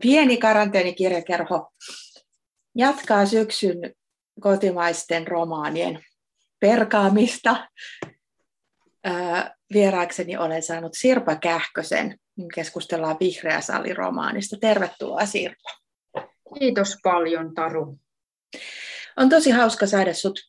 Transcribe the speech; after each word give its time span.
Pieni 0.00 0.36
karanteenikirjakerho 0.36 1.72
jatkaa 2.74 3.26
syksyn 3.26 3.76
kotimaisten 4.40 5.28
romaanien 5.28 6.04
perkaamista. 6.60 7.68
Vieraakseni 9.72 10.36
olen 10.36 10.62
saanut 10.62 10.94
Sirpa 10.94 11.36
Kähkösen. 11.36 12.18
Keskustellaan 12.54 13.16
Vihreä 13.20 13.60
sali-romaanista. 13.60 14.56
Tervetuloa 14.60 15.26
Sirpa. 15.26 15.70
Kiitos 16.58 16.96
paljon 17.02 17.54
Taru. 17.54 17.98
On 19.16 19.28
tosi 19.28 19.50
hauska 19.50 19.86
saada 19.86 20.14
sut, 20.14 20.40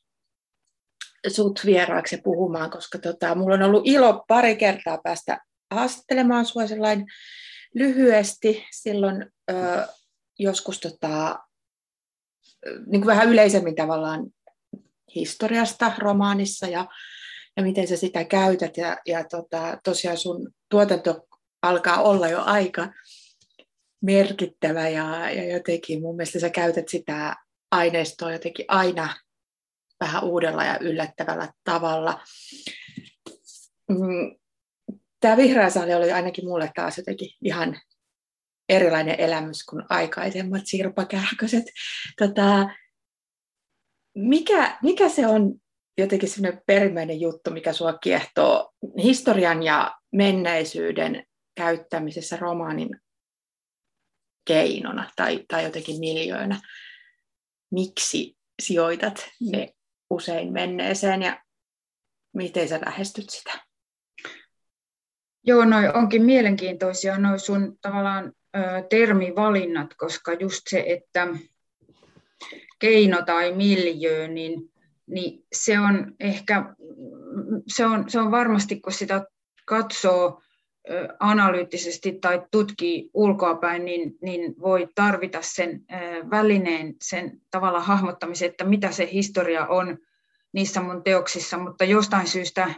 sut 1.28 1.60
vieraaksi 1.66 2.18
puhumaan, 2.24 2.72
koska 2.72 2.98
tota, 3.00 3.36
mulla 3.36 3.56
on 3.56 3.64
ollut 3.64 3.88
ilo 3.88 4.24
pari 4.28 4.56
kertaa 4.56 4.98
päästä 5.04 5.40
haastattelemaan 5.72 6.46
sua 6.46 6.64
lyhyesti 7.74 8.66
silloin 8.72 9.26
ö, 9.52 9.88
joskus 10.39 10.80
tota, 10.80 11.39
niin 12.66 13.02
kuin 13.02 13.06
vähän 13.06 13.30
yleisemmin 13.30 13.76
tavallaan 13.76 14.28
historiasta 15.16 15.92
romaanissa 15.98 16.68
ja, 16.68 16.88
ja 17.57 17.64
miten 17.64 17.88
sä 17.88 17.98
sitä 17.98 18.24
käytät. 18.24 18.78
Ja, 18.78 18.98
ja 19.06 19.24
tota, 19.24 19.79
tosiaan 19.84 20.18
sun 20.18 20.50
tuotanto 20.70 21.28
alkaa 21.62 22.02
olla 22.02 22.28
jo 22.28 22.42
aika 22.43 22.93
merkittävä 24.01 24.90
ja, 24.90 25.32
ja 25.32 25.54
jotenkin 25.54 26.01
mun 26.01 26.15
mielestä 26.15 26.40
sä 26.40 26.50
käytät 26.50 26.90
sitä 26.90 27.36
aineistoa 27.71 28.32
jotenkin 28.32 28.65
aina 28.68 29.15
vähän 30.00 30.24
uudella 30.24 30.64
ja 30.64 30.78
yllättävällä 30.82 31.54
tavalla. 31.64 32.22
Tämä 35.19 35.38
vihreä 35.38 35.69
saali 35.69 35.94
oli 35.94 36.11
ainakin 36.11 36.45
mulle 36.45 36.72
taas 36.75 36.97
jotenkin 36.97 37.30
ihan 37.44 37.80
erilainen 38.69 39.19
elämys 39.19 39.64
kuin 39.64 39.83
aikaisemmat 39.89 40.61
sirpakähköset. 40.66 41.64
Tota, 42.17 42.70
mikä, 44.16 44.78
mikä 44.84 45.09
se 45.09 45.28
on 45.28 45.56
jotenkin 45.98 46.30
sellainen 46.30 46.61
perimmäinen 46.66 47.22
juttu, 47.22 47.52
mikä 47.52 47.73
sua 47.73 47.94
kiehtoo 47.94 48.73
historian 49.03 49.64
ja 49.64 49.95
menneisyyden 50.11 51.26
käyttämisessä 51.56 52.38
romaanin 52.38 52.89
keinona 54.48 55.11
tai, 55.16 55.45
tai 55.48 55.64
jotenkin 55.64 56.00
miljöönä? 56.00 56.61
Miksi 57.72 58.38
sijoitat 58.61 59.30
ne 59.52 59.73
usein 60.09 60.54
menneeseen 60.54 61.22
ja 61.22 61.44
miten 62.33 62.70
sä 62.70 62.80
lähestyt 62.86 63.30
sitä? 63.30 63.69
Joo, 65.44 65.66
noi 65.66 65.90
onkin 65.94 66.23
mielenkiintoisia, 66.23 67.18
noi 67.18 67.40
sun 67.40 67.78
tavallaan 67.82 68.34
termivalinnat, 68.90 69.94
koska 69.94 70.34
just 70.34 70.62
se, 70.70 70.84
että 70.88 71.28
keino 72.80 73.22
tai 73.26 73.52
miljö, 73.52 74.28
niin, 74.28 74.72
niin 75.08 75.45
se 75.54 75.80
on 75.80 76.16
ehkä, 76.20 76.76
se 77.67 77.86
on, 77.86 78.10
se 78.10 78.20
on 78.20 78.32
varmasti, 78.32 78.80
kun 78.80 78.94
sitä 78.94 79.26
katsoo 79.66 80.42
analyyttisesti 81.20 82.12
tai 82.22 82.42
tutkii 82.52 83.10
ulkoapäin, 83.14 83.86
niin, 83.86 84.17
niin 84.22 84.56
voi 84.62 84.88
tarvita 84.95 85.40
sen 85.42 85.86
välineen, 86.30 86.95
sen 87.02 87.42
tavalla 87.52 87.80
hahmottamiseen, 87.80 88.52
että 88.52 88.64
mitä 88.64 88.92
se 88.92 89.10
historia 89.12 89.67
on 89.67 89.98
niissä 90.54 90.82
mun 90.82 91.04
teoksissa, 91.04 91.58
mutta 91.58 91.84
jostain 91.84 92.28
syystä 92.28 92.73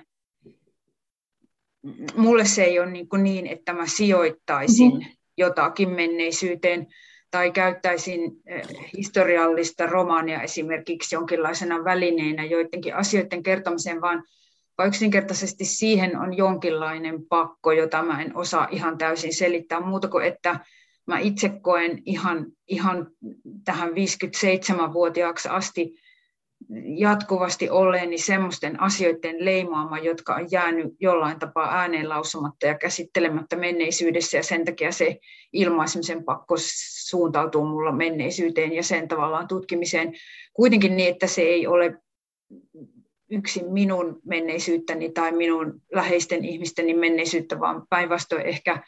mulle 2.16 2.46
se 2.46 2.64
ei 2.64 2.80
ole 2.80 2.92
niin, 2.92 3.10
kuin 3.10 3.24
niin 3.24 3.48
että 3.48 3.74
mä 3.74 3.88
sijoittaisin 3.88 4.92
mm-hmm. 4.92 5.12
jotakin 5.38 5.90
menneisyyteen 5.90 6.88
tai 7.32 7.52
käyttäisin 7.52 8.32
eh, 8.46 8.68
historiallista 8.98 9.86
romaania 9.86 10.42
esimerkiksi 10.42 11.16
jonkinlaisena 11.16 11.84
välineenä 11.84 12.46
joidenkin 12.46 12.96
asioiden 12.96 13.44
kertomiseen, 13.44 14.02
vaan 14.02 14.23
yksinkertaisesti 14.88 15.66
siihen 15.66 16.17
on 16.17 16.38
jonkinlainen 16.38 17.28
pakko, 17.30 17.72
jota 17.72 18.04
mä 18.04 18.22
en 18.22 18.38
osaa 18.38 18.67
ihan 18.72 18.98
täysin 18.98 19.34
selittää 19.34 19.80
muuta 19.80 20.08
kuin, 20.08 20.26
että 20.26 20.60
mä 21.08 21.20
itse 21.20 21.50
koen 21.50 22.02
ihan, 22.05 22.45
ihan 22.67 23.08
tähän 23.66 23.89
57-vuotiaaksi 23.89 25.50
asti 25.50 26.01
jatkuvasti 26.98 27.70
olleeni 27.70 28.17
semmoisten 28.17 28.82
asioiden 28.82 29.45
leimaama, 29.45 29.99
jotka 29.99 30.36
on 30.36 30.48
jäänyt 30.52 30.94
jollain 30.99 31.39
tapaa 31.39 31.76
ääneen 31.80 32.10
lausumatta 32.10 32.67
ja 32.67 32.77
käsittelemättä 32.77 33.55
menneisyydessä. 33.55 34.38
Ja 34.38 34.44
sen 34.44 34.66
takia 34.66 34.92
se 34.92 35.20
ilmaisemisen 35.54 36.23
pakko 36.23 36.55
suuntautuu 37.08 37.66
mulla 37.66 37.92
menneisyyteen 37.92 38.73
ja 38.73 38.83
sen 38.83 39.08
tavallaan 39.08 39.48
tutkimiseen. 39.48 40.14
Kuitenkin 40.54 40.98
niin, 40.98 41.10
että 41.10 41.27
se 41.27 41.42
ei 41.42 41.67
ole 41.67 41.98
yksin 43.32 43.73
minun 43.73 44.20
menneisyyttäni 44.26 45.11
tai 45.11 45.32
minun 45.32 45.82
läheisten 45.93 46.45
ihmisteni 46.45 46.93
menneisyyttä, 46.93 47.60
vaan 47.60 47.83
päinvastoin 47.89 48.45
ehkä 48.45 48.83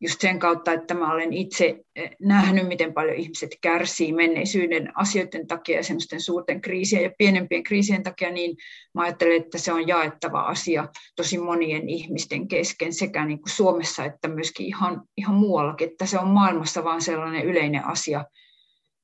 just 0.00 0.20
sen 0.20 0.38
kautta, 0.38 0.72
että 0.72 0.94
mä 0.94 1.12
olen 1.12 1.32
itse 1.32 1.84
eh, 1.96 2.10
nähnyt, 2.20 2.68
miten 2.68 2.94
paljon 2.94 3.16
ihmiset 3.16 3.50
kärsii 3.60 4.12
menneisyyden 4.12 4.92
asioiden 4.94 5.46
takia 5.46 5.76
ja 5.76 5.84
semmoisten 5.84 6.20
suurten 6.20 6.60
kriisien 6.60 7.02
ja 7.02 7.10
pienempien 7.18 7.62
kriisien 7.62 8.02
takia, 8.02 8.30
niin 8.30 8.56
mä 8.94 9.02
ajattelen, 9.02 9.42
että 9.42 9.58
se 9.58 9.72
on 9.72 9.88
jaettava 9.88 10.40
asia 10.40 10.88
tosi 11.16 11.38
monien 11.38 11.88
ihmisten 11.88 12.48
kesken 12.48 12.94
sekä 12.94 13.24
niin 13.24 13.38
kuin 13.38 13.50
Suomessa 13.50 14.04
että 14.04 14.28
myöskin 14.28 14.66
ihan, 14.66 15.02
ihan 15.16 15.34
muuallakin, 15.34 15.90
että 15.90 16.06
se 16.06 16.18
on 16.18 16.28
maailmassa 16.28 16.84
vaan 16.84 17.02
sellainen 17.02 17.44
yleinen 17.44 17.84
asia, 17.84 18.24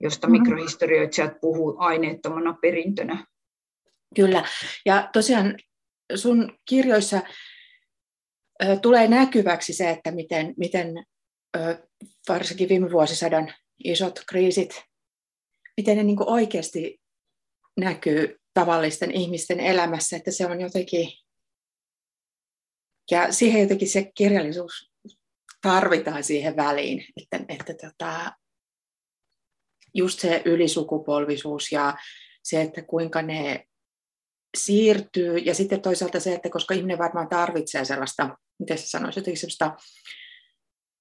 josta 0.00 0.26
mm-hmm. 0.26 0.42
mikrohistorioitsijat 0.42 1.40
puhuu 1.40 1.76
aineettomana 1.78 2.52
perintönä. 2.62 3.26
Kyllä, 4.14 4.44
ja 4.86 5.08
tosiaan 5.12 5.54
sun 6.14 6.52
kirjoissa 6.68 7.22
tulee 8.82 9.08
näkyväksi 9.08 9.72
se, 9.72 9.90
että 9.90 10.10
miten, 10.10 10.54
miten 10.56 11.04
varsinkin 12.28 12.68
viime 12.68 12.90
vuosisadan 12.90 13.54
isot 13.84 14.22
kriisit, 14.28 14.82
miten 15.76 15.96
ne 15.96 16.02
niin 16.02 16.16
kuin 16.16 16.28
oikeasti 16.28 17.00
näkyy 17.76 18.40
tavallisten 18.54 19.10
ihmisten 19.10 19.60
elämässä, 19.60 20.16
että 20.16 20.30
se 20.30 20.46
on 20.46 20.60
jotenkin, 20.60 21.08
ja 23.10 23.32
siihen 23.32 23.60
jotenkin 23.60 23.88
se 23.88 24.12
kirjallisuus 24.14 24.92
tarvitaan 25.62 26.24
siihen 26.24 26.56
väliin, 26.56 27.04
että, 27.22 27.44
että 27.48 27.74
tota, 27.74 28.32
just 29.94 30.20
se 30.20 30.42
ylisukupolvisuus 30.44 31.72
ja 31.72 31.94
se, 32.42 32.62
että 32.62 32.82
kuinka 32.82 33.22
ne 33.22 33.66
siirtyy, 34.56 35.38
ja 35.38 35.54
sitten 35.54 35.82
toisaalta 35.82 36.20
se, 36.20 36.34
että 36.34 36.50
koska 36.50 36.74
ihminen 36.74 36.98
varmaan 36.98 37.28
tarvitsee 37.28 37.84
sellaista 37.84 38.38
miten 38.58 38.78
se 38.78 38.86
sanoisi, 38.86 39.18
jotenkin 39.18 39.40
sellaista 39.40 39.76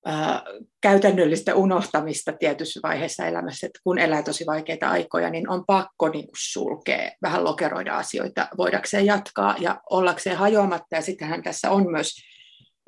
ää, 0.05 0.43
käytännöllistä 0.81 1.55
unohtamista 1.55 2.33
tietyssä 2.33 2.79
vaiheessa 2.83 3.25
elämässä, 3.25 3.67
että 3.67 3.79
kun 3.83 3.99
elää 3.99 4.23
tosi 4.23 4.45
vaikeita 4.45 4.89
aikoja, 4.89 5.29
niin 5.29 5.49
on 5.49 5.63
pakko 5.65 6.09
niin 6.09 6.25
kuin 6.25 6.37
sulkea, 6.37 7.11
vähän 7.21 7.43
lokeroida 7.43 7.97
asioita, 7.97 8.47
voidakseen 8.57 9.05
jatkaa 9.05 9.55
ja 9.59 9.81
ollakseen 9.89 10.37
hajoamatta. 10.37 10.95
Ja 10.95 11.01
sittenhän 11.01 11.43
tässä 11.43 11.71
on 11.71 11.91
myös 11.91 12.15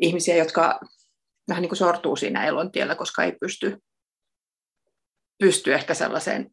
ihmisiä, 0.01 0.35
jotka 0.35 0.79
vähän 1.49 1.61
niin 1.61 1.69
kuin 1.69 1.77
sortuu 1.77 2.15
siinä 2.15 2.45
elontiellä, 2.45 2.95
koska 2.95 3.23
ei 3.23 3.31
pysty, 3.31 3.77
pysty 5.39 5.73
ehkä 5.73 5.93
sellaiseen 5.93 6.51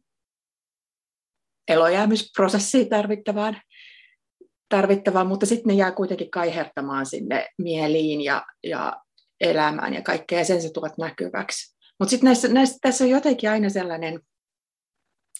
elojäämisprosessiin 1.67 2.89
tarvittavaan 2.89 3.61
tarvittavaa, 4.69 5.23
mutta 5.23 5.45
sitten 5.45 5.67
ne 5.69 5.73
jää 5.73 5.91
kuitenkin 5.91 6.31
kaihertamaan 6.31 7.05
sinne 7.05 7.47
mieliin 7.57 8.21
ja, 8.21 8.45
ja 8.63 9.01
elämään 9.41 9.93
ja 9.93 10.01
kaikkea, 10.01 10.39
ja 10.39 10.45
sen 10.45 10.61
se 10.61 10.69
tuot 10.73 10.97
näkyväksi. 10.97 11.75
Mutta 11.99 12.09
sitten 12.09 12.25
näissä, 12.25 12.47
näissä, 12.47 12.77
tässä 12.81 13.03
on 13.03 13.09
jotenkin 13.09 13.49
aina 13.49 13.69
sellainen, 13.69 14.19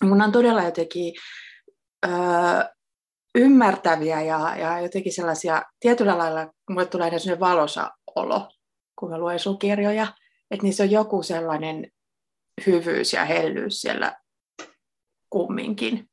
mun 0.04 0.22
on 0.22 0.32
todella 0.32 0.64
jotenkin 0.64 1.14
öö, 2.06 2.12
ymmärtäviä 3.36 4.22
ja, 4.22 4.56
ja 4.56 4.80
jotenkin 4.80 5.14
sellaisia, 5.14 5.62
tietyllä 5.80 6.18
lailla 6.18 6.54
mulle 6.70 6.86
tulee 6.86 7.06
aina 7.06 7.20
sellainen 7.20 7.40
valosa 7.40 7.92
olo, 8.16 8.50
kun 9.00 9.10
mä 9.10 9.18
luen 9.18 9.40
sun 9.40 9.60
kirjoja, 9.60 10.08
että 10.52 10.64
niissä 10.64 10.84
on 10.84 10.92
joku 10.92 11.24
sellainen 11.24 11.92
hyvyys 12.68 13.14
ja 13.14 13.26
hellyys 13.26 13.82
siellä 13.82 14.16
kumminkin 15.30 16.10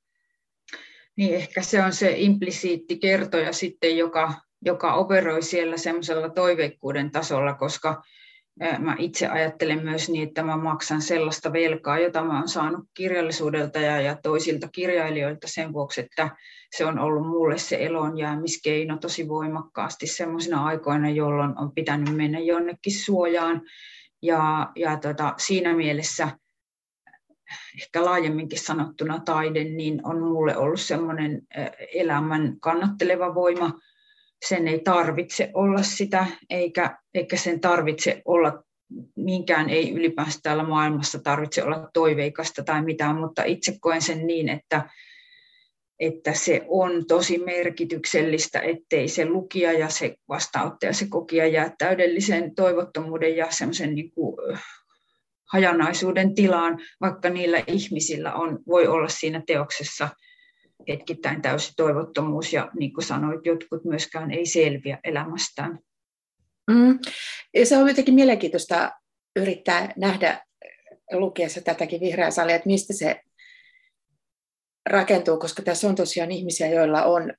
niin 1.17 1.35
ehkä 1.35 1.63
se 1.63 1.83
on 1.83 1.93
se 1.93 2.15
implisiitti 2.17 2.99
kertoja 2.99 3.53
sitten, 3.53 3.97
joka, 3.97 4.35
joka 4.65 4.95
operoi 4.95 5.43
siellä 5.43 5.77
semmoisella 5.77 6.29
toiveikkuuden 6.29 7.11
tasolla, 7.11 7.55
koska 7.55 8.03
mä 8.79 8.97
itse 8.99 9.29
ajattelen 9.29 9.85
myös 9.85 10.09
niin, 10.09 10.29
että 10.29 10.43
mä 10.43 10.57
maksan 10.57 11.03
sellaista 11.03 11.53
velkaa, 11.53 11.99
jota 11.99 12.25
mä 12.25 12.39
oon 12.39 12.49
saanut 12.49 12.85
kirjallisuudelta 12.95 13.79
ja, 13.79 14.01
ja 14.01 14.17
toisilta 14.23 14.69
kirjailijoilta 14.69 15.49
sen 15.49 15.73
vuoksi, 15.73 16.01
että 16.01 16.37
se 16.77 16.85
on 16.85 16.99
ollut 16.99 17.29
mulle 17.29 17.59
se 17.59 17.77
elonjäämiskeino 17.81 18.99
tosi 18.99 19.29
voimakkaasti 19.29 20.07
semmoisina 20.07 20.65
aikoina, 20.65 21.11
jolloin 21.11 21.59
on 21.59 21.73
pitänyt 21.73 22.17
mennä 22.17 22.39
jonnekin 22.39 22.99
suojaan. 23.05 23.63
Ja, 24.23 24.73
ja 24.77 24.97
tota, 24.97 25.35
siinä 25.37 25.75
mielessä 25.75 26.29
ehkä 27.81 28.05
laajemminkin 28.05 28.61
sanottuna 28.61 29.19
taide, 29.25 29.65
niin 29.65 30.01
on 30.05 30.23
mulle 30.23 30.57
ollut 30.57 30.81
semmoinen 30.81 31.43
elämän 31.95 32.57
kannatteleva 32.61 33.35
voima. 33.35 33.73
Sen 34.49 34.69
ei 34.69 34.81
tarvitse 34.81 35.51
olla 35.55 35.83
sitä, 35.83 36.27
eikä, 36.51 36.99
eikä 37.15 37.37
sen 37.37 37.61
tarvitse 37.61 38.23
olla, 38.25 38.63
minkään 39.17 39.71
ei 39.71 39.93
ylipäänsä 39.93 40.39
täällä 40.43 40.63
maailmassa 40.63 41.19
tarvitse 41.19 41.65
olla 41.65 41.91
toiveikasta 41.95 42.65
tai 42.65 42.83
mitään, 42.83 43.17
mutta 43.17 43.45
itse 43.45 43.77
koen 43.81 44.03
sen 44.03 44.27
niin, 44.27 44.49
että, 44.49 44.91
että 46.01 46.33
se 46.35 46.67
on 46.69 47.07
tosi 47.07 47.39
merkityksellistä, 47.39 48.61
ettei 48.61 49.09
se 49.09 49.27
lukija 49.27 49.73
ja 49.73 49.89
se 49.89 50.15
vastaanottaja, 50.29 50.93
se 50.93 51.07
kokija 51.09 51.47
jää 51.47 51.75
täydellisen 51.79 52.55
toivottomuuden 52.55 53.37
ja 53.37 53.47
semmoisen 53.51 53.95
niin 53.95 54.11
kuin 54.11 54.37
hajanaisuuden 55.53 56.35
tilaan, 56.35 56.79
vaikka 57.01 57.29
niillä 57.29 57.65
ihmisillä 57.67 58.35
on, 58.35 58.59
voi 58.67 58.87
olla 58.87 59.09
siinä 59.09 59.43
teoksessa 59.47 60.09
hetkittäin 60.89 61.43
täysi 61.43 61.73
toivottomuus 61.77 62.53
ja 62.53 62.71
niin 62.79 62.95
kuin 62.95 63.05
sanoit, 63.05 63.47
jotkut 63.47 63.85
myöskään 63.85 64.31
ei 64.31 64.47
selviä 64.47 64.99
elämästään. 65.05 65.79
Mm. 66.71 66.99
Se 67.65 67.77
on 67.77 67.89
jotenkin 67.89 68.15
mielenkiintoista 68.15 68.91
yrittää 69.37 69.93
nähdä 69.97 70.45
lukiessa 71.13 71.61
tätäkin 71.61 72.01
vihreää 72.01 72.31
salia, 72.31 72.57
että 72.57 72.69
mistä 72.69 72.93
se 72.93 73.21
rakentuu, 74.91 75.39
koska 75.39 75.63
tässä 75.63 75.89
on 75.89 75.95
tosiaan 75.95 76.33
ihmisiä, 76.33 76.69
joilla 76.69 77.03
on 77.03 77.33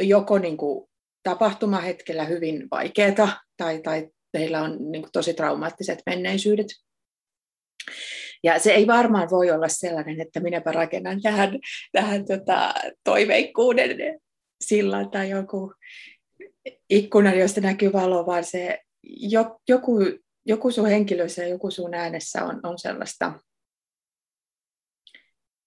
joko 0.00 0.38
niin 0.38 0.56
kuin 0.56 0.88
tapahtumahetkellä 1.22 2.24
hyvin 2.24 2.68
vaikeaa 2.70 3.40
tai, 3.56 3.82
tai 3.82 4.08
heillä 4.34 4.62
on 4.62 4.90
niin 4.90 5.02
kuin 5.02 5.12
tosi 5.12 5.34
traumaattiset 5.34 5.98
menneisyydet. 6.06 6.66
Ja 8.44 8.58
se 8.58 8.72
ei 8.72 8.86
varmaan 8.86 9.30
voi 9.30 9.50
olla 9.50 9.68
sellainen, 9.68 10.20
että 10.20 10.40
minäpä 10.40 10.72
rakennan 10.72 11.22
tähän, 11.22 11.58
tähän 11.92 12.24
tota, 12.26 12.74
toiveikkuuden 13.04 14.20
sillan 14.64 15.10
tai 15.10 15.30
joku 15.30 15.74
ikkunan, 16.90 17.38
josta 17.38 17.60
näkyy 17.60 17.92
valo, 17.92 18.26
vaan 18.26 18.44
se 18.44 18.80
joku, 19.68 19.98
joku 20.46 20.70
sun 20.70 20.88
henkilössä 20.88 21.42
ja 21.42 21.48
joku 21.48 21.70
sun 21.70 21.94
äänessä 21.94 22.44
on, 22.44 22.60
on 22.62 22.78
sellaista 22.78 23.32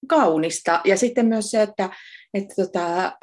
kaunista. 0.08 0.82
Ja 0.86 0.98
sitten 0.98 1.26
myös 1.26 1.52
se, 1.52 1.62
että, 1.62 1.90
että 2.34 2.56
tota, 2.56 3.18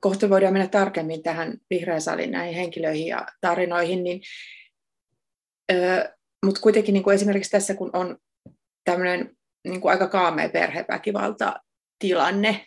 kohta 0.00 0.30
voidaan 0.30 0.52
mennä 0.52 0.68
tarkemmin 0.68 1.22
tähän 1.22 1.58
vihreän 1.70 2.00
salin 2.00 2.30
näihin 2.30 2.54
henkilöihin 2.54 3.06
ja 3.06 3.26
tarinoihin, 3.40 4.04
niin 4.04 4.20
mutta 6.44 6.60
kuitenkin 6.60 6.92
niin 6.92 7.02
kuin 7.02 7.14
esimerkiksi 7.14 7.50
tässä, 7.50 7.74
kun 7.74 7.90
on 7.92 8.18
tämmöinen 8.84 9.36
niin 9.64 9.80
kuin 9.80 9.92
aika 9.92 10.08
kaamea 10.08 10.48
perheväkivalta 10.48 11.54
tilanne, 11.98 12.66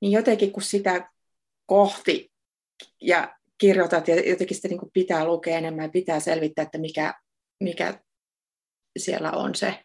niin 0.00 0.12
jotenkin 0.12 0.52
kun 0.52 0.62
sitä 0.62 1.10
kohti 1.66 2.32
ja 3.02 3.38
kirjoitat 3.58 4.08
ja 4.08 4.30
jotenkin 4.30 4.56
sitä 4.56 4.68
niin 4.68 4.78
kuin 4.78 4.92
pitää 4.92 5.24
lukea 5.24 5.58
enemmän 5.58 5.84
ja 5.84 5.88
pitää 5.88 6.20
selvittää, 6.20 6.62
että 6.62 6.78
mikä, 6.78 7.14
mikä 7.60 8.00
siellä 8.98 9.32
on 9.32 9.54
se 9.54 9.84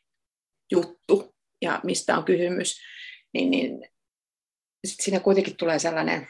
juttu 0.71 1.35
ja 1.61 1.79
mistä 1.83 2.17
on 2.17 2.23
kysymys, 2.23 2.81
niin, 3.33 3.51
niin 3.51 3.89
sit 4.87 4.99
siinä 4.99 5.19
kuitenkin 5.19 5.57
tulee 5.57 5.79
sellainen, 5.79 6.27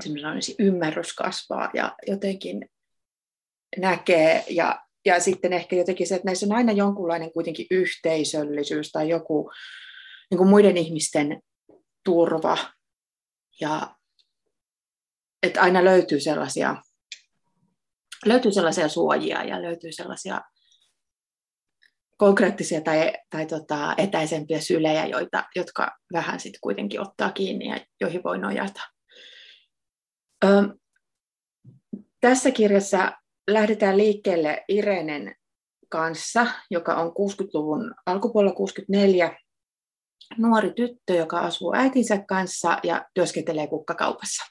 sellainen 0.00 0.42
ymmärrys 0.58 1.12
kasvaa 1.12 1.70
ja 1.74 1.96
jotenkin 2.06 2.68
näkee 3.78 4.44
ja, 4.50 4.82
ja 5.04 5.20
sitten 5.20 5.52
ehkä 5.52 5.76
jotenkin 5.76 6.06
se, 6.06 6.14
että 6.14 6.26
näissä 6.26 6.46
on 6.46 6.52
aina 6.52 6.72
jonkunlainen 6.72 7.32
kuitenkin 7.32 7.66
yhteisöllisyys 7.70 8.92
tai 8.92 9.08
joku 9.08 9.50
niin 10.30 10.38
kuin 10.38 10.48
muiden 10.48 10.76
ihmisten 10.76 11.42
turva 12.04 12.58
ja 13.60 13.96
että 15.42 15.62
aina 15.62 15.84
löytyy 15.84 16.20
sellaisia, 16.20 16.76
löytyy 18.26 18.52
sellaisia 18.52 18.88
suojia 18.88 19.44
ja 19.44 19.62
löytyy 19.62 19.92
sellaisia 19.92 20.40
konkreettisia 22.16 22.80
tai, 22.80 23.12
tai 23.30 23.46
tota, 23.46 23.94
etäisempiä 23.96 24.60
sylejä, 24.60 25.06
joita, 25.06 25.44
jotka 25.56 25.96
vähän 26.12 26.40
sitten 26.40 26.60
kuitenkin 26.60 27.00
ottaa 27.00 27.32
kiinni 27.32 27.68
ja 27.68 27.80
joihin 28.00 28.22
voi 28.22 28.38
nojata. 28.38 28.80
Ö, 30.44 30.48
tässä 32.20 32.50
kirjassa 32.50 33.12
lähdetään 33.50 33.96
liikkeelle 33.98 34.64
Irenen 34.68 35.34
kanssa, 35.88 36.46
joka 36.70 36.94
on 36.94 37.08
60-luvun 37.08 37.94
alkupuolella 38.06 38.54
64 38.54 39.38
nuori 40.38 40.72
tyttö, 40.76 41.14
joka 41.14 41.38
asuu 41.38 41.74
äitinsä 41.74 42.24
kanssa 42.28 42.78
ja 42.82 43.06
työskentelee 43.14 43.66
kukkakaupassa. 43.66 44.44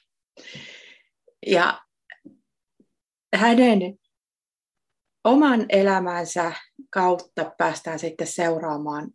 Ja 1.46 1.80
hänen 3.36 3.98
oman 5.24 5.66
elämänsä 5.68 6.52
kautta 6.90 7.52
päästään 7.58 7.98
sitten 7.98 8.26
seuraamaan 8.26 9.10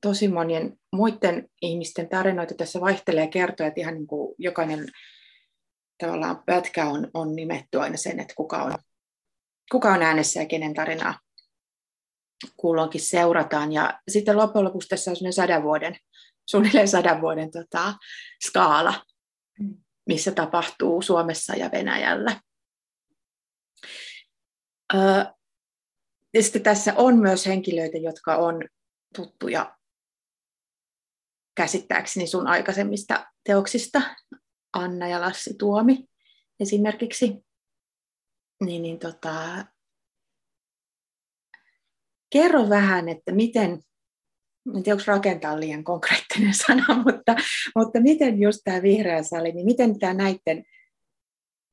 tosi 0.00 0.28
monien 0.28 0.76
muiden 0.92 1.48
ihmisten 1.62 2.08
tarinoita. 2.08 2.54
Tässä 2.54 2.80
vaihtelee 2.80 3.26
kertoja, 3.26 3.66
että 3.66 3.80
ihan 3.80 3.94
niin 3.94 4.06
kuin 4.06 4.34
jokainen 4.38 4.88
tavallaan 5.98 6.42
pätkä 6.46 6.86
on, 6.86 7.10
on 7.14 7.36
nimetty 7.36 7.80
aina 7.80 7.96
sen, 7.96 8.20
että 8.20 8.34
kuka 8.34 8.62
on, 8.62 8.74
kuka 9.72 9.92
on 9.92 10.02
äänessä 10.02 10.40
ja 10.40 10.46
kenen 10.46 10.74
tarinaa 10.74 11.18
kulloinkin 12.56 13.00
seurataan. 13.00 13.72
Ja 13.72 14.00
sitten 14.08 14.36
loppujen 14.36 14.64
lopuksi 14.64 14.88
tässä 14.88 15.10
on 15.10 15.32
sadan 15.32 15.62
vuoden, 15.62 15.96
suunnilleen 16.50 16.88
sadan 16.88 17.20
vuoden 17.20 17.50
tota, 17.50 17.94
skaala, 18.46 19.04
missä 20.06 20.30
tapahtuu 20.30 21.02
Suomessa 21.02 21.54
ja 21.56 21.70
Venäjällä. 21.72 22.40
ja 26.34 26.42
sitten 26.42 26.62
tässä 26.62 26.94
on 26.96 27.18
myös 27.18 27.46
henkilöitä, 27.46 27.98
jotka 27.98 28.36
on 28.36 28.64
tuttuja 29.16 29.76
käsittääkseni 31.54 32.26
sun 32.26 32.46
aikaisemmista 32.46 33.26
teoksista. 33.44 34.02
Anna 34.72 35.08
ja 35.08 35.20
Lassi 35.20 35.54
Tuomi 35.58 36.08
esimerkiksi, 36.60 37.44
niin, 38.64 38.82
niin 38.82 38.98
tota, 38.98 39.64
kerro 42.30 42.68
vähän, 42.68 43.08
että 43.08 43.32
miten, 43.32 43.70
en 44.76 44.82
tiedä 44.82 44.94
onko 44.94 45.04
rakentaa 45.06 45.60
liian 45.60 45.84
konkreettinen 45.84 46.54
sana, 46.66 47.02
mutta, 47.04 47.36
mutta 47.76 48.00
miten 48.00 48.40
just 48.40 48.60
tämä 48.64 48.82
vihreä 48.82 49.22
sali, 49.22 49.52
niin 49.52 49.66
miten 49.66 49.98
tämä 49.98 50.14
näiden 50.14 50.64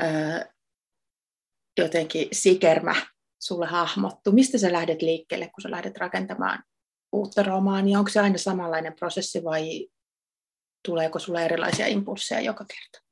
öö, 0.03 0.45
jotenkin 1.77 2.27
sikermä 2.31 2.95
sulle 3.39 3.65
hahmottu? 3.65 4.31
Mistä 4.31 4.57
sä 4.57 4.71
lähdet 4.71 5.01
liikkeelle, 5.01 5.45
kun 5.45 5.61
sä 5.61 5.71
lähdet 5.71 5.97
rakentamaan 5.97 6.63
uutta 7.11 7.43
romaania? 7.43 7.99
Onko 7.99 8.09
se 8.09 8.19
aina 8.19 8.37
samanlainen 8.37 8.95
prosessi 8.95 9.43
vai 9.43 9.87
tuleeko 10.85 11.19
sulle 11.19 11.45
erilaisia 11.45 11.87
impulseja 11.87 12.41
joka 12.41 12.65
kerta? 12.65 13.09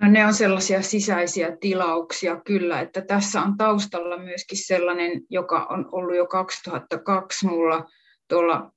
No 0.00 0.08
ne 0.08 0.26
on 0.26 0.34
sellaisia 0.34 0.82
sisäisiä 0.82 1.56
tilauksia 1.60 2.40
kyllä, 2.40 2.80
että 2.80 3.00
tässä 3.00 3.40
on 3.40 3.56
taustalla 3.56 4.18
myöskin 4.18 4.66
sellainen, 4.66 5.22
joka 5.30 5.66
on 5.70 5.88
ollut 5.92 6.16
jo 6.16 6.26
2002 6.26 7.46
mulla 7.46 7.84
tuolla 8.28 8.72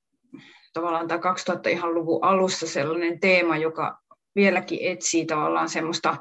tavallaan 0.74 1.08
tämä 1.08 1.20
2000 1.20 1.70
ihan 1.70 1.94
luvun 1.94 2.24
alussa 2.24 2.68
sellainen 2.68 3.20
teema, 3.20 3.58
joka 3.58 3.98
vieläkin 4.36 4.80
etsii 4.82 5.25
tavallaan 5.25 5.70
semmoista 5.70 6.18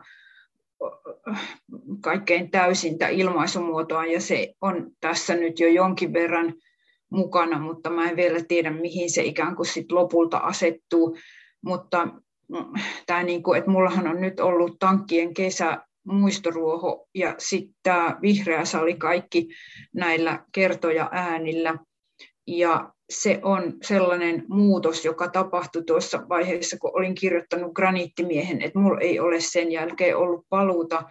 kaikkein 2.01 2.51
täysintä 2.51 3.09
ilmaisumuotoa 3.09 4.07
ja 4.07 4.21
se 4.21 4.55
on 4.61 4.91
tässä 5.01 5.35
nyt 5.35 5.61
jo 5.61 5.69
jonkin 5.69 6.13
verran 6.13 6.55
mukana, 7.11 7.59
mutta 7.59 7.91
mä 7.91 8.11
en 8.11 8.17
vielä 8.17 8.39
tiedä, 8.49 8.71
mihin 8.71 9.11
se 9.11 9.23
ikään 9.23 9.57
kuin 9.57 9.67
sit 9.67 9.93
lopulta 9.93 10.37
asettuu. 10.37 11.17
Mutta 11.65 12.05
mm, 12.49 12.81
tämä 13.07 13.23
niin 13.23 13.43
kuin, 13.43 13.59
että 13.59 13.71
mullahan 13.71 14.09
on 14.09 14.21
nyt 14.21 14.41
ollut 14.41 14.77
tankkien 14.79 15.35
kesä, 15.35 15.79
muistoruoho 16.07 17.09
ja 17.15 17.35
sitten 17.39 17.75
tämä 17.83 18.19
vihreä 18.23 18.65
sali 18.65 18.95
kaikki 18.95 19.49
näillä 19.95 20.45
kertoja 20.53 21.09
äänillä. 21.13 21.79
Ja 22.47 22.93
se 23.11 23.41
on 23.43 23.73
sellainen 23.83 24.45
muutos, 24.49 25.05
joka 25.05 25.29
tapahtui 25.29 25.83
tuossa 25.85 26.29
vaiheessa, 26.29 26.79
kun 26.79 26.91
olin 26.95 27.15
kirjoittanut 27.15 27.73
graniittimiehen, 27.73 28.63
että 28.63 28.79
mulla 28.79 29.01
ei 29.01 29.21
ole 29.21 29.41
sen 29.41 29.73
jälkeen 29.73 30.17
ollut 30.17 30.47
paluuta 30.49 31.03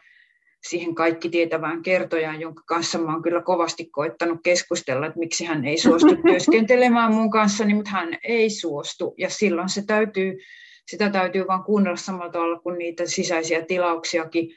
siihen 0.68 0.96
kaikki 0.96 1.30
tietävään 1.30 1.82
kertojaan, 1.82 2.42
jonka 2.42 2.64
kanssa 2.66 2.98
mä 2.98 3.14
oon 3.14 3.22
kyllä 3.22 3.42
kovasti 3.42 3.86
koettanut 3.86 4.40
keskustella, 4.44 5.06
että 5.06 5.20
miksi 5.20 5.46
hän 5.46 5.66
ei 5.66 5.78
suostu 5.78 6.16
työskentelemään 6.28 7.14
mun 7.14 7.32
kanssa, 7.32 7.66
niin 7.66 7.76
mutta 7.76 7.92
hän 7.92 8.18
ei 8.24 8.50
suostu. 8.50 9.14
Ja 9.18 9.30
silloin 9.30 9.70
se 9.70 9.86
täytyy, 9.86 10.40
sitä 10.88 11.10
täytyy 11.10 11.48
vaan 11.48 11.64
kuunnella 11.64 11.98
samalla 11.98 12.32
tavalla 12.32 12.60
kuin 12.60 12.78
niitä 12.78 13.06
sisäisiä 13.06 13.66
tilauksiakin. 13.66 14.50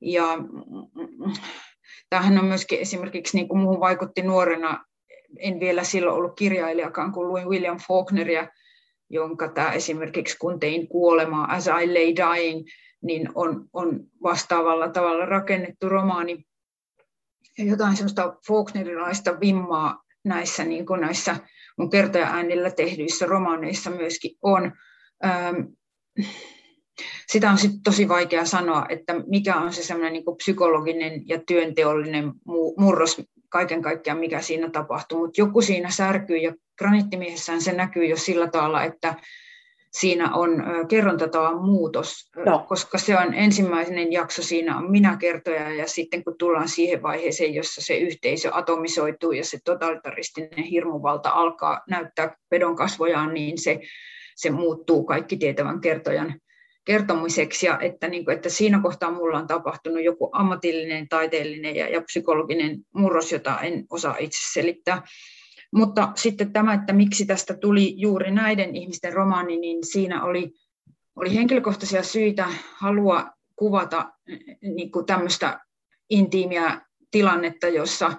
Ja 0.00 0.38
tämähän 2.10 2.38
on 2.38 2.44
myöskin 2.44 2.78
esimerkiksi, 2.78 3.36
niin 3.36 3.48
kuin 3.48 3.60
muuhun 3.60 3.80
vaikutti 3.80 4.22
nuorena, 4.22 4.84
en 5.38 5.60
vielä 5.60 5.84
silloin 5.84 6.16
ollut 6.16 6.36
kirjailijakaan, 6.36 7.12
kun 7.12 7.28
luin 7.28 7.48
William 7.48 7.78
Faulkneria, 7.88 8.48
jonka 9.10 9.48
tämä 9.48 9.72
esimerkiksi 9.72 10.38
kun 10.38 10.60
tein 10.60 10.88
kuolemaa, 10.88 11.54
As 11.54 11.66
I 11.66 11.86
Lay 11.86 12.16
Dying, 12.16 12.66
niin 13.02 13.28
on, 13.34 13.68
on 13.72 14.00
vastaavalla 14.22 14.88
tavalla 14.88 15.26
rakennettu 15.26 15.88
romaani. 15.88 16.44
Ja 17.58 17.64
jotain 17.64 17.96
sellaista 17.96 18.36
Faulknerilaista 18.46 19.40
vimmaa 19.40 20.02
näissä, 20.24 20.64
niin 20.64 20.86
kuin 20.86 21.00
näissä 21.00 21.36
mun 21.78 21.90
kertoja-äänillä 21.90 22.70
tehdyissä 22.70 23.26
romaaneissa 23.26 23.90
myöskin 23.90 24.36
on. 24.42 24.72
Ähm, 25.24 25.56
sitä 27.28 27.50
on 27.50 27.58
sitten 27.58 27.82
tosi 27.82 28.08
vaikea 28.08 28.44
sanoa, 28.44 28.86
että 28.88 29.14
mikä 29.26 29.56
on 29.56 29.72
se 29.72 29.82
semmoinen 29.82 30.12
niin 30.12 30.36
psykologinen 30.36 31.28
ja 31.28 31.40
työnteollinen 31.46 32.32
murros 32.78 33.22
kaiken 33.48 33.82
kaikkiaan, 33.82 34.18
mikä 34.18 34.40
siinä 34.40 34.70
tapahtuu. 34.70 35.18
Mutta 35.18 35.40
joku 35.40 35.60
siinä 35.60 35.90
särkyy 35.90 36.36
ja 36.36 36.54
graniittimiehessään 36.78 37.60
se 37.60 37.72
näkyy 37.72 38.04
jo 38.04 38.16
sillä 38.16 38.48
tavalla, 38.50 38.82
että 38.82 39.14
siinä 39.90 40.34
on 40.34 40.64
kerrontatavan 40.88 41.64
muutos, 41.64 42.30
no. 42.46 42.64
koska 42.68 42.98
se 42.98 43.18
on 43.18 43.34
ensimmäinen 43.34 44.12
jakso, 44.12 44.42
siinä 44.42 44.78
on 44.78 44.90
minä 44.90 45.16
kertoja 45.16 45.74
ja 45.74 45.86
sitten 45.88 46.24
kun 46.24 46.38
tullaan 46.38 46.68
siihen 46.68 47.02
vaiheeseen, 47.02 47.54
jossa 47.54 47.80
se 47.80 47.96
yhteisö 47.96 48.50
atomisoituu 48.52 49.32
ja 49.32 49.44
se 49.44 49.58
totalitaristinen 49.64 50.64
hirmuvalta 50.64 51.30
alkaa 51.30 51.80
näyttää 51.90 52.36
pedon 52.48 52.76
kasvojaan, 52.76 53.34
niin 53.34 53.58
se, 53.58 53.80
se 54.36 54.50
muuttuu 54.50 55.04
kaikki 55.04 55.36
tietävän 55.36 55.80
kertojan 55.80 56.34
kertomiseksi 56.84 57.66
ja 57.66 57.78
että, 57.80 58.08
niin 58.08 58.24
kuin, 58.24 58.36
että 58.36 58.48
siinä 58.48 58.80
kohtaa 58.82 59.10
mulla 59.10 59.38
on 59.38 59.46
tapahtunut 59.46 60.04
joku 60.04 60.30
ammatillinen, 60.32 61.08
taiteellinen 61.08 61.76
ja, 61.76 61.88
ja 61.88 62.00
psykologinen 62.00 62.78
murros, 62.94 63.32
jota 63.32 63.60
en 63.60 63.84
osaa 63.90 64.16
itse 64.18 64.38
selittää. 64.52 65.02
Mutta 65.74 66.12
sitten 66.14 66.52
tämä, 66.52 66.74
että 66.74 66.92
miksi 66.92 67.26
tästä 67.26 67.54
tuli 67.54 68.00
juuri 68.00 68.30
näiden 68.30 68.76
ihmisten 68.76 69.12
romaani, 69.12 69.56
niin 69.56 69.86
siinä 69.86 70.24
oli, 70.24 70.54
oli 71.16 71.34
henkilökohtaisia 71.34 72.02
syitä 72.02 72.48
halua 72.74 73.30
kuvata 73.56 74.12
niin 74.62 74.92
kuin 74.92 75.06
tämmöistä 75.06 75.60
intiimiä 76.10 76.80
tilannetta, 77.10 77.68
jossa, 77.68 78.12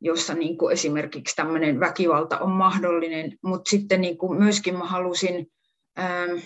jossa 0.00 0.34
niin 0.34 0.58
kuin 0.58 0.72
esimerkiksi 0.72 1.36
tämmöinen 1.36 1.80
väkivalta 1.80 2.38
on 2.38 2.50
mahdollinen, 2.50 3.38
mutta 3.42 3.70
sitten 3.70 4.00
niin 4.00 4.18
kuin 4.18 4.38
myöskin 4.38 4.78
mä 4.78 4.84
halusin, 4.84 5.46
ähm, 5.98 6.38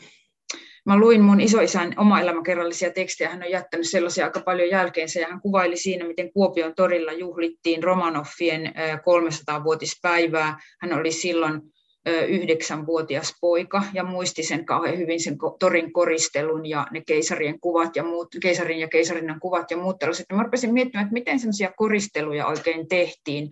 mä 0.87 0.97
luin 0.99 1.23
mun 1.23 1.41
isoisän 1.41 1.95
oma 1.97 2.21
elämäkerrallisia 2.21 2.91
tekstejä, 2.91 3.31
hän 3.31 3.43
on 3.43 3.51
jättänyt 3.51 3.89
sellaisia 3.89 4.25
aika 4.25 4.41
paljon 4.41 4.71
jälkeensä, 4.71 5.21
ja 5.21 5.27
hän 5.29 5.41
kuvaili 5.41 5.77
siinä, 5.77 6.07
miten 6.07 6.33
Kuopion 6.33 6.75
torilla 6.75 7.13
juhlittiin 7.13 7.83
Romanoffien 7.83 8.67
300-vuotispäivää. 8.67 10.59
Hän 10.81 10.93
oli 10.93 11.13
silloin 11.13 11.61
yhdeksänvuotias 12.29 13.35
poika 13.41 13.83
ja 13.93 14.05
muisti 14.05 14.43
sen 14.43 14.65
kauhean 14.65 14.99
hyvin 14.99 15.21
sen 15.21 15.37
torin 15.59 15.93
koristelun 15.93 16.67
ja 16.67 16.87
ne 16.91 17.03
keisarien 17.07 17.61
kuvat 17.61 17.97
ja 17.97 18.03
muut, 18.03 18.29
keisarin 18.43 18.79
ja 18.79 18.89
keisarinnan 18.89 19.41
kuvat 19.41 19.71
ja 19.71 19.77
muut 19.77 19.99
tällaiset. 19.99 20.27
Mä 20.33 20.43
rupesin 20.43 20.75
miettimään, 20.75 21.05
että 21.05 21.13
miten 21.13 21.41
sellaisia 21.41 21.73
koristeluja 21.77 22.47
oikein 22.47 22.89
tehtiin 22.89 23.49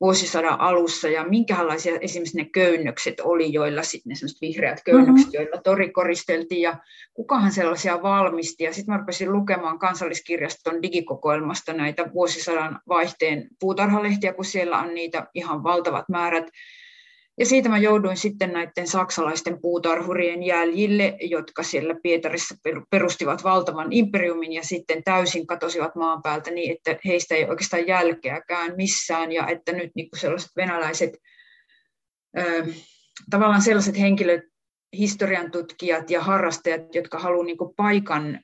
vuosisadan 0.00 0.60
alussa 0.60 1.08
ja 1.08 1.24
minkälaisia 1.24 1.98
esimerkiksi 2.00 2.36
ne 2.36 2.44
köynnökset 2.44 3.20
oli, 3.20 3.52
joilla 3.52 3.82
sitten 3.82 4.10
ne 4.10 4.28
vihreät 4.40 4.82
köynnökset, 4.84 5.26
mm-hmm. 5.26 5.44
joilla 5.44 5.62
tori 5.62 5.90
koristeltiin 5.90 6.60
ja 6.60 6.76
kukahan 7.14 7.52
sellaisia 7.52 8.02
valmisti. 8.02 8.64
Ja 8.64 8.72
sitten 8.72 8.94
mä 8.94 8.98
rupesin 8.98 9.32
lukemaan 9.32 9.78
kansalliskirjaston 9.78 10.82
digikokoelmasta 10.82 11.72
näitä 11.72 12.12
vuosisadan 12.14 12.80
vaihteen 12.88 13.48
puutarhalehtiä, 13.60 14.32
kun 14.32 14.44
siellä 14.44 14.78
on 14.78 14.94
niitä 14.94 15.26
ihan 15.34 15.62
valtavat 15.62 16.08
määrät 16.08 16.50
ja 17.38 17.46
siitä 17.46 17.68
mä 17.68 17.78
jouduin 17.78 18.16
sitten 18.16 18.52
näiden 18.52 18.86
saksalaisten 18.86 19.60
puutarhurien 19.60 20.42
jäljille, 20.42 21.16
jotka 21.20 21.62
siellä 21.62 21.94
Pietarissa 22.02 22.54
perustivat 22.90 23.44
valtavan 23.44 23.92
imperiumin 23.92 24.52
ja 24.52 24.64
sitten 24.64 25.04
täysin 25.04 25.46
katosivat 25.46 25.94
maan 25.94 26.22
päältä 26.22 26.50
niin, 26.50 26.72
että 26.72 26.96
heistä 27.04 27.34
ei 27.34 27.44
oikeastaan 27.44 27.86
jälkeäkään 27.86 28.76
missään 28.76 29.32
ja 29.32 29.46
että 29.46 29.72
nyt 29.72 29.90
niin 29.94 30.10
kuin 30.10 30.20
sellaiset 30.20 30.50
venäläiset, 30.56 31.10
tavallaan 33.30 33.62
sellaiset 33.62 33.98
henkilöt, 33.98 34.42
historian 34.98 35.50
tutkijat 35.50 36.10
ja 36.10 36.22
harrastajat, 36.22 36.94
jotka 36.94 37.18
haluavat 37.18 37.46
niin 37.46 37.74
paikan 37.76 38.40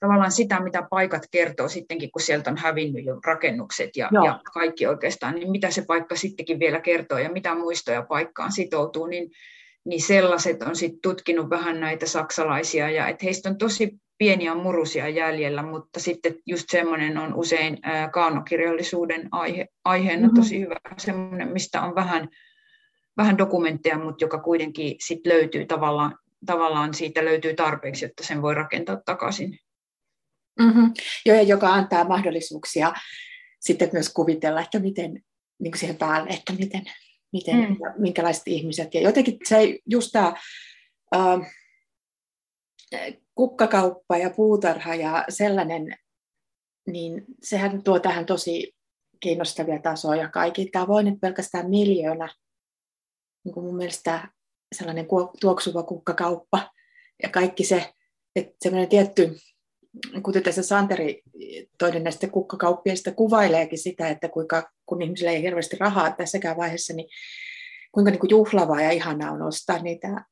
tavallaan 0.00 0.32
sitä, 0.32 0.60
mitä 0.60 0.86
paikat 0.90 1.22
kertoo 1.30 1.68
sittenkin, 1.68 2.10
kun 2.10 2.22
sieltä 2.22 2.50
on 2.50 2.56
hävinnyt 2.56 3.04
jo 3.04 3.20
rakennukset 3.26 3.96
ja, 3.96 4.08
ja 4.24 4.40
kaikki 4.54 4.86
oikeastaan, 4.86 5.34
niin 5.34 5.50
mitä 5.50 5.70
se 5.70 5.84
paikka 5.86 6.16
sittenkin 6.16 6.58
vielä 6.58 6.80
kertoo 6.80 7.18
ja 7.18 7.30
mitä 7.30 7.54
muistoja 7.54 8.02
paikkaan 8.02 8.52
sitoutuu, 8.52 9.06
niin, 9.06 9.30
niin 9.84 10.02
sellaiset 10.02 10.62
on 10.62 10.76
sitten 10.76 11.00
tutkinut 11.02 11.50
vähän 11.50 11.80
näitä 11.80 12.06
saksalaisia 12.06 12.90
ja 12.90 13.08
että 13.08 13.24
heistä 13.24 13.48
on 13.48 13.58
tosi 13.58 13.98
pieniä 14.18 14.54
murusia 14.54 15.08
jäljellä, 15.08 15.62
mutta 15.62 16.00
sitten 16.00 16.34
just 16.46 16.70
semmoinen 16.70 17.18
on 17.18 17.34
usein 17.34 17.78
ää, 17.82 18.08
kaanokirjallisuuden 18.08 19.28
aihe, 19.32 19.66
aiheena 19.84 20.22
mm-hmm. 20.22 20.40
tosi 20.40 20.60
hyvä, 20.60 20.74
semmoinen, 20.98 21.52
mistä 21.52 21.82
on 21.82 21.94
vähän, 21.94 22.28
vähän 23.16 23.38
dokumentteja, 23.38 23.98
mutta 23.98 24.24
joka 24.24 24.38
kuitenkin 24.38 24.96
sit 25.00 25.26
löytyy 25.26 25.66
tavallaan, 25.66 26.18
tavallaan 26.46 26.94
siitä 26.94 27.24
löytyy 27.24 27.54
tarpeeksi, 27.54 28.04
että 28.04 28.24
sen 28.24 28.42
voi 28.42 28.54
rakentaa 28.54 28.96
takaisin 29.06 29.58
Mm-hmm. 30.60 30.92
Joo, 31.26 31.36
ja 31.36 31.42
joka 31.42 31.72
antaa 31.72 32.04
mahdollisuuksia 32.04 32.92
sitten 33.60 33.90
myös 33.92 34.12
kuvitella, 34.12 34.60
että 34.60 34.78
miten 34.78 35.22
niin 35.58 35.78
siihen 35.78 35.96
päälle, 35.96 36.30
että 36.30 36.52
miten, 36.52 36.82
miten 37.32 37.56
mm. 37.56 37.76
minkälaiset 37.98 38.42
ihmiset. 38.46 38.94
Ja 38.94 39.00
jotenkin 39.00 39.38
se 39.48 39.78
just 39.86 40.10
tämä 40.12 40.34
äh, 41.14 41.40
kukkakauppa 43.34 44.16
ja 44.16 44.30
puutarha 44.30 44.94
ja 44.94 45.24
sellainen, 45.28 45.96
niin 46.86 47.24
sehän 47.42 47.82
tuo 47.82 48.00
tähän 48.00 48.26
tosi 48.26 48.74
kiinnostavia 49.20 49.78
tasoja 49.78 50.28
kaikki. 50.28 50.66
Tämä 50.66 50.88
voi 50.88 51.04
nyt 51.04 51.20
pelkästään 51.20 51.70
miljoona, 51.70 52.28
niin 53.44 53.54
kuin 53.54 53.66
mun 53.66 53.76
mielestä 53.76 54.28
sellainen 54.74 55.06
tuoksuva 55.40 55.82
kukkakauppa 55.82 56.70
ja 57.22 57.28
kaikki 57.28 57.64
se, 57.64 57.92
että 58.36 58.56
semmoinen 58.60 58.88
tietty 58.88 59.36
kuten 60.22 60.42
tässä 60.42 60.62
Santeri, 60.62 61.22
toinen 61.78 62.04
näistä 62.04 62.28
kukkakauppiaista, 62.28 63.12
kuvaileekin 63.12 63.78
sitä, 63.78 64.08
että 64.08 64.28
kuinka, 64.28 64.70
kun 64.86 65.02
ihmisillä 65.02 65.30
ei 65.30 65.42
hirveästi 65.42 65.76
rahaa 65.80 66.12
tässäkään 66.12 66.56
vaiheessa, 66.56 66.94
niin 66.94 67.08
kuinka 67.92 68.10
niin 68.10 68.20
kuin 68.20 68.30
juhlavaa 68.30 68.82
ja 68.82 68.90
ihanaa 68.90 69.32
on 69.32 69.42
ostaa 69.42 69.82
niitä 69.82 70.24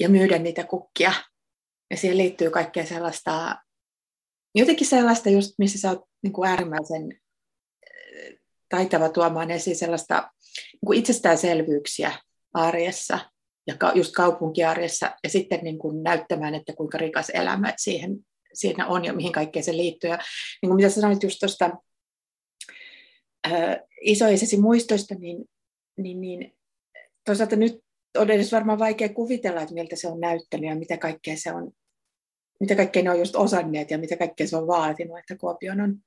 ja 0.00 0.08
myydä 0.08 0.38
niitä 0.38 0.64
kukkia. 0.64 1.12
Ja 1.90 1.96
siihen 1.96 2.18
liittyy 2.18 2.50
kaikkea 2.50 2.86
sellaista, 2.86 3.56
jotenkin 4.54 4.86
sellaista 4.86 5.30
just, 5.30 5.54
missä 5.58 5.78
sä 5.78 5.90
oot 5.90 6.04
niin 6.22 6.32
kuin 6.32 6.50
äärimmäisen 6.50 7.12
eh, 7.12 8.38
taitava 8.68 9.08
tuomaan 9.08 9.50
esiin 9.50 9.76
sellaista 9.76 10.30
niin 10.72 10.80
kuin 10.86 10.98
itsestäänselvyyksiä 10.98 12.12
arjessa 12.54 13.18
ja 13.66 13.74
just 13.94 14.14
kaupunkiarjessa 14.14 15.10
ja 15.24 15.30
sitten 15.30 15.60
niin 15.62 15.78
kuin 15.78 16.02
näyttämään, 16.02 16.54
että 16.54 16.72
kuinka 16.72 16.98
rikas 16.98 17.30
elämä 17.30 17.74
siihen 17.76 18.26
siinä 18.54 18.86
on 18.86 19.04
ja 19.04 19.12
mihin 19.12 19.32
kaikkeen 19.32 19.64
se 19.64 19.76
liittyy. 19.76 20.10
Ja 20.10 20.18
niin 20.62 20.68
kuin 20.68 20.76
mitä 20.76 20.90
sanoit 20.90 21.22
just 21.22 21.38
tuosta 21.40 21.70
isoisesi 24.00 24.60
muistoista, 24.60 25.14
niin, 25.14 25.44
niin, 25.96 26.20
niin 26.20 26.54
toisaalta 27.24 27.56
nyt 27.56 27.84
on 28.18 28.30
edes 28.30 28.52
varmaan 28.52 28.78
vaikea 28.78 29.08
kuvitella, 29.08 29.60
että 29.60 29.74
miltä 29.74 29.96
se 29.96 30.08
on 30.08 30.20
näyttänyt 30.20 30.70
ja 30.70 30.76
mitä 30.76 30.96
kaikkea 30.96 31.36
se 31.36 31.52
on, 31.52 31.72
mitä 32.60 32.76
kaikkea 32.76 33.02
ne 33.02 33.10
on 33.10 33.18
just 33.18 33.36
osanneet 33.36 33.90
ja 33.90 33.98
mitä 33.98 34.16
kaikkea 34.16 34.46
se 34.46 34.56
on 34.56 34.66
vaatinut, 34.66 35.18
että 35.18 35.36
Kuopion 35.36 35.80
on 35.80 35.98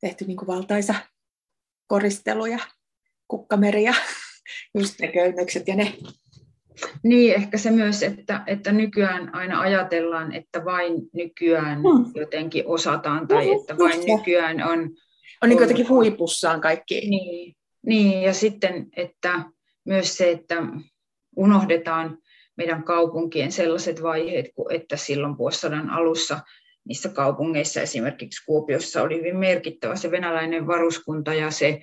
tehty 0.00 0.24
niin 0.24 0.36
kuin 0.36 0.46
valtaisa 0.46 0.94
koristelu 1.86 2.46
ja 2.46 2.58
kukkameri 3.28 3.84
ja 3.84 3.94
just 4.78 5.00
ne 5.00 5.12
köynnökset 5.12 5.68
ja 5.68 5.76
ne 5.76 5.98
niin, 7.02 7.34
ehkä 7.34 7.58
se 7.58 7.70
myös, 7.70 8.02
että, 8.02 8.42
että 8.46 8.72
nykyään 8.72 9.34
aina 9.34 9.60
ajatellaan, 9.60 10.32
että 10.32 10.64
vain 10.64 10.94
nykyään 11.12 11.76
hmm. 11.82 12.12
jotenkin 12.14 12.62
osataan 12.66 13.28
tai 13.28 13.46
no, 13.46 13.60
että 13.60 13.78
vain 13.78 14.02
se. 14.02 14.16
nykyään 14.16 14.62
on... 14.62 14.90
On 15.42 15.48
niin 15.48 15.60
jotenkin 15.60 15.88
huipussaan 15.88 16.60
kaikki. 16.60 17.00
Niin, 17.00 17.56
niin, 17.86 18.22
ja 18.22 18.34
sitten, 18.34 18.86
että 18.96 19.44
myös 19.84 20.16
se, 20.16 20.30
että 20.30 20.62
unohdetaan 21.36 22.18
meidän 22.56 22.84
kaupunkien 22.84 23.52
sellaiset 23.52 24.02
vaiheet, 24.02 24.46
että 24.70 24.96
silloin 24.96 25.38
vuosisadan 25.38 25.90
alussa 25.90 26.40
niissä 26.84 27.08
kaupungeissa, 27.08 27.80
esimerkiksi 27.80 28.44
Kuopiossa, 28.46 29.02
oli 29.02 29.18
hyvin 29.18 29.36
merkittävä 29.36 29.96
se 29.96 30.10
venäläinen 30.10 30.66
varuskunta 30.66 31.34
ja 31.34 31.50
se 31.50 31.80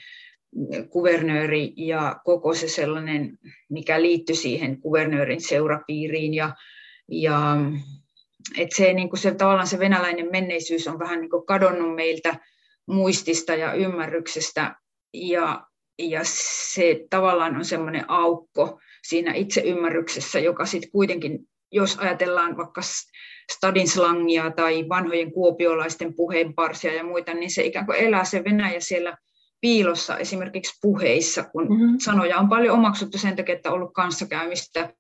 kuvernööri 0.90 1.74
ja 1.76 2.20
koko 2.24 2.54
se 2.54 2.68
sellainen, 2.68 3.38
mikä 3.70 4.02
liittyi 4.02 4.36
siihen 4.36 4.82
kuvernöörin 4.82 5.42
seurapiiriin 5.42 6.34
ja, 6.34 6.56
ja 7.12 7.56
että 8.58 8.76
se, 8.76 8.94
niin 8.94 9.10
kuin 9.10 9.20
se, 9.20 9.32
tavallaan 9.32 9.68
se 9.68 9.80
venäläinen 9.80 10.32
menneisyys 10.32 10.88
on 10.88 11.00
vähän 11.00 11.22
niin 11.22 11.30
kuin 11.30 11.46
kadonnut 11.46 11.96
meiltä 11.96 12.40
muistista 12.88 13.56
ja 13.56 13.74
ymmärryksestä, 13.74 14.76
ja, 15.14 15.68
ja 16.00 16.22
se 16.24 17.06
tavallaan 17.10 17.56
on 17.56 17.66
semmoinen 17.66 18.10
aukko 18.10 18.80
siinä 19.08 19.34
itseymmärryksessä, 19.34 20.40
joka 20.40 20.66
sitten 20.66 20.92
kuitenkin, 20.92 21.40
jos 21.72 21.98
ajatellaan 21.98 22.58
vaikka 22.58 22.82
stadinslangia 23.52 24.52
tai 24.52 24.90
vanhojen 24.90 25.32
kuopiolaisten 25.32 26.14
puheenparsia 26.14 26.94
ja 26.94 27.04
muita, 27.04 27.34
niin 27.34 27.52
se 27.52 27.64
ikään 27.64 27.86
kuin 27.86 27.98
elää 27.98 28.24
se 28.24 28.44
Venäjä 28.44 28.80
siellä 28.80 29.18
piilossa 29.62 30.18
esimerkiksi 30.18 30.80
puheissa, 30.82 31.44
kun 31.44 31.68
mm-hmm. 31.70 31.98
sanoja 32.00 32.38
on 32.38 32.50
paljon 32.50 32.78
omaksuttu 32.78 33.18
sen 33.18 33.36
takia, 33.36 33.56
että 33.56 33.70
on 33.70 33.76
ollut 33.76 33.94
kanssakäymistä. 33.94 34.94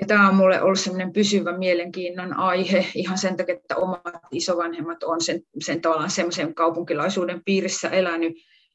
Ja 0.00 0.06
tämä 0.06 0.28
on 0.28 0.34
minulle 0.34 0.62
ollut 0.62 0.80
sellainen 0.80 1.12
pysyvä 1.12 1.58
mielenkiinnon 1.58 2.36
aihe 2.36 2.86
ihan 2.94 3.18
sen 3.18 3.36
takia, 3.36 3.54
että 3.54 3.76
omat 3.76 4.18
isovanhemmat 4.32 5.02
on 5.02 5.20
sen, 5.20 5.40
sen 5.60 5.80
tavallaan 5.80 6.10
semmoisen 6.10 6.54
kaupunkilaisuuden 6.54 7.42
piirissä 7.44 7.88
elänyt. 7.88 8.32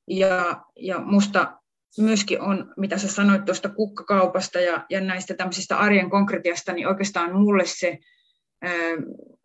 Ja, 0.07 0.63
ja 0.75 0.99
musta 0.99 1.59
myöskin 1.97 2.41
on, 2.41 2.73
mitä 2.77 2.97
sä 2.97 3.07
sanoit 3.07 3.45
tuosta 3.45 3.69
kukkakaupasta 3.69 4.59
ja, 4.59 4.85
ja 4.89 5.01
näistä 5.01 5.33
tämmöisistä 5.33 5.77
arjen 5.77 6.09
konkretiasta, 6.09 6.73
niin 6.73 6.87
oikeastaan 6.87 7.35
mulle 7.35 7.63
se 7.65 7.97
ää, 8.61 8.71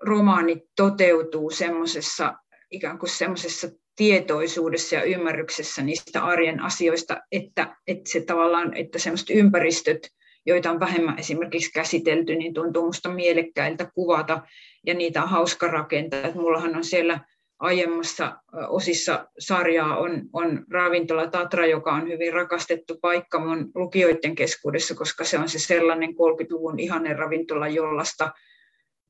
romaani 0.01 0.63
toteutuu 0.77 1.51
semmoisessa 1.51 2.35
ikään 2.71 2.99
kuin 2.99 3.11
semmoisessa 3.11 3.69
tietoisuudessa 3.97 4.95
ja 4.95 5.03
ymmärryksessä 5.03 5.83
niistä 5.83 6.25
arjen 6.25 6.61
asioista, 6.61 7.21
että, 7.33 7.77
että 7.87 8.11
se 8.11 8.21
tavallaan, 8.21 8.77
että 8.77 8.99
semmoiset 8.99 9.31
ympäristöt, 9.31 10.09
joita 10.47 10.71
on 10.71 10.81
vähemmän 10.81 11.19
esimerkiksi 11.19 11.73
käsitelty, 11.73 12.35
niin 12.35 12.55
tuntuu 12.55 12.83
minusta 12.83 13.09
mielekkäiltä 13.09 13.91
kuvata 13.95 14.43
ja 14.87 14.95
niitä 14.95 15.23
on 15.23 15.29
hauska 15.29 15.67
rakentaa. 15.67 16.21
Että 16.21 16.41
mullahan 16.41 16.77
on 16.77 16.85
siellä 16.85 17.21
aiemmassa 17.59 18.37
osissa 18.69 19.29
sarjaa 19.39 19.97
on, 19.97 20.23
on 20.33 20.65
ravintola 20.71 21.27
Tatra, 21.27 21.67
joka 21.67 21.93
on 21.93 22.09
hyvin 22.09 22.33
rakastettu 22.33 22.99
paikka 23.01 23.39
mun 23.39 23.71
lukijoiden 23.75 24.35
keskuudessa, 24.35 24.95
koska 24.95 25.25
se 25.25 25.39
on 25.39 25.49
se 25.49 25.59
sellainen 25.59 26.11
30-luvun 26.11 26.81
ihanen 26.81 27.19
ravintola, 27.19 27.69
jollasta 27.69 28.33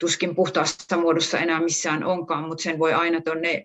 tuskin 0.00 0.34
puhtaassa 0.34 0.96
muodossa 0.96 1.38
enää 1.38 1.60
missään 1.60 2.04
onkaan, 2.04 2.48
mutta 2.48 2.62
sen 2.62 2.78
voi 2.78 2.92
aina 2.92 3.20
tuonne 3.20 3.62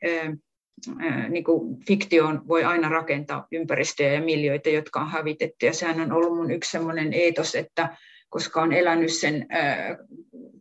niin 1.30 1.44
kuin 1.44 1.80
fiktioon 1.88 2.48
voi 2.48 2.64
aina 2.64 2.90
rakentaa 2.90 3.48
ympäristöjä 3.52 4.14
ja 4.14 4.22
miljöitä, 4.22 4.70
jotka 4.70 5.00
on 5.00 5.10
hävitetty. 5.10 5.66
Ja 5.66 5.74
sehän 5.74 6.02
on 6.02 6.12
ollut 6.12 6.38
mun 6.38 6.52
yksi 6.52 6.72
sellainen 6.72 7.14
eetos, 7.14 7.56
että 7.56 7.98
koska 8.30 8.62
on 8.62 8.74
elänyt 8.74 9.14
sen 9.14 9.48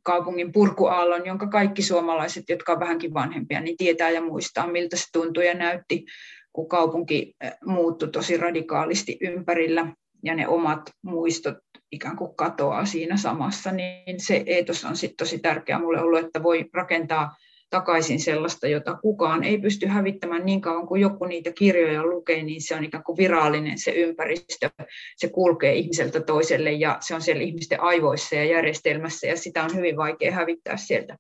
kaupungin 0.03 0.53
purkuaallon, 0.53 1.27
jonka 1.27 1.47
kaikki 1.47 1.83
suomalaiset, 1.83 2.45
jotka 2.49 2.73
ovat 2.73 2.81
vähänkin 2.81 3.15
vanhempia, 3.15 3.61
niin 3.61 3.77
tietää 3.77 4.11
ja 4.11 4.23
muistaa, 4.23 4.67
miltä 4.67 4.97
se 4.97 5.05
tuntui 5.13 5.47
ja 5.47 5.55
näytti, 5.55 6.05
kun 6.53 6.69
kaupunki 6.69 7.35
muuttui 7.65 8.09
tosi 8.09 8.37
radikaalisti 8.37 9.19
ympärillä 9.21 9.93
ja 10.25 10.35
ne 10.35 10.49
omat 10.49 10.91
muistot 11.03 11.57
ikään 11.93 12.17
kuin 12.17 12.37
katoaa 12.37 12.85
siinä 12.85 13.17
samassa, 13.17 13.73
niin 13.73 14.21
se 14.21 14.43
eetos 14.47 14.85
on 14.85 14.97
sitten 14.97 15.17
tosi 15.17 15.39
tärkeä 15.39 15.79
mulle 15.79 16.01
ollut, 16.01 16.21
että 16.21 16.43
voi 16.43 16.65
rakentaa 16.75 17.37
takaisin 17.71 18.21
sellaista, 18.21 18.69
jota 18.69 18.95
kukaan 19.03 19.45
ei 19.45 19.59
pysty 19.59 19.87
hävittämään 19.87 20.47
niin 20.47 20.61
kauan 20.61 20.87
kuin 20.87 21.01
joku 21.01 21.25
niitä 21.25 21.53
kirjoja 21.53 22.07
lukee, 22.07 22.43
niin 22.43 22.63
se 22.63 22.75
on 22.75 22.85
ikään 22.85 23.05
kuin 23.05 23.17
virallinen 23.17 23.79
se 23.79 23.91
ympäristö. 23.91 24.71
Se 25.17 25.29
kulkee 25.29 25.75
ihmiseltä 25.75 26.21
toiselle 26.21 26.73
ja 26.73 26.99
se 27.01 27.15
on 27.15 27.23
siellä 27.23 27.43
ihmisten 27.43 27.81
aivoissa 27.81 28.35
ja 28.35 28.45
järjestelmässä 28.45 29.27
ja 29.27 29.37
sitä 29.37 29.65
on 29.65 29.77
hyvin 29.77 29.97
vaikea 29.97 30.33
hävittää 30.33 30.77
sieltä. 30.77 31.17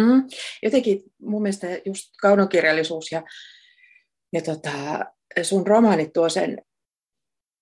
Mm. 0.00 0.22
Jotenkin 0.62 1.02
mun 1.22 1.42
mielestä 1.42 1.66
just 1.84 2.04
kaunokirjallisuus 2.20 3.12
ja, 3.12 3.22
ja 4.32 4.40
tota, 4.42 4.72
sun 5.42 5.66
romaanit 5.66 6.12
tuo 6.12 6.28
sen 6.28 6.62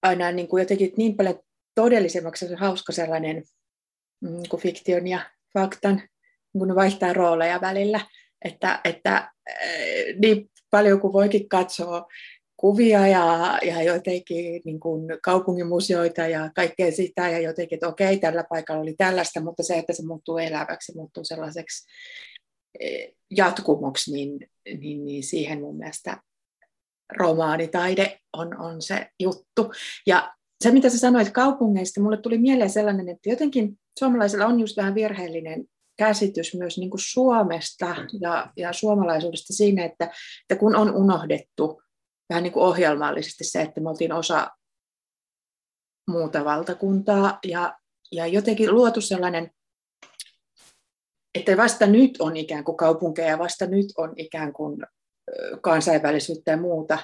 aina 0.03 0.33
niin 0.33 0.49
kuin 0.49 0.61
jotenkin 0.61 0.93
niin 0.97 1.17
paljon 1.17 1.41
todellisemmaksi, 1.75 2.49
se 2.49 2.57
hauska 2.57 2.93
sellainen 2.93 3.43
mm, 4.21 4.43
kuin 4.49 4.63
fiktion 4.63 5.07
ja 5.07 5.31
faktan, 5.59 5.97
niin 6.55 6.59
kun 6.59 6.75
vaihtaa 6.75 7.13
rooleja 7.13 7.61
välillä 7.61 8.01
että, 8.45 8.81
että 8.85 9.33
eh, 9.61 10.17
niin 10.19 10.51
paljon 10.71 11.01
kuin 11.01 11.13
voikin 11.13 11.49
katsoa 11.49 12.07
kuvia 12.57 13.07
ja, 13.07 13.59
ja 13.63 13.83
jotenkin 13.83 14.63
niin 14.65 14.81
kuin 14.81 15.03
kaupungimuseoita 15.23 16.21
ja 16.21 16.51
kaikkea 16.55 16.93
sitä 16.93 17.29
ja 17.29 17.39
jotenkin, 17.39 17.77
että 17.77 17.89
okei, 17.89 18.19
tällä 18.19 18.45
paikalla 18.49 18.83
oli 18.83 18.95
tällaista, 18.99 19.41
mutta 19.41 19.63
se, 19.63 19.79
että 19.79 19.93
se 19.93 20.07
muuttuu 20.07 20.39
eläväksi, 20.39 20.97
muuttuu 20.97 21.25
sellaiseksi 21.25 21.87
eh, 22.81 23.13
jatkumoksi, 23.31 24.13
niin, 24.13 24.51
niin, 24.79 25.05
niin 25.05 25.23
siihen 25.23 25.61
mun 25.61 25.79
mielestä 25.79 26.17
romaanitaide 27.19 28.19
on, 28.33 28.61
on 28.61 28.83
se 28.83 29.07
juttu. 29.21 29.73
Ja 30.07 30.35
se, 30.65 30.71
mitä 30.71 30.91
sä 30.91 30.99
sanoit 30.99 31.31
kaupungeista, 31.31 32.01
mulle 32.01 32.17
tuli 32.17 32.39
mieleen 32.39 32.71
sellainen, 32.71 33.09
että 33.09 33.31
jotenkin 33.31 33.79
suomalaisilla 33.99 34.47
on 34.47 34.61
just 34.61 34.77
vähän 34.77 34.95
virheellinen 34.95 35.65
käsitys 35.97 36.55
myös 36.55 36.79
niin 36.79 36.91
kuin 36.91 37.01
Suomesta 37.01 37.97
ja, 38.21 38.53
ja 38.57 38.73
suomalaisuudesta 38.73 39.53
siinä, 39.53 39.85
että, 39.85 40.05
että 40.41 40.61
kun 40.61 40.77
on 40.77 40.95
unohdettu 40.95 41.83
vähän 42.29 42.43
niin 42.43 42.53
kuin 42.53 42.65
ohjelmallisesti 42.65 43.45
se, 43.45 43.63
että 43.63 43.81
me 43.81 43.91
oltiin 43.91 44.13
osa 44.13 44.51
muuta 46.11 46.45
valtakuntaa 46.45 47.39
ja, 47.47 47.79
ja 48.13 48.27
jotenkin 48.27 48.75
luotu 48.75 49.01
sellainen, 49.01 49.51
että 51.35 51.57
vasta 51.57 51.87
nyt 51.87 52.21
on 52.21 52.37
ikään 52.37 52.65
kuin 52.65 52.77
kaupunkeja, 52.77 53.39
vasta 53.39 53.67
nyt 53.67 53.87
on 53.97 54.13
ikään 54.17 54.53
kuin 54.53 54.83
kansainvälisyyttä 55.61 56.51
ja 56.51 56.57
muuta. 56.57 56.99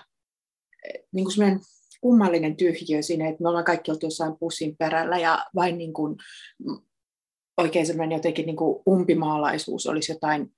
Niin 1.12 1.24
kuin 1.24 1.34
sellainen 1.34 1.60
kummallinen 2.00 2.56
tyhjiö 2.56 3.02
siinä, 3.02 3.28
että 3.28 3.42
me 3.42 3.48
ollaan 3.48 3.64
kaikki 3.64 3.90
oltu 3.90 4.06
jossain 4.06 4.38
pussin 4.40 4.76
perällä 4.76 5.18
ja 5.18 5.46
vain 5.54 5.78
niin 5.78 5.92
kuin 5.92 6.16
oikein 7.58 7.86
semmoinen 7.86 8.16
jotenkin 8.16 8.46
niin 8.46 8.56
kuin 8.56 8.82
umpimaalaisuus 8.88 9.86
olisi 9.86 10.12
jotain 10.12 10.52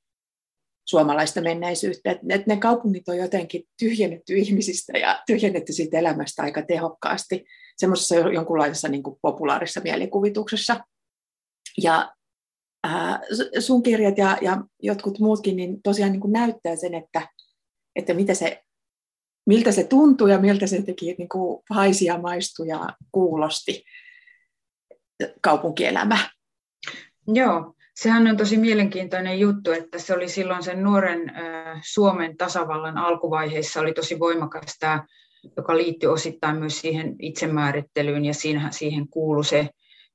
suomalaista 0.88 1.40
menneisyyttä. 1.40 2.10
Että 2.10 2.26
ne 2.46 2.56
kaupungit 2.56 3.08
on 3.08 3.16
jotenkin 3.16 3.62
tyhjennetty 3.78 4.34
ihmisistä 4.34 4.98
ja 4.98 5.22
tyhjennetty 5.26 5.72
siitä 5.72 5.98
elämästä 5.98 6.42
aika 6.42 6.62
tehokkaasti 6.62 7.44
semmoisessa 7.76 8.14
jonkunlaisessa 8.14 8.88
niin 8.88 9.02
kuin 9.02 9.18
populaarissa 9.22 9.80
mielikuvituksessa. 9.80 10.84
Ja 11.82 12.14
ää, 12.84 13.20
sun 13.58 13.82
kirjat 13.82 14.18
ja, 14.18 14.38
ja 14.40 14.64
jotkut 14.82 15.18
muutkin 15.18 15.56
niin 15.56 15.82
tosiaan 15.82 16.12
niin 16.12 16.20
kuin 16.20 16.32
näyttää 16.32 16.76
sen, 16.76 16.94
että, 16.94 17.28
että 17.96 18.14
mitä 18.14 18.34
se, 18.34 18.62
miltä 19.46 19.72
se 19.72 19.84
tuntuu 19.84 20.26
ja 20.26 20.38
miltä 20.38 20.66
se 20.66 20.82
teki 20.82 21.14
niin 21.18 21.28
kuin 21.28 21.62
haisi 21.70 22.04
ja 22.04 22.18
maistui 22.18 22.68
ja 22.68 22.88
kuulosti 23.12 23.84
kaupunkielämä. 25.40 26.30
Joo, 27.26 27.74
sehän 27.94 28.26
on 28.26 28.36
tosi 28.36 28.56
mielenkiintoinen 28.56 29.40
juttu, 29.40 29.72
että 29.72 29.98
se 29.98 30.14
oli 30.14 30.28
silloin 30.28 30.62
sen 30.62 30.82
nuoren 30.82 31.32
Suomen 31.82 32.36
tasavallan 32.36 32.98
alkuvaiheessa 32.98 33.80
oli 33.80 33.92
tosi 33.92 34.18
voimakas 34.18 34.76
tämä, 34.80 35.06
joka 35.56 35.76
liittyi 35.76 36.08
osittain 36.08 36.56
myös 36.56 36.80
siihen 36.80 37.16
itsemäärittelyyn 37.18 38.24
ja 38.24 38.34
siihen, 38.70 39.08
kuului 39.08 39.44
se 39.44 39.68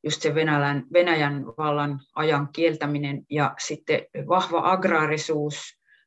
just 0.04 0.22
se 0.22 0.36
Venäjän, 0.36 0.84
Venäjän 0.94 1.46
vallan 1.46 2.00
ajan 2.16 2.50
kieltäminen 2.54 3.26
ja 3.30 3.56
sitten 3.60 4.02
vahva 4.28 4.62
agraarisuus, 4.72 5.56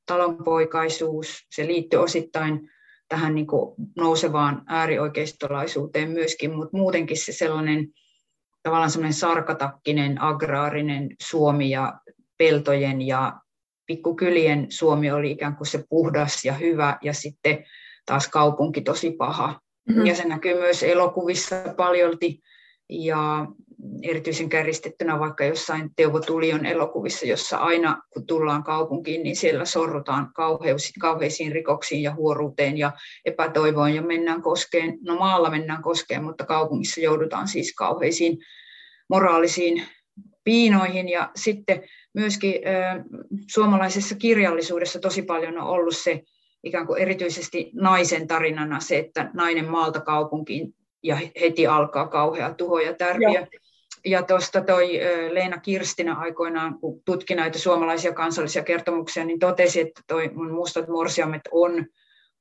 talonpoikaisuus, 0.06 1.46
se 1.50 1.66
liittyi 1.66 1.98
osittain 1.98 2.70
tähän 3.08 3.34
niin 3.34 3.46
nousevaan 3.96 4.62
äärioikeistolaisuuteen 4.66 6.10
myöskin, 6.10 6.56
mutta 6.56 6.76
muutenkin 6.76 7.16
se 7.16 7.32
sellainen 7.32 7.88
tavallaan 8.62 8.90
semmoinen 8.90 9.12
sarkatakkinen, 9.12 10.20
agraarinen 10.20 11.08
Suomi 11.22 11.70
ja 11.70 12.00
peltojen 12.38 13.02
ja 13.02 13.40
pikkukylien 13.86 14.66
Suomi 14.68 15.10
oli 15.10 15.30
ikään 15.30 15.56
kuin 15.56 15.66
se 15.66 15.84
puhdas 15.88 16.44
ja 16.44 16.52
hyvä 16.52 16.98
ja 17.02 17.12
sitten 17.12 17.64
taas 18.06 18.28
kaupunki 18.28 18.80
tosi 18.80 19.10
paha. 19.10 19.60
Mm-hmm. 19.88 20.06
Ja 20.06 20.14
se 20.14 20.24
näkyy 20.24 20.54
myös 20.54 20.82
elokuvissa 20.82 21.56
paljolti 21.76 22.40
ja 22.88 23.46
erityisen 24.02 24.48
kärjistettynä 24.48 25.18
vaikka 25.18 25.44
jossain 25.44 25.90
Teuvo 25.96 26.20
Tulion 26.20 26.66
elokuvissa, 26.66 27.26
jossa 27.26 27.56
aina 27.56 28.02
kun 28.12 28.26
tullaan 28.26 28.64
kaupunkiin, 28.64 29.22
niin 29.22 29.36
siellä 29.36 29.64
sorrutaan 29.64 30.32
kauheisiin 31.00 31.52
rikoksiin 31.52 32.02
ja 32.02 32.14
huoruuteen 32.14 32.78
ja 32.78 32.92
epätoivoon 33.24 33.94
ja 33.94 34.02
mennään 34.02 34.42
koskeen. 34.42 34.98
No 35.02 35.16
maalla 35.16 35.50
mennään 35.50 35.82
koskeen, 35.82 36.24
mutta 36.24 36.46
kaupungissa 36.46 37.00
joudutaan 37.00 37.48
siis 37.48 37.74
kauheisiin 37.74 38.38
moraalisiin 39.10 39.82
piinoihin 40.44 41.08
ja 41.08 41.30
sitten 41.36 41.82
myöskin 42.14 42.54
suomalaisessa 43.50 44.14
kirjallisuudessa 44.14 44.98
tosi 44.98 45.22
paljon 45.22 45.58
on 45.58 45.66
ollut 45.66 45.96
se 45.96 46.22
ikään 46.64 46.86
kuin 46.86 47.02
erityisesti 47.02 47.70
naisen 47.74 48.26
tarinana 48.26 48.80
se, 48.80 48.98
että 48.98 49.30
nainen 49.34 49.68
maalta 49.68 50.00
kaupunkiin 50.00 50.74
ja 51.02 51.18
heti 51.40 51.66
alkaa 51.66 52.08
kauhea 52.08 52.54
tuho 52.54 52.78
ja 52.78 52.94
tärpiö. 52.94 53.46
Ja 54.04 54.22
tuosta 54.22 54.60
toi 54.60 55.00
Leena 55.30 55.58
Kirstinä 55.58 56.14
aikoinaan, 56.14 56.78
kun 56.78 57.02
tutki 57.04 57.34
näitä 57.34 57.58
suomalaisia 57.58 58.12
kansallisia 58.12 58.62
kertomuksia, 58.62 59.24
niin 59.24 59.38
totesi, 59.38 59.80
että 59.80 60.00
toi 60.06 60.30
mun 60.34 60.50
mustat 60.50 60.88
morsiamet 60.88 61.42
on 61.50 61.86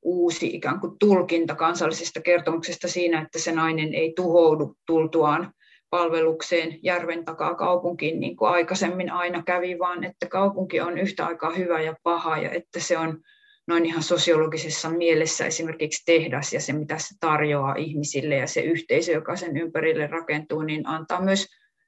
uusi 0.02 0.48
ikään 0.56 0.80
kuin 0.80 1.00
tulkinta 1.00 1.56
kansallisesta 1.56 2.22
kertomuksesta 2.22 2.88
siinä, 2.88 3.22
että 3.22 3.40
se 3.40 3.52
nainen 3.52 3.94
ei 3.94 4.14
tuhoudu 4.16 4.76
tultuaan 4.86 5.54
palvelukseen 5.90 6.80
järven 6.84 7.26
takaa 7.26 7.56
kaupunkiin, 7.56 8.20
niin 8.20 8.36
kuin 8.36 8.52
aikaisemmin 8.52 9.12
aina 9.12 9.44
kävi, 9.44 9.80
vaan 9.80 10.04
että 10.04 10.28
kaupunki 10.28 10.82
on 10.82 10.98
yhtä 10.98 11.26
aikaa 11.26 11.52
hyvä 11.52 11.82
ja 11.82 11.96
paha, 12.04 12.38
ja 12.38 12.52
että 12.52 12.80
se 12.80 12.98
on 12.98 13.22
noin 13.68 13.86
ihan 13.86 14.04
sosiologisessa 14.04 14.90
mielessä 14.90 15.46
esimerkiksi 15.46 16.04
tehdas 16.06 16.54
ja 16.54 16.62
se, 16.62 16.74
mitä 16.74 16.98
se 16.98 17.16
tarjoaa 17.20 17.76
ihmisille 17.76 18.36
ja 18.36 18.48
se 18.48 18.62
yhteisö, 18.62 19.12
joka 19.12 19.36
sen 19.36 19.58
ympärille 19.58 20.08
rakentuu, 20.08 20.62
niin 20.62 20.88
antaa 20.88 21.22
myös 21.22 21.48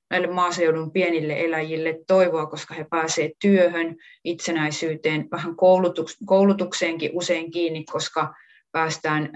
näille 0.10 0.28
maaseudun 0.28 0.92
pienille 0.92 1.40
eläjille 1.40 2.00
toivoa, 2.08 2.46
koska 2.46 2.74
he 2.74 2.86
pääsevät 2.90 3.32
työhön, 3.42 3.96
itsenäisyyteen, 4.24 5.28
vähän 5.32 5.56
koulutukseenkin 6.26 7.12
usein 7.14 7.52
kiinni, 7.52 7.84
koska 7.84 8.34
päästään 8.72 9.32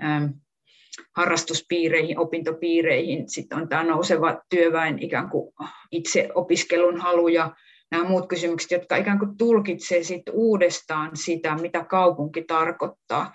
harrastuspiireihin, 1.16 2.20
opintopiireihin. 2.20 3.30
Sitten 3.30 3.58
on 3.58 3.70
tämä 3.70 3.84
nouseva 3.84 4.42
työväen 4.50 5.00
ikään 5.00 5.30
kuin 5.30 5.54
itse 5.92 6.30
opiskelun 6.36 6.98
halu 6.98 7.28
ja 7.28 7.56
nämä 7.94 8.10
muut 8.10 8.28
kysymykset, 8.28 8.72
jotka 8.72 8.96
ikään 8.96 9.20
kuin 9.20 9.38
tulkitsee 9.38 10.04
sit 10.04 10.24
uudestaan 10.32 11.18
sitä, 11.18 11.56
mitä 11.56 11.84
kaupunki 11.84 12.44
tarkoittaa. 12.44 13.34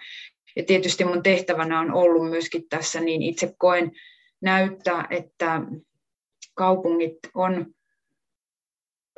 Ja 0.57 0.65
tietysti 0.65 1.05
mun 1.05 1.23
tehtävänä 1.23 1.81
on 1.81 1.93
ollut 1.93 2.31
myöskin 2.31 2.69
tässä, 2.69 3.01
niin 3.01 3.23
itse 3.23 3.55
koen 3.59 3.93
näyttää, 4.41 5.07
että 5.11 5.63
kaupungit 6.55 7.19
on 7.35 7.67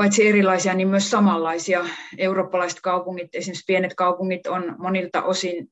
paitsi 0.00 0.28
erilaisia, 0.28 0.74
niin 0.74 0.88
myös 0.88 1.10
samanlaisia. 1.10 1.84
Eurooppalaiset 2.18 2.80
kaupungit, 2.80 3.34
esimerkiksi 3.34 3.64
pienet 3.66 3.94
kaupungit, 3.94 4.46
on 4.46 4.74
monilta 4.78 5.22
osin, 5.22 5.70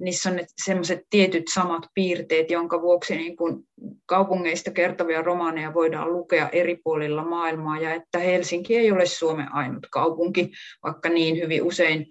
niissä 0.00 0.30
on 0.30 0.38
sellaiset 0.64 1.06
tietyt 1.10 1.42
samat 1.54 1.86
piirteet, 1.94 2.50
jonka 2.50 2.82
vuoksi 2.82 3.16
niin 3.16 3.36
kun 3.36 3.64
kaupungeista 4.06 4.70
kertovia 4.70 5.22
romaaneja 5.22 5.74
voidaan 5.74 6.12
lukea 6.12 6.48
eri 6.48 6.76
puolilla 6.84 7.24
maailmaa, 7.24 7.80
ja 7.80 7.94
että 7.94 8.18
Helsinki 8.18 8.76
ei 8.76 8.92
ole 8.92 9.06
Suomen 9.06 9.54
ainut 9.54 9.86
kaupunki, 9.90 10.52
vaikka 10.82 11.08
niin 11.08 11.36
hyvin 11.36 11.62
usein 11.62 12.06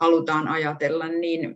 halutaan 0.00 0.48
ajatella, 0.48 1.08
niin 1.08 1.54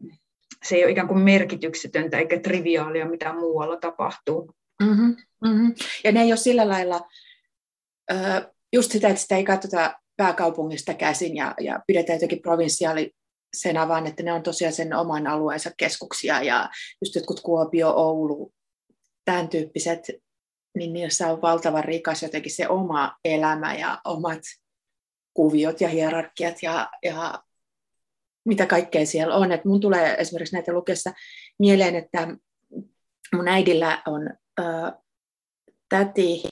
se 0.65 0.77
ei 0.77 0.85
ole 0.85 0.93
ikään 0.93 1.09
kuin 1.09 1.21
merkityksetöntä 1.21 2.19
eikä 2.19 2.41
triviaalia, 2.41 3.09
mitä 3.09 3.33
muualla 3.33 3.77
tapahtuu. 3.77 4.55
Mm-hmm, 4.83 5.17
mm-hmm. 5.45 5.75
Ja 6.05 6.13
ne 6.13 6.23
ei 6.23 6.33
ole 6.33 6.37
sillä 6.37 6.69
lailla 6.69 7.01
just 8.73 8.93
sitä, 8.93 9.09
että 9.09 9.23
sitä 9.23 9.37
ei 9.37 9.45
katsota 9.45 9.95
pääkaupungista 10.17 10.95
käsin 10.95 11.37
ja, 11.37 11.55
ja 11.61 11.81
pidetään 11.87 12.17
jotenkin 12.17 12.43
provinsiaalisena, 12.43 13.89
vaan 13.89 14.07
että 14.07 14.23
ne 14.23 14.33
on 14.33 14.43
tosiaan 14.43 14.73
sen 14.73 14.95
oman 14.95 15.27
alueensa 15.27 15.71
keskuksia 15.77 16.43
ja 16.43 16.71
just 17.05 17.15
jotkut 17.15 17.41
Kuopio, 17.41 17.91
Oulu, 17.97 18.53
tämän 19.25 19.49
tyyppiset, 19.49 20.01
niin 20.77 20.93
niissä 20.93 21.33
on 21.33 21.43
valtavan 21.43 21.85
rikas 21.85 22.23
jotenkin 22.23 22.55
se 22.55 22.69
oma 22.69 23.17
elämä 23.25 23.75
ja 23.75 24.01
omat 24.05 24.43
kuviot 25.35 25.81
ja 25.81 25.89
hierarkiat 25.89 26.63
ja, 26.63 26.91
ja 27.03 27.43
mitä 28.45 28.67
kaikkea 28.67 29.07
siellä 29.07 29.35
on. 29.35 29.53
Et 29.53 29.65
mun 29.65 29.81
tulee 29.81 30.15
esimerkiksi 30.15 30.55
näitä 30.55 30.73
lukessa 30.73 31.13
mieleen, 31.59 31.97
että 31.97 32.29
mun 33.35 33.49
äidillä 33.49 34.03
on 34.07 34.31
ö, 34.61 34.65
täti, 35.89 36.43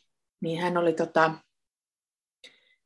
niin 0.40 0.61
hän 0.61 0.76
oli 0.76 0.92
tota, 0.92 1.35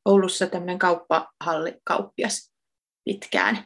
Oulussa 0.05 0.47
tämmöinen 0.47 0.79
kauppahallikauppias 0.79 2.51
pitkään. 3.05 3.63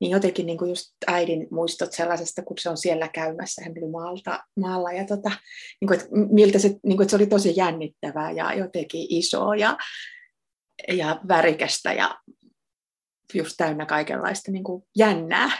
Niin 0.00 0.10
jotenkin 0.10 0.46
niin 0.46 0.58
kuin 0.58 0.68
just 0.68 0.92
äidin 1.06 1.48
muistot 1.50 1.92
sellaisesta, 1.92 2.42
kun 2.42 2.58
se 2.58 2.70
on 2.70 2.76
siellä 2.76 3.08
käymässä, 3.08 3.62
hän 3.64 3.72
oli 3.82 3.90
maalta, 3.90 4.44
maalla, 4.56 4.92
ja 4.92 5.06
tota, 5.06 5.30
niin 5.80 5.86
kuin, 5.86 6.00
että 6.00 6.08
miltä 6.12 6.58
se, 6.58 6.68
niin 6.68 6.96
kuin, 6.96 7.02
että 7.02 7.10
se 7.10 7.16
oli 7.16 7.26
tosi 7.26 7.52
jännittävää 7.56 8.30
ja 8.30 8.54
jotenkin 8.54 9.06
iso 9.08 9.52
ja, 9.52 9.76
ja 10.88 11.20
värikästä 11.28 11.92
ja 11.92 12.18
just 13.34 13.54
täynnä 13.56 13.86
kaikenlaista 13.86 14.52
niin 14.52 14.64
kuin 14.64 14.82
jännää, 14.98 15.50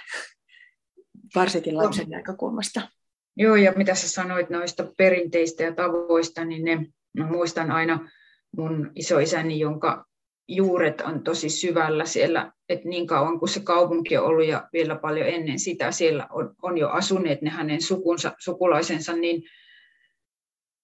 varsinkin 1.35 1.77
lapsen 1.77 2.11
no. 2.11 2.17
näkökulmasta. 2.17 2.89
Joo, 3.37 3.57
ja 3.57 3.73
mitä 3.77 3.95
sä 3.95 4.09
sanoit 4.09 4.51
noista 4.51 4.87
perinteistä 4.97 5.63
ja 5.63 5.75
tavoista, 5.75 6.45
niin 6.45 6.65
ne, 6.65 6.87
mä 7.19 7.27
muistan 7.27 7.71
aina 7.71 8.11
mun 8.57 8.93
isoisäni, 8.95 9.59
jonka 9.59 10.07
juuret 10.49 11.01
on 11.01 11.23
tosi 11.23 11.49
syvällä 11.49 12.05
siellä, 12.05 12.53
että 12.69 12.89
niin 12.89 13.07
kauan 13.07 13.39
kuin 13.39 13.49
se 13.49 13.61
kaupunki 13.61 14.17
on 14.17 14.25
ollut 14.25 14.47
ja 14.47 14.69
vielä 14.73 14.97
paljon 14.97 15.29
ennen 15.29 15.59
sitä 15.59 15.93
siellä 15.93 16.27
on, 16.31 16.55
on 16.63 16.79
jo 16.79 16.89
asuneet 16.89 17.43
ne 17.43 17.51
hänen 17.51 17.83
sukunsa, 17.83 18.33
sukulaisensa, 18.39 19.13
niin 19.13 19.43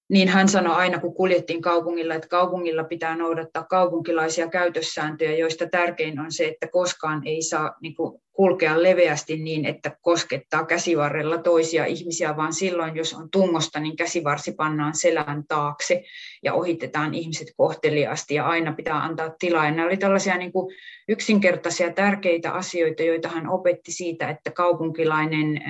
niin 0.09 0.29
hän 0.29 0.49
sanoi 0.49 0.75
aina, 0.75 0.99
kun 0.99 1.15
kuljettiin 1.15 1.63
kaupungilla, 1.63 2.15
että 2.15 2.29
kaupungilla 2.29 2.85
pitää 2.85 3.17
noudattaa 3.17 3.65
kaupunkilaisia 3.65 4.49
käytössääntöjä, 4.49 5.37
joista 5.37 5.69
tärkein 5.69 6.21
on 6.21 6.33
se, 6.33 6.45
että 6.45 6.69
koskaan 6.69 7.23
ei 7.27 7.43
saa 7.43 7.77
niin 7.81 7.95
kuin, 7.95 8.21
kulkea 8.39 8.83
leveästi 8.83 9.37
niin, 9.37 9.65
että 9.65 9.97
koskettaa 10.01 10.65
käsivarrella 10.65 11.39
toisia 11.39 11.85
ihmisiä, 11.85 12.37
vaan 12.37 12.53
silloin, 12.53 12.97
jos 12.97 13.15
on 13.15 13.31
tungosta, 13.31 13.81
niin 13.81 13.97
käsivarsi 13.97 14.53
pannaan 14.53 14.95
selän 14.95 15.45
taakse 15.49 16.05
ja 16.43 16.55
ohitetaan 16.55 17.15
ihmiset 17.15 17.49
kohteliaasti 17.57 18.35
ja 18.35 18.47
aina 18.47 18.73
pitää 18.73 19.03
antaa 19.05 19.31
tilaa. 19.39 19.65
Ja 19.65 19.71
nämä 19.71 19.87
oli 19.87 19.97
tällaisia 19.97 20.37
niin 20.37 20.53
kuin, 20.53 20.75
yksinkertaisia 21.09 21.93
tärkeitä 21.93 22.53
asioita, 22.53 23.03
joita 23.03 23.29
hän 23.29 23.49
opetti 23.49 23.93
siitä, 23.93 24.29
että 24.31 24.51
kaupunkilainen 24.51 25.61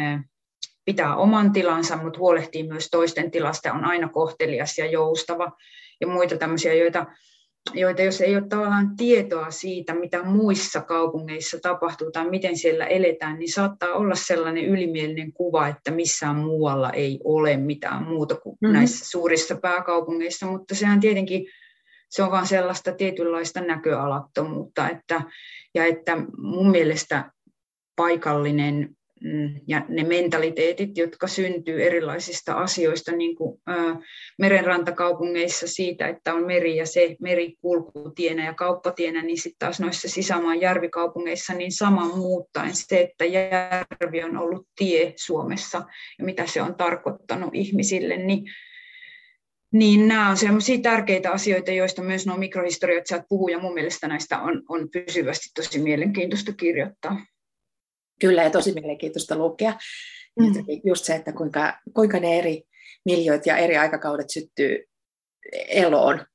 pitää 0.89 1.17
oman 1.17 1.53
tilansa, 1.53 1.97
mutta 1.97 2.19
huolehtii 2.19 2.69
myös 2.69 2.89
toisten 2.91 3.31
tilasta, 3.31 3.73
on 3.73 3.85
aina 3.85 4.09
kohtelias 4.09 4.79
ja 4.79 4.87
joustava 4.87 5.53
ja 6.01 6.07
muita 6.07 6.37
tämmöisiä, 6.37 6.75
joita, 6.75 7.07
joita 7.75 8.03
jos 8.03 8.21
ei 8.21 8.37
ole 8.37 8.49
tavallaan 8.49 8.97
tietoa 8.97 9.51
siitä, 9.51 9.95
mitä 9.95 10.23
muissa 10.23 10.81
kaupungeissa 10.81 11.59
tapahtuu 11.63 12.11
tai 12.11 12.31
miten 12.31 12.59
siellä 12.59 12.87
eletään, 12.87 13.39
niin 13.39 13.53
saattaa 13.53 13.89
olla 13.89 14.15
sellainen 14.15 14.65
ylimielinen 14.65 15.33
kuva, 15.33 15.69
että 15.69 15.91
missään 15.91 16.37
muualla 16.37 16.91
ei 16.91 17.21
ole 17.25 17.57
mitään 17.57 18.03
muuta 18.03 18.35
kuin 18.35 18.57
mm-hmm. 18.61 18.77
näissä 18.77 19.11
suurissa 19.11 19.57
pääkaupungeissa, 19.63 20.47
mutta 20.47 20.75
sehän 20.75 21.01
tietenkin 21.01 21.47
se 22.11 22.23
on 22.23 22.31
vain 22.31 22.47
sellaista 22.47 22.93
tietynlaista 22.93 23.61
näköalattomuutta, 23.61 24.89
että, 24.89 25.23
ja 25.75 25.85
että 25.85 26.17
mun 26.39 26.71
mielestä 26.71 27.33
paikallinen 27.97 28.98
ja 29.67 29.85
ne 29.89 30.05
mentaliteetit, 30.05 30.99
jotka 30.99 31.27
syntyy 31.27 31.83
erilaisista 31.87 32.55
asioista, 32.55 33.13
niin 33.13 33.37
kuin 33.37 33.61
merenrantakaupungeissa 34.39 35.67
siitä, 35.67 36.09
että 36.09 36.35
on 36.35 36.47
meri 36.47 36.77
ja 36.77 36.87
se 36.87 37.17
meri 37.21 37.57
kulkutienä 37.61 38.45
ja 38.45 38.55
kauppatienä, 38.55 39.23
niin 39.23 39.39
sitten 39.39 39.59
taas 39.59 39.81
noissa 39.81 40.09
sisämaan 40.09 40.61
järvikaupungeissa 40.61 41.55
niin 41.55 41.73
sama 41.73 42.17
muuttaen 42.17 42.75
se, 42.75 43.01
että 43.01 43.25
järvi 43.25 44.23
on 44.23 44.37
ollut 44.37 44.67
tie 44.79 45.13
Suomessa 45.17 45.83
ja 46.19 46.25
mitä 46.25 46.47
se 46.47 46.63
on 46.63 46.75
tarkoittanut 46.75 47.55
ihmisille, 47.55 48.17
niin 48.17 48.45
niin 49.73 50.09
nämä 50.09 50.31
on 50.31 50.37
sellaisia 50.37 50.79
tärkeitä 50.79 51.31
asioita, 51.31 51.71
joista 51.71 52.03
myös 52.03 52.27
nuo 52.27 52.37
mikrohistorioitsijat 52.37 53.23
puhuu, 53.29 53.49
ja 53.49 53.59
mun 53.59 53.75
mielestä 53.75 54.09
näistä 54.09 54.41
on, 54.41 54.63
on 54.69 54.89
pysyvästi 54.91 55.51
tosi 55.55 55.79
mielenkiintoista 55.79 56.53
kirjoittaa. 56.53 57.17
Kyllä, 58.19 58.43
ja 58.43 58.51
tosi 58.51 58.73
mielenkiintoista 58.73 59.37
lukea. 59.37 59.79
Mm. 60.41 60.53
Just 60.85 61.05
se, 61.05 61.15
että 61.15 61.33
kuinka, 61.33 61.79
kuinka 61.95 62.21
ne 62.21 62.39
eri 62.39 62.63
miljoit 63.05 63.47
ja 63.47 63.57
eri 63.57 63.77
aikakaudet 63.77 64.31
syttyy 64.31 64.85
eloon. 65.53 66.27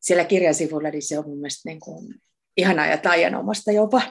Siellä 0.00 0.24
kirjan 0.24 0.54
sivulla, 0.54 0.90
niin 0.90 1.02
se 1.02 1.18
on 1.18 1.24
mun 1.28 1.38
mielestä 1.38 1.68
niin 1.68 1.80
kuin 1.80 2.14
ihanaa 2.56 2.86
ja 2.86 2.98
taianomasta 2.98 3.72
jopa. 3.72 4.02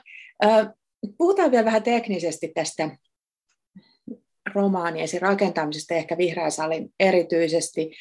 Puhutaan 1.18 1.52
vielä 1.52 1.66
vähän 1.66 1.84
teknisesti 1.84 2.48
tästä 2.48 2.98
romaanien 4.56 5.08
rakentamisesta, 5.22 5.94
ehkä 5.94 6.18
Vihreän 6.18 6.52
salin 6.52 6.94
erityisesti, 7.00 7.92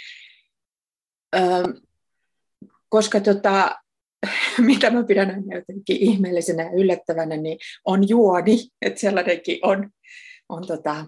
koska 2.88 3.20
tota, 3.20 3.78
mitä 4.58 4.90
mä 4.90 5.04
pidän 5.04 5.28
jotenkin 5.28 5.96
ihmeellisenä 5.96 6.62
ja 6.62 6.70
yllättävänä, 6.70 7.36
niin 7.36 7.58
on 7.84 8.08
juoni, 8.08 8.68
että 8.82 9.00
sellainenkin 9.00 9.58
on, 9.62 9.90
on 10.48 10.66
tota, 10.66 11.06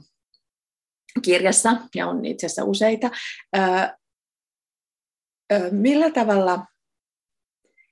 kirjassa 1.23 1.77
ja 1.95 2.09
on 2.09 2.25
itse 2.25 2.47
asiassa 2.47 2.65
useita. 2.65 3.11
Ö, 3.57 3.61
ö, 5.53 5.71
millä 5.71 6.11
tavalla, 6.11 6.67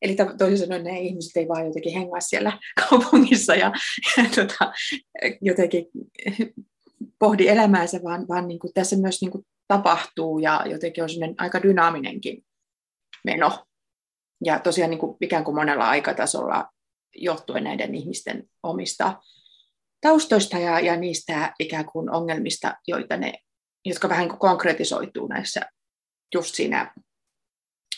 eli 0.03 0.17
toisin 0.39 0.59
sanoen 0.59 0.85
ne 0.85 1.01
ihmiset 1.01 1.37
ei 1.37 1.49
vaan 1.49 1.67
jotenkin 1.67 1.93
hengaa 1.93 2.21
siellä 2.21 2.59
kaupungissa 2.91 3.55
ja, 3.55 3.73
ja 4.17 4.25
tota, 4.35 4.73
jotenkin 5.41 5.87
pohdi 7.19 7.49
elämäänsä, 7.49 8.01
vaan, 8.05 8.29
vaan 8.29 8.49
niin 8.49 8.59
kuin 8.59 8.73
tässä 8.75 8.97
myös 8.97 9.21
niin 9.21 9.31
kuin 9.31 9.47
tapahtuu 9.69 10.39
ja 10.39 10.65
jotenkin 10.67 11.05
on 11.05 11.11
aika 11.39 11.63
dynaaminenkin 11.63 12.45
meno. 13.25 13.65
Ja 14.45 14.59
tosiaan 14.59 14.91
niin 14.91 14.99
kuin 14.99 15.17
ikään 15.21 15.45
kuin 15.45 15.55
monella 15.55 15.89
aikatasolla 15.89 16.69
johtuen 17.17 17.65
näiden 17.65 17.95
ihmisten 17.95 18.49
omista 18.63 19.23
taustoista 20.01 20.59
ja, 20.59 20.81
ja 20.81 20.97
niistä 20.97 21.55
ikään 21.59 21.85
kuin 21.85 22.11
ongelmista, 22.11 22.75
joita 22.87 23.17
ne, 23.17 23.33
jotka 23.85 24.09
vähän 24.09 24.29
niin 24.29 24.39
konkretisoituu 24.39 25.27
näissä 25.27 25.61
just 26.35 26.55
siinä 26.55 26.95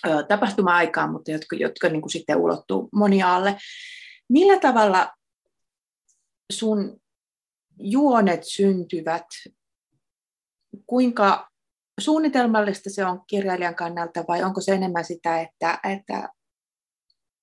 ö, 0.06 0.22
tapahtuma-aikaan, 0.28 1.12
mutta 1.12 1.30
jotka, 1.30 1.56
jotka 1.56 1.88
niin 1.88 2.02
kuin 2.02 2.12
sitten 2.12 2.37
ulottuu 2.37 2.88
moniaalle. 2.92 3.56
Millä 4.28 4.61
tavalla 4.61 5.12
sun 6.52 7.00
juonet 7.78 8.40
syntyvät, 8.44 9.26
kuinka 10.87 11.48
suunnitelmallista 12.00 12.90
se 12.90 13.04
on 13.04 13.22
kirjailijan 13.26 13.74
kannalta 13.74 14.24
vai 14.28 14.42
onko 14.42 14.61
se 14.61 14.72
enemmän 14.72 15.04
sitä, 15.04 15.40
että, 15.40 15.78
että, 15.92 16.28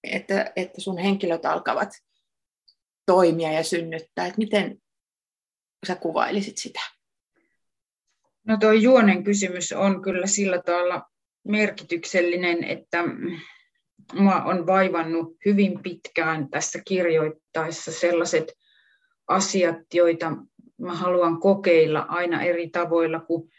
että, 0.04 0.52
että 0.56 0.82
sun 0.82 0.98
henkilöt 0.98 1.46
alkavat 1.46 1.90
toimia 3.06 3.52
ja 3.52 3.64
synnyttää, 3.64 4.26
että 4.26 4.38
miten 4.38 4.78
sä 5.88 5.96
kuvailisit 5.96 6.58
sitä? 6.58 6.80
No 8.48 8.58
tuo 8.58 8.72
juonen 8.72 9.24
kysymys 9.24 9.72
on 9.72 10.02
kyllä 10.02 10.28
sillä 10.28 10.62
tavalla 10.62 11.04
merkityksellinen, 11.48 12.64
että 12.64 13.04
mua 14.14 14.44
on 14.44 14.68
vaivannut 14.68 15.38
hyvin 15.46 15.84
pitkään 15.84 16.50
tässä 16.50 16.82
kirjoittaessa 16.88 17.92
sellaiset 17.92 18.54
asiat, 19.28 19.78
joita 19.94 20.32
mä 20.78 20.96
haluan 20.96 21.40
kokeilla 21.40 22.00
aina 22.00 22.42
eri 22.42 22.70
tavoilla, 22.70 23.20
kun 23.20 23.50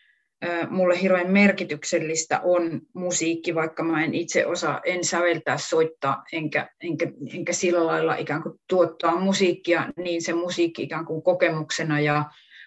mulle 0.70 1.02
hirveän 1.02 1.30
merkityksellistä 1.30 2.40
on 2.40 2.80
musiikki, 2.92 3.54
vaikka 3.54 3.82
mä 3.82 4.04
en 4.04 4.14
itse 4.14 4.46
osaa, 4.46 4.80
en 4.84 5.04
säveltää, 5.04 5.58
soittaa, 5.58 6.24
enkä, 6.32 6.70
enkä, 6.80 7.06
enkä 7.34 7.52
sillä 7.52 7.86
lailla 7.86 8.16
ikään 8.16 8.42
kuin 8.42 8.60
tuottaa 8.68 9.20
musiikkia, 9.20 9.92
niin 9.96 10.22
se 10.22 10.32
musiikki 10.32 10.82
ikään 10.82 11.04
kuin 11.04 11.22
kokemuksena 11.22 12.00
ja 12.00 12.24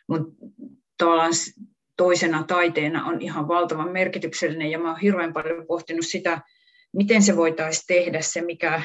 mun 0.07 0.35
tavallaan 0.97 1.33
toisena 1.97 2.43
taiteena 2.43 3.05
on 3.05 3.21
ihan 3.21 3.47
valtavan 3.47 3.91
merkityksellinen 3.91 4.71
ja 4.71 4.79
mä 4.79 4.89
oon 4.89 4.99
hirveän 4.99 5.33
paljon 5.33 5.67
pohtinut 5.67 6.05
sitä, 6.05 6.41
miten 6.93 7.21
se 7.21 7.35
voitaisiin 7.35 7.85
tehdä 7.87 8.21
se, 8.21 8.41
mikä 8.41 8.81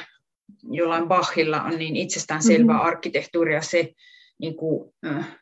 jollain 0.63 1.07
Bachilla 1.07 1.63
on 1.63 1.77
niin 1.77 1.95
itsestäänselvää 1.95 2.75
mm-hmm. 2.75 2.87
arkkitehtuuria, 2.87 3.61
se 3.61 3.93
niin 4.39 4.55
kuin, 4.55 4.93
äh, 5.05 5.39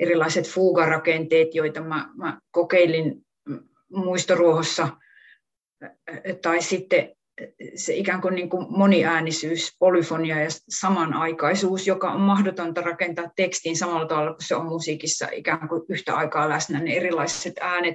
erilaiset 0.00 0.48
fuugarakenteet, 0.48 1.54
joita 1.54 1.80
mä, 1.80 2.08
mä 2.16 2.40
kokeilin 2.50 3.26
muistoruohossa, 3.90 4.88
tai 6.42 6.62
sitten 6.62 7.12
se 7.74 7.94
ikään 7.94 8.20
kuin, 8.20 8.34
niin 8.34 8.50
kuin 8.50 8.66
moniäänisyys, 8.68 9.76
polyfonia 9.78 10.40
ja 10.40 10.48
samanaikaisuus, 10.68 11.86
joka 11.86 12.12
on 12.12 12.20
mahdotonta 12.20 12.80
rakentaa 12.80 13.30
tekstiin 13.36 13.76
samalla 13.76 14.06
tavalla 14.06 14.32
kuin 14.32 14.46
se 14.46 14.56
on 14.56 14.66
musiikissa 14.66 15.28
ikään 15.32 15.68
kuin 15.68 15.82
yhtä 15.88 16.14
aikaa 16.14 16.48
läsnä, 16.48 16.80
ne 16.80 16.96
erilaiset 16.96 17.54
äänet, 17.60 17.94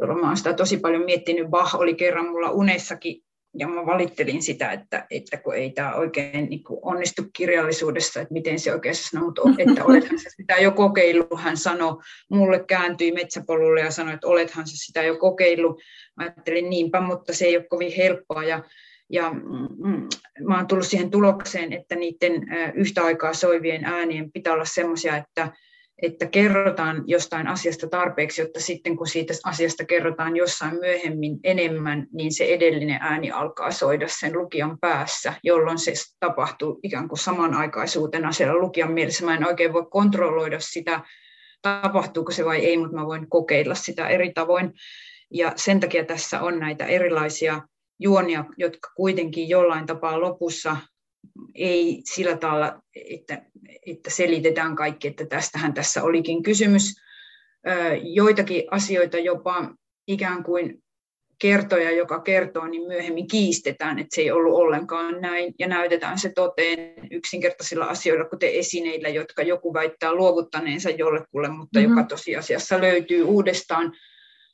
jolloin 0.00 0.20
mä 0.20 0.26
olen 0.26 0.36
sitä 0.36 0.52
tosi 0.52 0.76
paljon 0.76 1.04
miettinyt. 1.04 1.48
Bach 1.48 1.74
oli 1.74 1.94
kerran 1.94 2.28
mulla 2.28 2.50
unessakin 2.50 3.22
ja 3.58 3.68
mä 3.68 3.86
valittelin 3.86 4.42
sitä, 4.42 4.72
että, 4.72 5.06
että 5.10 5.36
kun 5.36 5.54
ei 5.54 5.70
tämä 5.70 5.94
oikein 5.94 6.48
niin 6.50 6.64
kuin 6.64 6.80
onnistu 6.82 7.22
kirjallisuudessa, 7.36 8.20
että 8.20 8.32
miten 8.32 8.58
se 8.58 8.72
oikein 8.72 8.94
sanoo, 8.94 9.24
mutta 9.24 9.42
että 9.58 9.84
olethan 9.88 10.18
se 10.18 10.30
sitä 10.30 10.56
jo 10.56 10.72
kokeillut, 10.72 11.40
hän 11.40 11.56
sanoi, 11.56 11.96
mulle 12.30 12.64
kääntyi 12.64 13.12
metsäpolulle 13.12 13.80
ja 13.80 13.90
sanoi, 13.90 14.14
että 14.14 14.26
olethan 14.26 14.66
se 14.66 14.76
sitä 14.76 15.02
jo 15.02 15.16
kokeillut. 15.16 15.80
Mä 16.16 16.24
ajattelin 16.24 16.70
niinpä, 16.70 17.00
mutta 17.00 17.34
se 17.34 17.44
ei 17.44 17.56
ole 17.56 17.66
kovin 17.70 17.92
helppoa 17.96 18.44
ja, 18.44 18.64
ja 19.10 19.30
mm, 19.32 20.08
mä 20.46 20.56
oon 20.56 20.66
tullut 20.66 20.86
siihen 20.86 21.10
tulokseen, 21.10 21.72
että 21.72 21.96
niiden 21.96 22.32
yhtä 22.74 23.04
aikaa 23.04 23.34
soivien 23.34 23.84
äänien 23.84 24.32
pitää 24.32 24.52
olla 24.52 24.64
semmoisia, 24.64 25.16
että, 25.16 25.52
että 26.02 26.26
kerrotaan 26.26 27.02
jostain 27.06 27.46
asiasta 27.46 27.88
tarpeeksi, 27.88 28.40
jotta 28.40 28.60
sitten 28.60 28.96
kun 28.96 29.06
siitä 29.06 29.34
asiasta 29.44 29.84
kerrotaan 29.84 30.36
jossain 30.36 30.74
myöhemmin 30.80 31.38
enemmän, 31.44 32.06
niin 32.12 32.32
se 32.32 32.44
edellinen 32.44 32.98
ääni 33.00 33.30
alkaa 33.30 33.70
soida 33.70 34.06
sen 34.08 34.38
lukijan 34.38 34.78
päässä, 34.80 35.34
jolloin 35.44 35.78
se 35.78 35.92
tapahtuu 36.20 36.80
ikään 36.82 37.08
kuin 37.08 37.18
samanaikaisuutena 37.18 38.32
siellä 38.32 38.54
lukijan 38.54 38.92
mielessä. 38.92 39.24
Mä 39.24 39.34
en 39.34 39.46
oikein 39.46 39.72
voi 39.72 39.86
kontrolloida 39.90 40.60
sitä, 40.60 41.00
tapahtuuko 41.62 42.32
se 42.32 42.44
vai 42.44 42.64
ei, 42.64 42.76
mutta 42.76 42.96
mä 42.96 43.06
voin 43.06 43.30
kokeilla 43.30 43.74
sitä 43.74 44.08
eri 44.08 44.32
tavoin. 44.32 44.72
Ja 45.30 45.52
sen 45.56 45.80
takia 45.80 46.04
tässä 46.04 46.40
on 46.40 46.58
näitä 46.58 46.86
erilaisia 46.86 47.62
juonia, 47.98 48.44
jotka 48.56 48.90
kuitenkin 48.96 49.48
jollain 49.48 49.86
tapaa 49.86 50.20
lopussa 50.20 50.76
ei 51.54 52.02
sillä 52.04 52.36
tavalla, 52.36 52.82
että, 53.10 53.42
että 53.86 54.10
selitetään 54.10 54.76
kaikki, 54.76 55.08
että 55.08 55.26
tästähän 55.26 55.74
tässä 55.74 56.02
olikin 56.02 56.42
kysymys. 56.42 56.94
Joitakin 58.02 58.64
asioita 58.70 59.18
jopa 59.18 59.74
ikään 60.06 60.42
kuin 60.42 60.82
kertoja, 61.38 61.90
joka 61.90 62.20
kertoo, 62.20 62.66
niin 62.66 62.86
myöhemmin 62.86 63.26
kiistetään, 63.28 63.98
että 63.98 64.14
se 64.14 64.20
ei 64.20 64.30
ollut 64.30 64.54
ollenkaan 64.54 65.20
näin, 65.20 65.54
ja 65.58 65.68
näytetään 65.68 66.18
se 66.18 66.32
toteen 66.34 66.94
yksinkertaisilla 67.10 67.84
asioilla, 67.84 68.24
kuten 68.24 68.50
esineillä, 68.50 69.08
jotka 69.08 69.42
joku 69.42 69.74
väittää 69.74 70.14
luovuttaneensa 70.14 70.90
jollekulle, 70.90 71.48
mutta 71.48 71.78
mm-hmm. 71.78 71.96
joka 71.96 72.08
tosiasiassa 72.08 72.80
löytyy 72.80 73.22
uudestaan. 73.22 73.92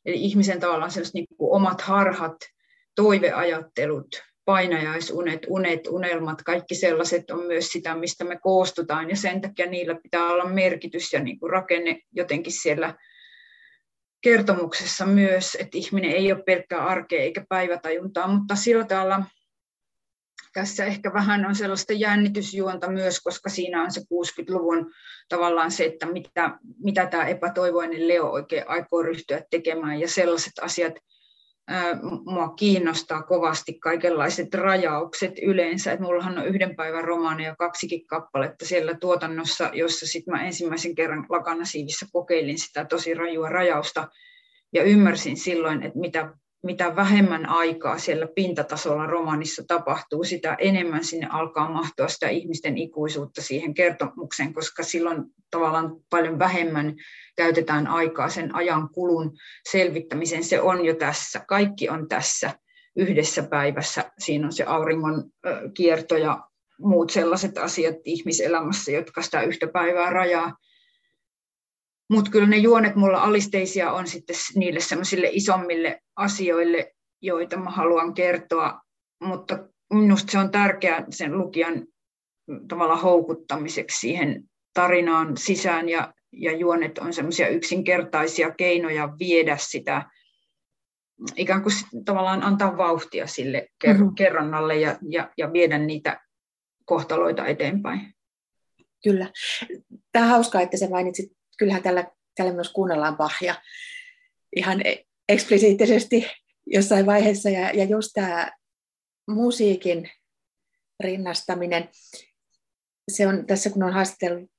Eli 0.04 0.16
ihmisen 0.16 0.60
tavallaan 0.60 0.90
sellaiset 0.90 1.14
niin 1.14 1.26
kuin 1.36 1.56
omat 1.56 1.80
harhat, 1.80 2.36
toiveajattelut, 2.94 4.22
painajaisunet, 4.46 5.46
unet, 5.48 5.86
unelmat, 5.86 6.42
kaikki 6.42 6.74
sellaiset 6.74 7.30
on 7.30 7.46
myös 7.46 7.68
sitä, 7.68 7.94
mistä 7.94 8.24
me 8.24 8.38
koostutaan, 8.42 9.10
ja 9.10 9.16
sen 9.16 9.40
takia 9.40 9.66
niillä 9.66 9.94
pitää 10.02 10.26
olla 10.26 10.44
merkitys 10.44 11.12
ja 11.12 11.20
niin 11.20 11.38
kuin 11.38 11.50
rakenne 11.50 12.00
jotenkin 12.12 12.52
siellä 12.52 12.94
kertomuksessa 14.20 15.06
myös, 15.06 15.56
että 15.60 15.78
ihminen 15.78 16.10
ei 16.10 16.32
ole 16.32 16.42
pelkkää 16.42 16.86
arkea 16.86 17.20
eikä 17.20 17.44
päivätajuntaa, 17.48 18.28
mutta 18.28 18.56
sillä 18.56 18.84
tavalla 18.84 19.24
tässä 20.52 20.84
ehkä 20.84 21.12
vähän 21.12 21.46
on 21.46 21.54
sellaista 21.54 21.92
jännitysjuonta 21.92 22.90
myös, 22.90 23.20
koska 23.20 23.50
siinä 23.50 23.82
on 23.82 23.92
se 23.92 24.00
60-luvun 24.00 24.92
tavallaan 25.28 25.70
se, 25.70 25.84
että 25.84 26.06
mitä, 26.06 26.58
mitä 26.78 27.06
tämä 27.06 27.26
epätoivoinen 27.26 28.08
Leo 28.08 28.30
oikein 28.30 28.68
aikoo 28.68 29.02
ryhtyä 29.02 29.42
tekemään 29.50 30.00
ja 30.00 30.08
sellaiset 30.08 30.52
asiat, 30.60 30.94
mua 32.24 32.48
kiinnostaa 32.48 33.22
kovasti 33.22 33.78
kaikenlaiset 33.78 34.54
rajaukset 34.54 35.32
yleensä. 35.42 35.92
Et 35.92 36.00
mullahan 36.00 36.38
on 36.38 36.46
yhden 36.46 36.76
päivän 36.76 37.04
romaani 37.04 37.44
ja 37.44 37.56
kaksikin 37.56 38.06
kappaletta 38.06 38.66
siellä 38.66 38.94
tuotannossa, 38.94 39.70
jossa 39.72 40.06
sit 40.06 40.26
mä 40.26 40.44
ensimmäisen 40.44 40.94
kerran 40.94 41.26
lakanasiivissa 41.28 42.06
kokeilin 42.12 42.58
sitä 42.58 42.84
tosi 42.84 43.14
rajua 43.14 43.48
rajausta 43.48 44.08
ja 44.72 44.82
ymmärsin 44.82 45.36
silloin, 45.36 45.82
että 45.82 45.98
mitä 45.98 46.34
mitä 46.62 46.96
vähemmän 46.96 47.48
aikaa 47.48 47.98
siellä 47.98 48.26
pintatasolla 48.34 49.06
romanissa 49.06 49.62
tapahtuu, 49.68 50.24
sitä 50.24 50.56
enemmän 50.58 51.04
sinne 51.04 51.28
alkaa 51.30 51.70
mahtua 51.70 52.08
sitä 52.08 52.28
ihmisten 52.28 52.78
ikuisuutta 52.78 53.42
siihen 53.42 53.74
kertomukseen, 53.74 54.54
koska 54.54 54.82
silloin 54.82 55.24
tavallaan 55.50 55.96
paljon 56.10 56.38
vähemmän 56.38 56.94
käytetään 57.36 57.86
aikaa 57.86 58.28
sen 58.28 58.54
ajan 58.54 58.88
kulun 58.88 59.32
selvittämiseen. 59.70 60.44
Se 60.44 60.60
on 60.60 60.84
jo 60.84 60.94
tässä, 60.94 61.40
kaikki 61.48 61.88
on 61.88 62.08
tässä 62.08 62.50
yhdessä 62.96 63.42
päivässä. 63.42 64.12
Siinä 64.18 64.46
on 64.46 64.52
se 64.52 64.64
auringon 64.64 65.24
kierto 65.74 66.16
ja 66.16 66.48
muut 66.78 67.10
sellaiset 67.10 67.58
asiat 67.58 67.96
ihmiselämässä, 68.04 68.92
jotka 68.92 69.22
sitä 69.22 69.42
yhtä 69.42 69.66
päivää 69.66 70.10
rajaa. 70.10 70.56
Mutta 72.10 72.30
kyllä 72.30 72.46
ne 72.46 72.56
juonet 72.56 72.96
mulla 72.96 73.18
alisteisia 73.18 73.92
on 73.92 74.06
sitten 74.06 74.36
niille 74.54 74.80
semmoisille 74.80 75.28
isommille 75.32 76.00
asioille, 76.16 76.92
joita 77.22 77.56
mä 77.56 77.70
haluan 77.70 78.14
kertoa, 78.14 78.80
mutta 79.20 79.68
minusta 79.92 80.32
se 80.32 80.38
on 80.38 80.50
tärkeää 80.50 81.04
sen 81.10 81.38
lukijan 81.38 81.86
tavalla 82.68 82.96
houkuttamiseksi 82.96 84.00
siihen 84.00 84.44
tarinaan 84.74 85.36
sisään 85.36 85.88
ja, 85.88 86.14
ja 86.32 86.56
juonet 86.56 86.98
on 86.98 87.12
semmoisia 87.12 87.48
yksinkertaisia 87.48 88.50
keinoja 88.50 89.08
viedä 89.18 89.56
sitä, 89.60 90.10
ikään 91.36 91.62
kuin 91.62 91.74
tavallaan 92.04 92.42
antaa 92.42 92.76
vauhtia 92.76 93.26
sille 93.26 93.68
mm-hmm. 93.86 94.14
kerronnalle 94.14 94.76
ja, 94.76 94.98
ja, 95.08 95.30
ja 95.38 95.52
viedä 95.52 95.78
niitä 95.78 96.20
kohtaloita 96.84 97.46
eteenpäin. 97.46 98.14
Kyllä. 99.04 99.32
Tämä 100.12 100.24
on 100.24 100.30
hauskaa, 100.30 100.60
että 100.60 100.76
sä 100.76 100.90
mainitsit 100.90 101.32
kyllähän 101.58 101.82
tällä, 101.82 102.10
tällä 102.34 102.52
myös 102.52 102.72
kuunnellaan 102.72 103.16
Bachia 103.16 103.54
ihan 104.56 104.80
eksplisiittisesti 105.28 106.26
jossain 106.66 107.06
vaiheessa. 107.06 107.50
Ja, 107.50 107.70
ja 107.70 107.84
just 107.84 108.10
tämä 108.14 108.52
musiikin 109.28 110.10
rinnastaminen, 111.00 111.88
se 113.12 113.26
on 113.26 113.46
tässä 113.46 113.70
kun 113.70 113.82
on 113.82 113.92
haastatellut 113.92 114.50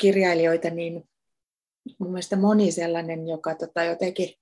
kirjailijoita, 0.00 0.70
niin 0.70 1.02
mun 1.98 2.10
mielestä 2.10 2.36
moni 2.36 2.72
sellainen, 2.72 3.28
joka 3.28 3.54
tota, 3.54 3.84
jotenkin, 3.84 4.34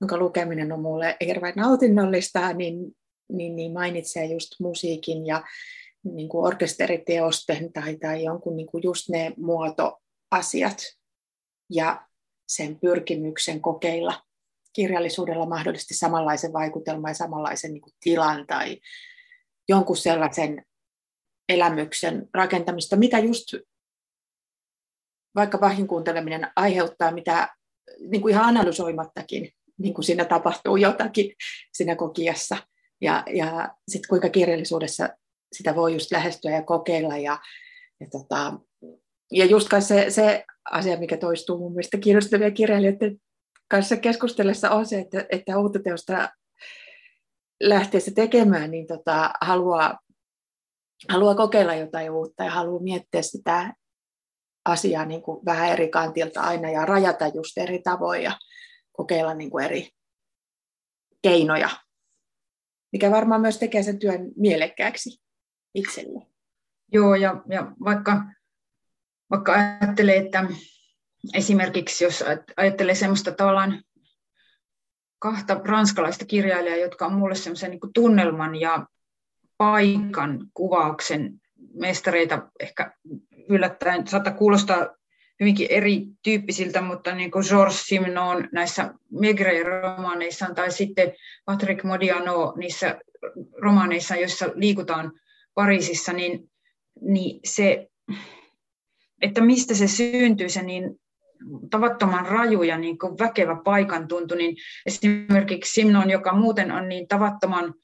jonka 0.00 0.16
lukeminen 0.16 0.72
on 0.72 0.80
mulle 0.80 1.16
hirveän 1.26 1.54
nautinnollista, 1.56 2.52
niin 2.52 2.94
niin, 3.28 3.56
niin 3.56 3.72
mainitsee 3.72 4.24
just 4.24 4.50
musiikin 4.60 5.26
ja 5.26 5.42
niin 6.04 6.28
kuin 6.28 6.46
orkesteriteosten 6.46 7.72
tai, 7.72 7.96
tai 7.96 8.24
jonkun 8.24 8.56
niin 8.56 8.66
kuin 8.66 8.82
just 8.82 9.08
ne 9.08 9.32
muotoasiat 9.36 10.78
ja 11.74 12.06
sen 12.48 12.80
pyrkimyksen 12.80 13.60
kokeilla 13.60 14.22
kirjallisuudella 14.72 15.46
mahdollisesti 15.46 15.94
samanlaisen 15.94 16.52
vaikutelman 16.52 17.10
ja 17.10 17.14
samanlaisen 17.14 17.72
niin 17.72 17.82
kuin 17.82 17.94
tilan 18.00 18.46
tai 18.46 18.80
jonkun 19.68 19.96
sellaisen 19.96 20.64
elämyksen 21.48 22.28
rakentamista, 22.34 22.96
mitä 22.96 23.18
just 23.18 23.54
vaikka 25.34 25.60
vahin 25.60 25.86
kuunteleminen 25.86 26.50
aiheuttaa, 26.56 27.12
mitä 27.12 27.54
niin 28.00 28.22
kuin 28.22 28.32
ihan 28.32 28.44
analysoimattakin, 28.44 29.52
niin 29.78 29.94
kuin 29.94 30.04
siinä 30.04 30.24
tapahtuu 30.24 30.76
jotakin 30.76 31.34
siinä 31.72 31.96
kokiassa. 31.96 32.56
Ja, 33.00 33.22
ja 33.34 33.74
sitten 33.88 34.08
kuinka 34.08 34.28
kirjallisuudessa 34.28 35.08
sitä 35.52 35.74
voi 35.74 35.92
just 35.92 36.10
lähestyä 36.10 36.50
ja 36.50 36.62
kokeilla. 36.62 37.16
Ja, 37.16 37.38
ja, 38.00 38.06
tota, 38.10 38.52
ja 39.32 39.44
just 39.44 39.68
se, 39.80 40.10
se 40.10 40.44
asia, 40.70 40.98
mikä 40.98 41.16
toistuu 41.16 41.58
mun 41.58 41.72
mielestä 41.72 41.98
kiinnostavia 41.98 42.50
kirjailijoiden 42.50 43.20
kanssa 43.68 43.96
keskustellessa 43.96 44.70
on 44.70 44.86
se, 44.86 44.98
että, 44.98 45.26
että 45.30 45.58
uutta 45.58 45.78
teosta 45.78 46.28
lähteessä 47.60 48.10
tekemään, 48.14 48.70
niin 48.70 48.86
tota, 48.86 49.30
haluaa, 49.40 49.98
haluaa 51.08 51.34
kokeilla 51.34 51.74
jotain 51.74 52.10
uutta 52.10 52.44
ja 52.44 52.50
haluaa 52.50 52.82
miettiä 52.82 53.22
sitä 53.22 53.74
asiaa 54.64 55.04
niin 55.04 55.22
kuin 55.22 55.44
vähän 55.44 55.68
eri 55.68 55.88
kantilta 55.88 56.40
aina 56.40 56.70
ja 56.70 56.86
rajata 56.86 57.26
just 57.26 57.58
eri 57.58 57.78
tavoin 57.78 58.22
ja 58.22 58.38
kokeilla 58.92 59.34
niin 59.34 59.50
kuin 59.50 59.64
eri 59.64 59.88
keinoja, 61.22 61.70
mikä 62.92 63.10
varmaan 63.10 63.40
myös 63.40 63.58
tekee 63.58 63.82
sen 63.82 63.98
työn 63.98 64.32
mielekkääksi 64.36 65.22
itselle. 65.74 66.26
Joo, 66.92 67.14
ja, 67.14 67.42
ja 67.48 67.72
vaikka, 67.84 68.24
vaikka 69.30 69.52
ajattelee, 69.52 70.16
että 70.16 70.44
esimerkiksi 71.34 72.04
jos 72.04 72.24
ajattelee 72.56 72.94
semmoista 72.94 73.32
tavallaan 73.32 73.82
kahta 75.18 75.60
ranskalaista 75.64 76.24
kirjailijaa, 76.24 76.76
jotka 76.76 77.06
on 77.06 77.14
mulle 77.14 77.34
semmoisen 77.34 77.70
niin 77.70 77.80
tunnelman 77.94 78.60
ja 78.60 78.86
paikan 79.56 80.46
kuvauksen 80.54 81.40
mestareita, 81.74 82.50
ehkä 82.60 82.92
yllättäen 83.48 84.06
saattaa 84.06 84.32
kuulostaa 84.32 84.88
hyvinkin 85.40 85.66
erityyppisiltä, 85.70 86.80
mutta 86.80 87.14
niin 87.14 87.30
kuin 87.30 87.44
Georges 87.48 87.82
Simenon 87.82 88.48
näissä 88.52 88.94
Megre-romaaneissaan 89.10 90.54
tai 90.54 90.70
sitten 90.70 91.12
Patrick 91.44 91.84
Modiano 91.84 92.54
niissä 92.56 93.00
romaaneissa, 93.62 94.16
joissa 94.16 94.46
liikutaan 94.54 95.12
Pariisissa, 95.54 96.12
niin, 96.12 96.50
niin 97.00 97.40
se, 97.44 97.88
että 99.22 99.40
mistä 99.40 99.74
se 99.74 99.88
syntyy, 99.88 100.48
se 100.48 100.62
niin 100.62 101.00
tavattoman 101.70 102.26
raju 102.26 102.62
ja 102.62 102.78
niin 102.78 102.98
kuin 102.98 103.18
väkevä 103.18 103.56
paikan 103.64 104.08
tuntu, 104.08 104.34
niin 104.34 104.56
esimerkiksi 104.86 105.72
Simnon, 105.72 106.10
joka 106.10 106.32
muuten 106.32 106.72
on 106.72 106.88
niin 106.88 107.08
tavattoman 107.08 107.74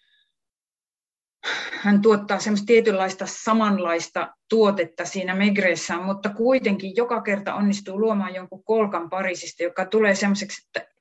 hän 1.73 2.03
tuottaa 2.03 2.39
semmoista 2.39 2.67
tietynlaista 2.67 3.27
samanlaista 3.27 4.35
tuotetta 4.49 5.05
siinä 5.05 5.35
Megreessään, 5.35 6.05
mutta 6.05 6.29
kuitenkin 6.29 6.97
joka 6.97 7.23
kerta 7.23 7.55
onnistuu 7.55 8.01
luomaan 8.01 8.35
jonkun 8.35 8.65
kolkan 8.65 9.11
Pariisista, 9.11 9.63
joka 9.63 9.85
tulee 9.85 10.15
semmoiseksi, 10.15 10.63
että, 10.67 10.93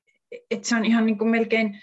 että 0.50 0.68
se 0.68 0.76
on 0.76 0.84
ihan 0.84 1.06
niin 1.06 1.18
kuin 1.18 1.30
melkein 1.30 1.80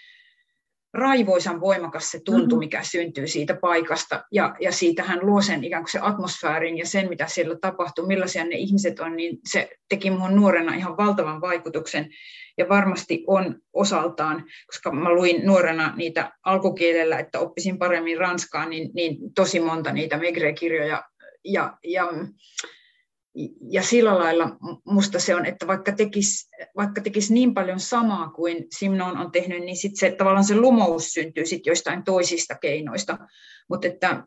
raivoisan 0.93 1.61
voimakas 1.61 2.11
se 2.11 2.21
tuntu, 2.25 2.41
mm-hmm. 2.41 2.59
mikä 2.59 2.83
syntyy 2.83 3.27
siitä 3.27 3.57
paikasta, 3.61 4.23
ja, 4.31 4.55
ja 4.59 4.71
siitä 4.71 5.03
hän 5.03 5.19
luo 5.21 5.41
sen 5.41 5.63
ikään 5.63 5.83
kuin 5.83 5.91
se 5.91 5.99
atmosfäärin 6.01 6.77
ja 6.77 6.85
sen, 6.85 7.09
mitä 7.09 7.27
siellä 7.27 7.57
tapahtuu, 7.61 8.07
millaisia 8.07 8.45
ne 8.45 8.55
ihmiset 8.55 8.99
on, 8.99 9.15
niin 9.15 9.37
se 9.49 9.69
teki 9.89 10.09
minun 10.09 10.35
nuorena 10.35 10.75
ihan 10.75 10.97
valtavan 10.97 11.41
vaikutuksen, 11.41 12.09
ja 12.57 12.69
varmasti 12.69 13.23
on 13.27 13.55
osaltaan, 13.73 14.45
koska 14.65 14.91
mä 14.91 15.13
luin 15.13 15.45
nuorena 15.45 15.93
niitä 15.95 16.31
alkukielellä, 16.45 17.19
että 17.19 17.39
oppisin 17.39 17.77
paremmin 17.77 18.17
ranskaa, 18.17 18.65
niin, 18.65 18.89
niin 18.93 19.17
tosi 19.35 19.59
monta 19.59 19.91
niitä 19.91 20.17
Megre-kirjoja, 20.17 21.03
ja, 21.43 21.77
ja 21.83 22.09
ja 23.61 23.83
sillä 23.83 24.17
lailla 24.17 24.57
musta 24.85 25.19
se 25.19 25.35
on, 25.35 25.45
että 25.45 25.67
vaikka 25.67 25.91
tekisi, 25.91 26.49
vaikka 26.77 27.01
tekisi 27.01 27.33
niin 27.33 27.53
paljon 27.53 27.79
samaa 27.79 28.29
kuin 28.29 28.65
Simnon 28.77 29.17
on 29.17 29.31
tehnyt, 29.31 29.59
niin 29.59 29.77
sit 29.77 29.95
se, 29.95 30.11
tavallaan 30.11 30.43
se 30.43 30.55
lumous 30.55 31.13
syntyy 31.13 31.45
sit 31.45 31.65
joistain 31.65 32.03
toisista 32.03 32.55
keinoista. 32.55 33.17
Mutta 33.69 33.87
että 33.87 34.23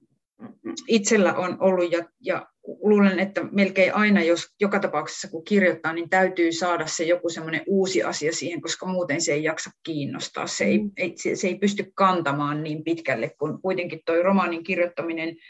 itsellä 0.88 1.34
on 1.34 1.56
ollut, 1.60 1.92
ja, 1.92 2.04
ja 2.20 2.46
luulen, 2.82 3.18
että 3.18 3.44
melkein 3.52 3.94
aina, 3.94 4.22
jos 4.22 4.54
joka 4.60 4.80
tapauksessa 4.80 5.28
kun 5.28 5.44
kirjoittaa, 5.44 5.92
niin 5.92 6.10
täytyy 6.10 6.52
saada 6.52 6.86
se 6.86 7.04
joku 7.04 7.28
semmoinen 7.28 7.62
uusi 7.66 8.02
asia 8.02 8.32
siihen, 8.32 8.60
koska 8.60 8.86
muuten 8.86 9.20
se 9.20 9.32
ei 9.32 9.44
jaksa 9.44 9.70
kiinnostaa. 9.82 10.46
Se 10.46 10.64
ei, 10.64 10.78
mm. 10.78 10.90
ei, 10.96 11.12
se, 11.16 11.36
se 11.36 11.48
ei 11.48 11.54
pysty 11.54 11.92
kantamaan 11.94 12.62
niin 12.62 12.84
pitkälle, 12.84 13.30
kun 13.38 13.62
kuitenkin 13.62 14.00
tuo 14.06 14.22
romaanin 14.22 14.64
kirjoittaminen– 14.64 15.36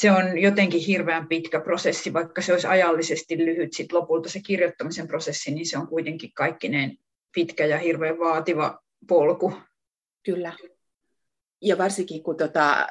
se 0.00 0.10
on 0.10 0.38
jotenkin 0.38 0.80
hirveän 0.80 1.28
pitkä 1.28 1.60
prosessi, 1.60 2.12
vaikka 2.12 2.42
se 2.42 2.52
olisi 2.52 2.66
ajallisesti 2.66 3.38
lyhyt 3.38 3.72
sit 3.72 3.92
lopulta 3.92 4.28
se 4.28 4.40
kirjoittamisen 4.40 5.08
prosessi, 5.08 5.50
niin 5.50 5.66
se 5.66 5.78
on 5.78 5.86
kuitenkin 5.86 6.32
kaikkineen 6.32 6.98
pitkä 7.34 7.66
ja 7.66 7.78
hirveän 7.78 8.18
vaativa 8.18 8.78
polku. 9.08 9.52
Kyllä. 10.24 10.52
Ja 11.62 11.78
varsinkin 11.78 12.22
kun 12.22 12.36
tota, 12.36 12.86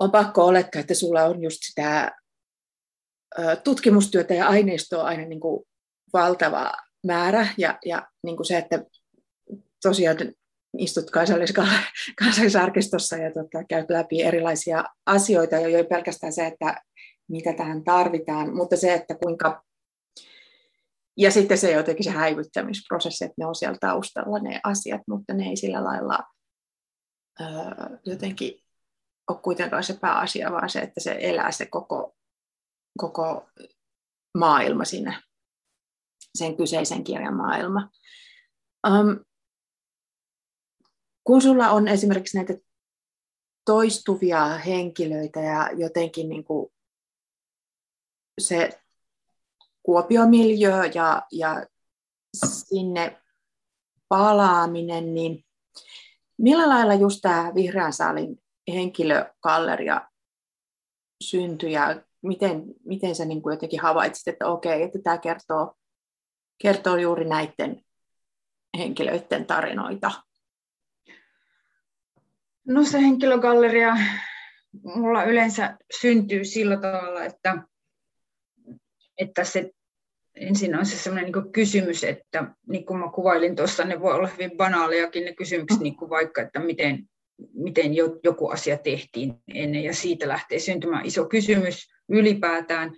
on 0.00 0.10
pakko 0.10 0.44
olettaa, 0.44 0.80
että 0.80 0.94
sulla 0.94 1.24
on 1.24 1.42
just 1.42 1.58
sitä 1.60 2.12
tutkimustyötä 3.64 4.34
ja 4.34 4.48
aineistoa 4.48 5.02
aina 5.02 5.24
niin 5.24 5.40
kuin 5.40 5.64
valtava 6.12 6.72
määrä 7.06 7.46
ja, 7.58 7.78
ja 7.84 8.08
niin 8.24 8.36
kuin 8.36 8.46
se, 8.46 8.58
että 8.58 8.84
tosiaan 9.82 10.16
istut 10.78 11.10
kansallis- 11.10 11.54
kansallisarkistossa 12.24 13.16
ja 13.16 13.30
tota, 13.32 13.64
käyt 13.68 13.90
läpi 13.90 14.22
erilaisia 14.22 14.84
asioita, 15.06 15.56
ja 15.56 15.78
ei 15.78 15.84
pelkästään 15.84 16.32
se, 16.32 16.46
että 16.46 16.82
mitä 17.28 17.52
tähän 17.52 17.84
tarvitaan, 17.84 18.56
mutta 18.56 18.76
se, 18.76 18.94
että 18.94 19.14
kuinka... 19.14 19.62
Ja 21.16 21.30
sitten 21.30 21.58
se 21.58 21.70
jotenkin 21.70 22.04
se 22.04 22.10
häivyttämisprosessi, 22.10 23.24
että 23.24 23.34
ne 23.38 23.46
on 23.46 23.54
siellä 23.54 23.76
taustalla 23.80 24.38
ne 24.38 24.60
asiat, 24.64 25.00
mutta 25.08 25.34
ne 25.34 25.44
ei 25.44 25.56
sillä 25.56 25.84
lailla 25.84 26.18
öö, 27.40 27.98
jotenkin 28.04 28.60
ole 29.30 29.38
kuitenkaan 29.42 29.84
se 29.84 29.98
pääasia, 30.00 30.50
vaan 30.50 30.70
se, 30.70 30.78
että 30.78 31.00
se 31.00 31.16
elää 31.20 31.50
se 31.50 31.66
koko, 31.66 32.16
koko 32.98 33.48
maailma 34.38 34.84
siinä, 34.84 35.22
sen 36.38 36.56
kyseisen 36.56 37.04
kirjan 37.04 37.36
maailma. 37.36 37.88
Um, 38.88 39.24
kun 41.30 41.42
sulla 41.42 41.70
on 41.70 41.88
esimerkiksi 41.88 42.36
näitä 42.36 42.54
toistuvia 43.64 44.48
henkilöitä 44.48 45.40
ja 45.40 45.70
jotenkin 45.76 46.28
niin 46.28 46.44
kuin 46.44 46.72
se 48.40 48.80
Kuopiomiljö 49.82 50.90
ja, 50.94 51.22
ja 51.32 51.66
sinne 52.46 53.22
palaaminen, 54.08 55.14
niin 55.14 55.44
millä 56.38 56.68
lailla 56.68 56.94
just 56.94 57.18
tämä 57.22 57.52
Vihreän 57.54 57.92
saalin 57.92 58.42
henkilökalleria 58.72 60.08
syntyi 61.24 61.72
ja 61.72 62.02
miten, 62.22 62.64
miten 62.84 63.14
sä 63.14 63.24
niin 63.24 63.42
kuin 63.42 63.52
jotenkin 63.52 63.80
havaitsit, 63.80 64.28
että 64.28 64.46
okei, 64.46 64.82
että 64.82 64.98
tämä 65.04 65.18
kertoo, 65.18 65.74
kertoo 66.62 66.96
juuri 66.96 67.28
näiden 67.28 67.84
henkilöiden 68.78 69.46
tarinoita? 69.46 70.29
No 72.66 72.84
se 72.84 73.00
henkilögalleria 73.00 73.96
mulla 74.84 75.24
yleensä 75.24 75.78
syntyy 76.00 76.44
sillä 76.44 76.76
tavalla, 76.76 77.24
että, 77.24 77.62
että 79.18 79.44
se 79.44 79.70
ensin 80.34 80.78
on 80.78 80.86
se 80.86 80.96
sellainen 80.96 81.32
niin 81.32 81.52
kysymys, 81.52 82.04
että 82.04 82.54
niin 82.68 82.86
kuin 82.86 82.98
mä 82.98 83.10
kuvailin 83.14 83.56
tuossa, 83.56 83.84
ne 83.84 84.00
voi 84.00 84.14
olla 84.14 84.28
hyvin 84.28 84.56
banaalejakin 84.56 85.24
ne 85.24 85.34
kysymykset, 85.34 85.80
niin 85.80 85.96
kuin 85.96 86.10
vaikka, 86.10 86.42
että 86.42 86.60
miten, 86.60 87.08
miten 87.54 87.94
joku 88.24 88.48
asia 88.48 88.78
tehtiin 88.78 89.34
ennen, 89.54 89.84
ja 89.84 89.94
siitä 89.94 90.28
lähtee 90.28 90.58
syntymään 90.58 91.06
iso 91.06 91.24
kysymys 91.24 91.90
ylipäätään. 92.08 92.90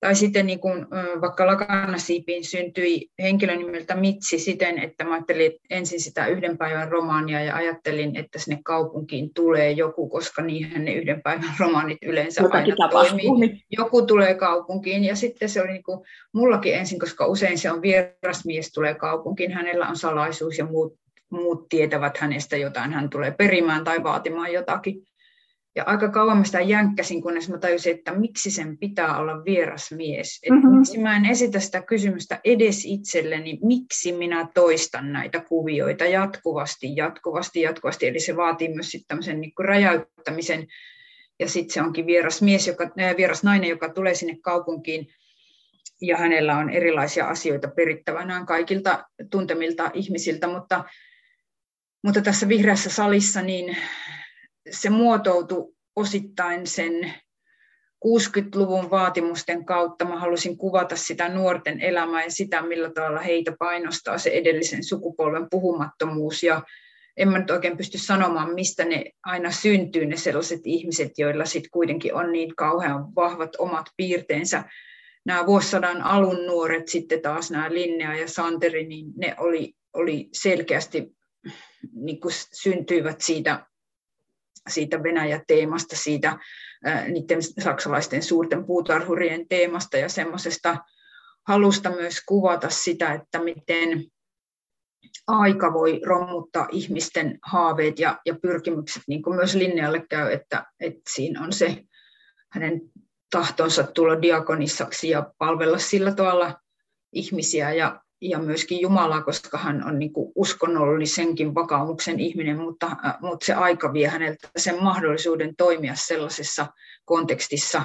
Tai 0.00 0.14
sitten 0.14 0.46
niin 0.46 0.60
kuin, 0.60 0.86
vaikka 1.20 1.46
Lakanasiipiin 1.46 2.44
syntyi 2.44 3.10
henkilö 3.22 3.56
nimeltä 3.56 3.96
Mitsi 3.96 4.38
siten, 4.38 4.78
että 4.78 5.04
mä 5.04 5.14
ajattelin 5.14 5.52
ensin 5.70 6.00
sitä 6.00 6.26
yhden 6.26 6.58
päivän 6.58 6.88
romaania 6.88 7.44
ja 7.44 7.56
ajattelin, 7.56 8.16
että 8.16 8.38
sinne 8.38 8.60
kaupunkiin 8.64 9.34
tulee 9.34 9.70
joku, 9.70 10.08
koska 10.08 10.42
niinhän 10.42 10.84
ne 10.84 10.92
yhden 10.92 11.22
päivän 11.22 11.54
romaanit 11.60 11.98
yleensä 12.02 12.42
Jotakin 12.42 12.74
aina 12.78 12.92
toimii. 12.92 13.30
Niin. 13.30 13.60
Joku 13.70 14.02
tulee 14.02 14.34
kaupunkiin 14.34 15.04
ja 15.04 15.16
sitten 15.16 15.48
se 15.48 15.62
oli 15.62 15.72
niin 15.72 15.82
kuin, 15.82 16.00
mullakin 16.32 16.74
ensin, 16.74 16.98
koska 16.98 17.26
usein 17.26 17.58
se 17.58 17.72
on 17.72 17.82
vieras 17.82 18.44
mies 18.44 18.72
tulee 18.72 18.94
kaupunkiin, 18.94 19.52
hänellä 19.52 19.88
on 19.88 19.96
salaisuus 19.96 20.58
ja 20.58 20.64
muut 20.64 20.98
muut 21.30 21.68
tietävät 21.68 22.18
hänestä 22.18 22.56
jotain, 22.56 22.92
hän 22.92 23.10
tulee 23.10 23.30
perimään 23.30 23.84
tai 23.84 24.02
vaatimaan 24.02 24.52
jotakin. 24.52 25.07
Ja 25.78 25.84
aika 25.86 26.08
kauan 26.08 26.38
mä 26.38 26.44
sitä 26.44 26.60
jänkkäsin, 26.60 27.22
kunnes 27.22 27.48
mä 27.48 27.58
tajusin, 27.58 27.96
että 27.96 28.12
miksi 28.12 28.50
sen 28.50 28.78
pitää 28.78 29.18
olla 29.18 29.44
vieras 29.44 29.92
mies. 29.92 30.38
Että 30.42 30.54
mm-hmm. 30.54 30.78
Miksi 30.78 30.98
mä 30.98 31.16
en 31.16 31.24
esitä 31.24 31.60
sitä 31.60 31.82
kysymystä 31.82 32.40
edes 32.44 32.84
itselleni, 32.84 33.58
miksi 33.62 34.12
minä 34.12 34.48
toistan 34.54 35.12
näitä 35.12 35.40
kuvioita 35.40 36.04
jatkuvasti, 36.04 36.96
jatkuvasti, 36.96 37.60
jatkuvasti. 37.60 38.06
Eli 38.06 38.20
se 38.20 38.36
vaatii 38.36 38.68
myös 38.68 38.90
sitten 38.90 39.08
tämmöisen 39.08 39.40
niin 39.40 39.52
räjäyttämisen. 39.60 40.66
Ja 41.40 41.48
sitten 41.48 41.74
se 41.74 41.82
onkin 41.82 42.06
vieras 42.06 42.42
mies, 42.42 42.66
joka, 42.66 42.84
äh, 42.84 43.16
vieras 43.16 43.42
nainen, 43.42 43.70
joka 43.70 43.88
tulee 43.88 44.14
sinne 44.14 44.36
kaupunkiin 44.42 45.08
ja 46.02 46.16
hänellä 46.16 46.56
on 46.56 46.70
erilaisia 46.70 47.28
asioita 47.28 47.68
perittävänään 47.68 48.46
kaikilta 48.46 49.04
tuntemilta 49.30 49.90
ihmisiltä, 49.94 50.46
mutta, 50.46 50.84
mutta 52.04 52.20
tässä 52.20 52.48
vihreässä 52.48 52.90
salissa 52.90 53.42
niin 53.42 53.76
se 54.70 54.90
muotoutui 54.90 55.74
osittain 55.96 56.66
sen 56.66 57.14
60-luvun 58.06 58.90
vaatimusten 58.90 59.64
kautta. 59.64 60.04
Mä 60.04 60.18
halusin 60.18 60.58
kuvata 60.58 60.96
sitä 60.96 61.28
nuorten 61.28 61.80
elämää 61.80 62.24
ja 62.24 62.30
sitä, 62.30 62.62
millä 62.62 62.90
tavalla 62.90 63.20
heitä 63.20 63.52
painostaa 63.58 64.18
se 64.18 64.30
edellisen 64.30 64.84
sukupolven 64.84 65.46
puhumattomuus. 65.50 66.42
Ja 66.42 66.62
en 67.16 67.28
mä 67.28 67.38
nyt 67.38 67.50
oikein 67.50 67.76
pysty 67.76 67.98
sanomaan, 67.98 68.54
mistä 68.54 68.84
ne 68.84 69.04
aina 69.24 69.50
syntyy, 69.50 70.06
ne 70.06 70.16
sellaiset 70.16 70.60
ihmiset, 70.64 71.12
joilla 71.18 71.44
sitten 71.44 71.70
kuitenkin 71.70 72.14
on 72.14 72.32
niin 72.32 72.56
kauhean 72.56 73.14
vahvat 73.14 73.56
omat 73.58 73.86
piirteensä. 73.96 74.64
Nämä 75.26 75.46
vuosisadan 75.46 76.02
alun 76.02 76.46
nuoret, 76.46 76.88
sitten 76.88 77.22
taas 77.22 77.50
nämä 77.50 77.72
Linnea 77.72 78.16
ja 78.16 78.28
Santeri, 78.28 78.86
niin 78.86 79.06
ne 79.16 79.34
oli, 79.38 79.74
oli 79.92 80.28
selkeästi 80.32 81.16
niin 81.92 82.20
syntyivät 82.52 83.20
siitä 83.20 83.66
siitä 84.68 85.02
Venäjä-teemasta, 85.02 85.96
siitä 85.96 86.38
niiden 87.08 87.42
saksalaisten 87.42 88.22
suurten 88.22 88.64
puutarhurien 88.64 89.48
teemasta 89.48 89.96
ja 89.96 90.08
semmoisesta 90.08 90.76
halusta 91.48 91.90
myös 91.90 92.22
kuvata 92.26 92.70
sitä, 92.70 93.12
että 93.12 93.42
miten 93.42 94.04
aika 95.26 95.72
voi 95.72 96.00
romuttaa 96.06 96.68
ihmisten 96.70 97.38
haaveet 97.42 97.98
ja, 97.98 98.18
ja 98.26 98.34
pyrkimykset, 98.42 99.02
niin 99.06 99.22
kuin 99.22 99.36
myös 99.36 99.54
Linnealle 99.54 100.06
käy, 100.10 100.32
että, 100.32 100.66
että 100.80 101.00
siinä 101.14 101.44
on 101.44 101.52
se 101.52 101.84
hänen 102.52 102.80
tahtonsa 103.30 103.82
tulla 103.82 104.22
diakonissaksi 104.22 105.08
ja 105.08 105.32
palvella 105.38 105.78
sillä 105.78 106.14
tavalla 106.14 106.60
ihmisiä 107.12 107.72
ja 107.72 108.00
ja 108.20 108.38
myöskin 108.38 108.80
Jumalaa, 108.80 109.22
koska 109.22 109.58
hän 109.58 109.86
on 109.86 109.98
niin 109.98 110.12
uskonnollisenkin 110.34 111.54
vakaumuksen 111.54 112.20
ihminen, 112.20 112.58
mutta, 112.58 112.86
äh, 112.86 113.16
mutta 113.20 113.46
se 113.46 113.54
aika 113.54 113.92
vie 113.92 114.08
häneltä 114.08 114.48
sen 114.56 114.82
mahdollisuuden 114.82 115.56
toimia 115.56 115.94
sellaisessa 115.94 116.66
kontekstissa. 117.04 117.82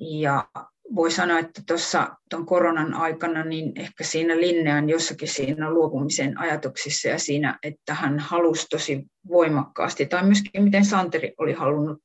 Ja 0.00 0.48
voi 0.94 1.10
sanoa, 1.10 1.38
että 1.38 1.62
tuossa 1.66 2.16
tuon 2.30 2.46
koronan 2.46 2.94
aikana, 2.94 3.44
niin 3.44 3.72
ehkä 3.80 4.04
siinä 4.04 4.36
Linnean 4.36 4.88
jossakin 4.88 5.28
siinä 5.28 5.70
luopumisen 5.70 6.40
ajatuksissa 6.40 7.08
ja 7.08 7.18
siinä, 7.18 7.58
että 7.62 7.94
hän 7.94 8.18
halusi 8.18 8.66
tosi 8.70 9.06
voimakkaasti, 9.28 10.06
tai 10.06 10.24
myöskin 10.24 10.64
miten 10.64 10.84
Santeri 10.84 11.34
oli 11.38 11.52
halunnut 11.52 12.02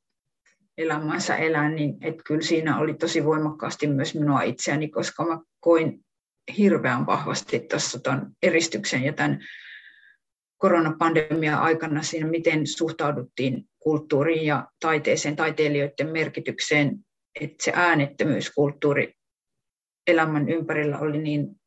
elämänsä 0.78 1.36
elää, 1.36 1.69
niin 1.69 1.97
että 2.01 2.24
kyllä 2.26 2.41
siinä 2.41 2.80
oli 2.80 2.93
tosi 2.93 3.26
voimakkaasti 3.26 3.88
myös 3.88 4.15
minua 4.15 4.41
itseäni, 4.41 4.89
koska 4.89 5.26
mä 5.26 5.39
koin 5.59 6.03
hirveän 6.57 7.05
vahvasti 7.05 7.59
tuossa 7.59 7.99
tuon 7.99 8.31
eristyksen 8.43 9.03
ja 9.03 9.13
tämän 9.13 9.39
koronapandemian 10.57 11.59
aikana 11.59 12.01
siinä, 12.01 12.27
miten 12.27 12.67
suhtauduttiin 12.67 13.69
kulttuuriin 13.79 14.45
ja 14.45 14.67
taiteeseen, 14.79 15.35
taiteilijoiden 15.35 16.09
merkitykseen, 16.09 16.99
että 17.41 17.63
se 17.63 17.71
äänettömyyskulttuuri 17.75 19.13
elämän 20.07 20.49
ympärillä 20.49 20.99
oli 20.99 21.17
niin 21.17 21.61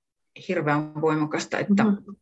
hirveän 0.49 1.01
voimakasta, 1.01 1.59
että, 1.59 1.85
mm-hmm. 1.85 2.17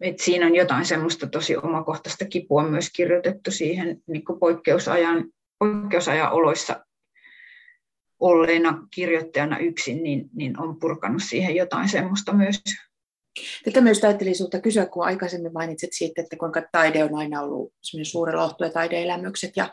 että 0.00 0.24
siinä 0.24 0.46
on 0.46 0.54
jotain 0.54 0.84
semmoista 0.84 1.26
tosi 1.26 1.56
omakohtaista 1.56 2.24
kipua 2.24 2.68
myös 2.68 2.90
kirjoitettu 2.90 3.50
siihen 3.50 4.02
niin 4.06 4.22
poikkeusajan, 4.40 5.24
poikkeusajan 5.58 6.32
oloissa 6.32 6.86
olleena 8.20 8.86
kirjoittajana 8.94 9.58
yksin, 9.58 10.02
niin, 10.02 10.30
niin 10.34 10.60
on 10.60 10.76
purkanut 10.80 11.22
siihen 11.28 11.56
jotain 11.56 11.88
semmoista 11.88 12.32
myös. 12.32 12.62
Tätä 13.64 13.80
myös 13.80 14.04
ajattelin 14.04 14.34
sinulta 14.34 14.60
kysyä, 14.60 14.86
kun 14.86 15.04
aikaisemmin 15.04 15.52
mainitsit 15.52 15.92
siitä, 15.92 16.22
että 16.22 16.36
kuinka 16.36 16.62
taide 16.72 17.04
on 17.04 17.14
aina 17.14 17.42
ollut 17.42 17.72
suuri 18.02 18.32
lohtu 18.32 18.64
ja 18.64 18.70
taideelämykset. 18.70 19.52
Ja 19.56 19.72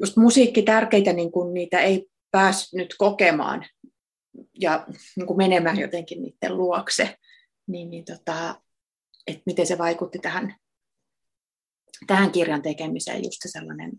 just 0.00 0.16
musiikki 0.16 0.62
tärkeitä, 0.62 1.12
niin 1.12 1.32
kun 1.32 1.54
niitä 1.54 1.80
ei 1.80 2.06
päässyt 2.30 2.94
kokemaan 2.98 3.66
ja 4.60 4.86
niin 5.16 5.26
kuin 5.26 5.36
menemään 5.36 5.78
jotenkin 5.78 6.22
niiden 6.22 6.56
luokse, 6.56 7.18
niin, 7.66 7.90
niin 7.90 8.04
tota, 8.04 8.60
että 9.26 9.42
miten 9.46 9.66
se 9.66 9.78
vaikutti 9.78 10.18
tähän 10.18 10.54
tähän 12.06 12.32
kirjan 12.32 12.62
tekemiseen 12.62 13.24
just 13.24 13.40
sellainen 13.46 13.92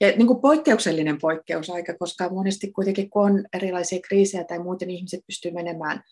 ja 0.00 0.08
niin 0.08 0.26
kuin 0.26 0.40
poikkeuksellinen 0.40 1.18
poikkeusaika, 1.18 1.94
koska 1.98 2.30
monesti 2.30 2.72
kuitenkin 2.72 3.10
kun 3.10 3.24
on 3.24 3.44
erilaisia 3.52 4.00
kriisejä 4.08 4.44
tai 4.44 4.58
muuten 4.58 4.90
ihmiset 4.90 5.20
pystyy 5.26 5.50
menemään 5.50 6.02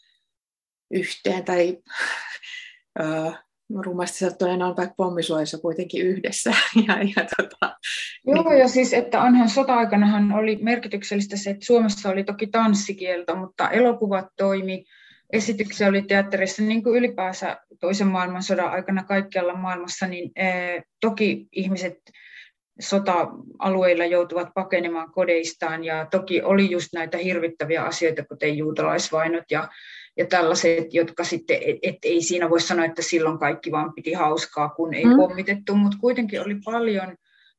yhteen 0.90 1.44
tai 1.44 1.78
rumasti 3.84 4.18
sattuneena 4.18 4.66
on 4.66 4.76
vaikka 4.76 4.94
pommisuojassa 4.96 5.58
kuitenkin 5.58 6.06
yhdessä. 6.06 6.50
Ja, 6.88 6.98
ja 7.02 7.26
tota, 7.36 7.76
Joo, 8.26 8.48
niin. 8.48 8.60
ja 8.60 8.68
siis, 8.68 8.92
että 8.92 9.22
onhan 9.22 9.48
sota-aikanahan 9.48 10.32
oli 10.32 10.58
merkityksellistä 10.62 11.36
se, 11.36 11.50
että 11.50 11.66
Suomessa 11.66 12.08
oli 12.08 12.24
toki 12.24 12.46
tanssikielto, 12.46 13.36
mutta 13.36 13.70
elokuvat 13.70 14.26
toimi, 14.36 14.84
esityksiä 15.32 15.88
oli 15.88 16.02
teatterissa 16.02 16.62
niin 16.62 16.82
kuin 16.82 16.96
ylipäänsä 16.96 17.56
toisen 17.80 18.06
maailmansodan 18.06 18.70
aikana 18.70 19.04
kaikkialla 19.04 19.54
maailmassa, 19.54 20.06
niin 20.06 20.30
eh, 20.36 20.82
toki 21.00 21.48
ihmiset 21.52 21.98
sota-alueilla 22.80 24.04
joutuvat 24.04 24.48
pakenemaan 24.54 25.12
kodeistaan 25.12 25.84
ja 25.84 26.06
toki 26.10 26.42
oli 26.42 26.70
just 26.70 26.88
näitä 26.94 27.18
hirvittäviä 27.18 27.82
asioita, 27.82 28.24
kuten 28.24 28.56
juutalaisvainot 28.58 29.44
ja, 29.50 29.68
ja 30.16 30.26
tällaiset, 30.26 30.94
jotka 30.94 31.24
sitten, 31.24 31.56
et, 31.56 31.76
et 31.82 31.96
ei 32.02 32.22
siinä 32.22 32.50
voi 32.50 32.60
sanoa, 32.60 32.84
että 32.84 33.02
silloin 33.02 33.38
kaikki 33.38 33.70
vaan 33.70 33.92
piti 33.94 34.12
hauskaa, 34.12 34.68
kun 34.68 34.94
ei 34.94 35.04
mm. 35.04 35.16
pommitettu, 35.16 35.74
mutta 35.74 35.98
kuitenkin 36.00 36.40
oli 36.40 36.56
paljon, 36.64 37.16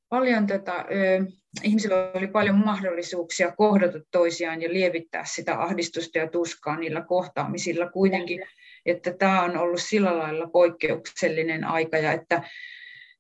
paljon 0.10 0.48
tätä, 0.48 0.74
ö, 0.74 1.26
ihmisillä 1.64 2.12
oli 2.14 2.28
paljon 2.28 2.56
mahdollisuuksia 2.56 3.52
kohdata 3.52 4.00
toisiaan 4.12 4.62
ja 4.62 4.74
lievittää 4.74 5.24
sitä 5.26 5.62
ahdistusta 5.62 6.18
ja 6.18 6.28
tuskaa 6.28 6.78
niillä 6.78 7.02
kohtaamisilla 7.02 7.90
kuitenkin, 7.90 8.46
että 8.86 9.14
tämä 9.14 9.44
on 9.44 9.58
ollut 9.58 9.82
sillä 9.82 10.18
lailla 10.18 10.48
poikkeuksellinen 10.48 11.64
aika 11.64 11.98
ja 11.98 12.12
että 12.12 12.44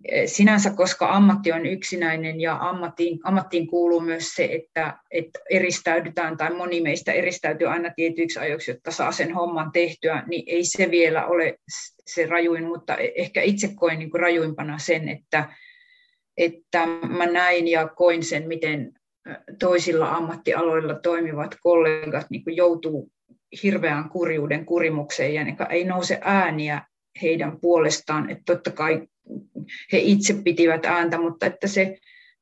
e, 0.05 0.27
sinänsä, 0.27 0.69
koska 0.69 1.09
ammatti 1.09 1.51
on 1.51 1.65
yksinäinen 1.65 2.41
ja 2.41 2.57
ammattiin, 2.59 3.19
ammattiin 3.23 3.67
kuuluu 3.67 3.99
myös 3.99 4.35
se, 4.35 4.49
että, 4.51 4.97
että 5.11 5.39
eristäydytään 5.49 6.37
tai 6.37 6.53
moni 6.53 6.81
meistä 6.81 7.11
eristäytyy 7.11 7.67
aina 7.67 7.89
tietyiksi 7.95 8.39
ajoiksi, 8.39 8.71
jotta 8.71 8.91
saa 8.91 9.11
sen 9.11 9.33
homman 9.33 9.71
tehtyä, 9.71 10.23
niin 10.27 10.43
ei 10.47 10.65
se 10.65 10.91
vielä 10.91 11.25
ole 11.25 11.59
se 12.07 12.25
rajuin, 12.25 12.63
mutta 12.63 12.95
e, 12.95 13.11
ehkä 13.15 13.41
itse 13.41 13.69
koin 13.75 13.99
niin 13.99 14.11
kuin 14.11 14.21
rajuimpana 14.21 14.77
sen, 14.77 15.09
että, 15.09 15.49
että 16.37 16.85
mä 17.09 17.25
näin 17.25 17.67
ja 17.67 17.87
koin 17.87 18.23
sen, 18.23 18.47
miten 18.47 18.93
toisilla 19.59 20.09
ammattialoilla 20.09 20.95
toimivat 20.95 21.55
kollegat 21.61 22.25
niin 22.29 22.43
joutuu 22.47 23.11
hirveän 23.63 24.09
kurjuuden 24.09 24.65
kurimukseen 24.65 25.33
ja 25.33 25.67
ei 25.69 25.83
nouse 25.83 26.19
ääniä 26.21 26.81
heidän 27.21 27.59
puolestaan. 27.59 28.29
Että 28.29 28.43
totta 28.45 28.71
kai 28.71 29.07
he 29.93 29.97
itse 29.97 30.33
pitivät 30.43 30.85
ääntä, 30.85 31.17
mutta 31.17 31.45
että 31.45 31.67
se 31.67 31.97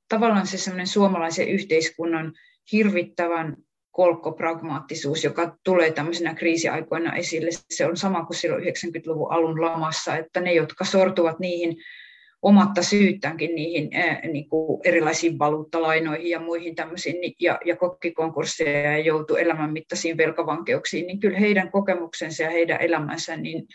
tavallaan 0.09 0.47
se 0.47 0.57
semmoinen 0.57 0.87
suomalaisen 0.87 1.49
yhteiskunnan 1.49 2.33
hirvittävän 2.71 3.57
kolkkopragmaattisuus, 3.91 5.23
joka 5.23 5.57
tulee 5.63 5.91
tämmöisenä 5.91 6.35
kriisiaikoina 6.35 7.15
esille, 7.15 7.49
se 7.69 7.85
on 7.85 7.97
sama 7.97 8.25
kuin 8.25 8.37
silloin 8.37 8.63
90-luvun 8.63 9.31
alun 9.31 9.61
lamassa, 9.61 10.17
että 10.17 10.41
ne, 10.41 10.53
jotka 10.53 10.85
sortuvat 10.85 11.39
niihin 11.39 11.77
omatta 12.45 12.83
syyttäänkin 12.83 13.55
niihin 13.55 13.89
ää, 13.93 14.21
niin 14.31 14.49
kuin 14.49 14.81
erilaisiin 14.83 15.39
valuuttalainoihin 15.39 16.29
ja 16.29 16.39
muihin 16.39 16.75
tämmöisiin, 16.75 17.21
niin, 17.21 17.33
ja, 17.39 17.59
ja 17.65 17.75
kokkikonkursseja 17.75 18.91
ja 18.91 18.97
joutui 18.97 19.41
elämänmittaisiin 19.41 20.17
velkavankeuksiin, 20.17 21.07
niin 21.07 21.19
kyllä 21.19 21.39
heidän 21.39 21.71
kokemuksensa 21.71 22.43
ja 22.43 22.49
heidän 22.49 22.81
elämänsä, 22.81 23.37
niin 23.37 23.67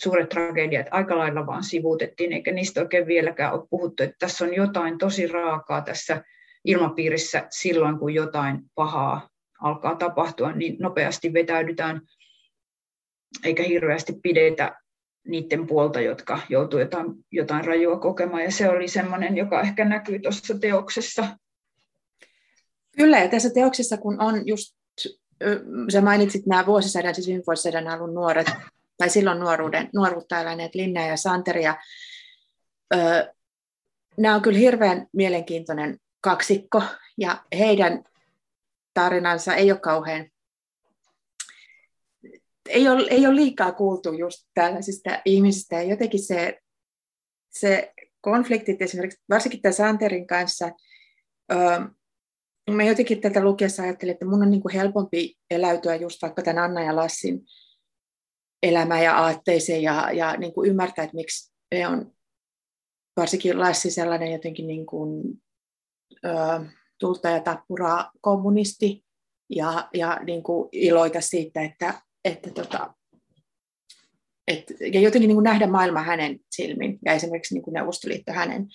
suuret 0.00 0.28
tragediat 0.28 0.86
aika 0.90 1.18
lailla 1.18 1.46
vaan 1.46 1.64
sivuutettiin, 1.64 2.32
eikä 2.32 2.52
niistä 2.52 2.80
oikein 2.80 3.06
vieläkään 3.06 3.54
ole 3.54 3.66
puhuttu, 3.70 4.02
että 4.02 4.16
tässä 4.18 4.44
on 4.44 4.54
jotain 4.54 4.98
tosi 4.98 5.26
raakaa 5.26 5.80
tässä 5.80 6.24
ilmapiirissä 6.64 7.46
silloin, 7.50 7.98
kun 7.98 8.14
jotain 8.14 8.58
pahaa 8.74 9.28
alkaa 9.60 9.94
tapahtua, 9.94 10.52
niin 10.52 10.76
nopeasti 10.80 11.32
vetäydytään 11.32 12.00
eikä 13.44 13.62
hirveästi 13.62 14.12
pidetä 14.22 14.76
niiden 15.26 15.66
puolta, 15.66 16.00
jotka 16.00 16.40
joutuu 16.48 16.80
jotain, 16.80 17.06
jotain 17.32 17.64
rajua 17.64 17.98
kokemaan. 17.98 18.42
Ja 18.42 18.50
se 18.50 18.68
oli 18.68 18.88
semmoinen, 18.88 19.36
joka 19.36 19.60
ehkä 19.60 19.84
näkyy 19.84 20.18
tuossa 20.18 20.58
teoksessa. 20.58 21.26
Kyllä, 22.96 23.18
ja 23.18 23.28
tässä 23.28 23.50
teoksessa, 23.50 23.96
kun 23.96 24.20
on 24.20 24.46
just, 24.46 24.76
sä 25.92 26.00
mainitsit 26.00 26.46
nämä 26.46 26.66
vuosisadan, 26.66 27.14
siis 27.14 27.26
viime 27.26 27.42
vuosisadan 27.46 27.88
alun 27.88 28.14
nuoret, 28.14 28.50
tai 28.98 29.10
silloin 29.10 29.40
nuoruuden, 29.40 29.88
nuoruutta 29.94 30.40
eläneet 30.40 30.74
Linna 30.74 31.06
ja 31.06 31.16
Santeri, 31.16 31.62
ja, 31.62 31.76
ö, 32.94 33.32
nämä 34.16 34.34
on 34.34 34.42
kyllä 34.42 34.58
hirveän 34.58 35.06
mielenkiintoinen 35.12 35.98
kaksikko, 36.20 36.82
ja 37.18 37.44
heidän 37.58 38.04
tarinansa 38.94 39.54
ei 39.54 39.70
ole 39.70 39.80
kauhean 39.80 40.26
ei 42.68 42.88
ole, 42.88 43.06
ei 43.10 43.26
ole 43.26 43.36
liikaa 43.36 43.72
kuultu 43.72 44.12
just 44.12 44.48
tällaisista 44.54 45.22
ihmisistä. 45.24 45.82
Jotenkin 45.82 46.22
se, 46.22 46.58
se 47.50 47.92
konfliktit 48.20 48.82
esimerkiksi, 48.82 49.22
varsinkin 49.30 49.62
tämän 49.62 49.74
Santerin 49.74 50.26
kanssa, 50.26 50.70
öö, 51.52 51.80
mä 52.70 52.84
jotenkin 52.84 53.20
tätä 53.20 53.44
lukiessa 53.44 53.82
ajattelin, 53.82 54.12
että 54.12 54.24
mun 54.24 54.42
on 54.42 54.50
niin 54.50 54.62
kuin 54.62 54.74
helpompi 54.74 55.34
eläytyä 55.50 55.96
just 55.96 56.22
vaikka 56.22 56.42
tämän 56.42 56.64
Anna 56.64 56.82
ja 56.82 56.96
Lassin 56.96 57.40
elämään 58.62 59.04
ja 59.04 59.16
aatteeseen 59.16 59.82
ja, 59.82 60.12
ja 60.12 60.36
niin 60.36 60.52
kuin 60.54 60.70
ymmärtää, 60.70 61.04
että 61.04 61.16
miksi 61.16 61.54
ne 61.74 61.88
on 61.88 62.12
varsinkin 63.16 63.60
Lassi 63.60 63.90
sellainen 63.90 64.32
jotenkin 64.32 64.66
niin 64.66 64.86
kuin, 64.86 65.42
öö, 66.24 66.32
tulta 66.98 67.30
ja 67.30 67.40
tappura 67.40 68.04
kommunisti 68.20 69.04
ja, 69.50 69.88
ja 69.94 70.20
niin 70.24 70.42
kuin 70.42 70.68
iloita 70.72 71.20
siitä, 71.20 71.62
että, 71.62 72.02
että 72.26 72.50
tota, 72.50 72.94
et, 74.46 74.64
ja 74.92 75.00
jotenkin 75.00 75.28
niin 75.28 75.36
kuin 75.36 75.44
nähdä 75.44 75.66
maailma 75.66 76.02
hänen 76.02 76.38
silmin 76.50 76.98
ja 77.04 77.12
esimerkiksi 77.12 77.54
niin 77.54 77.62
kuin 77.62 77.74
Neuvostoliitto 77.74 78.32
hänen, 78.32 78.66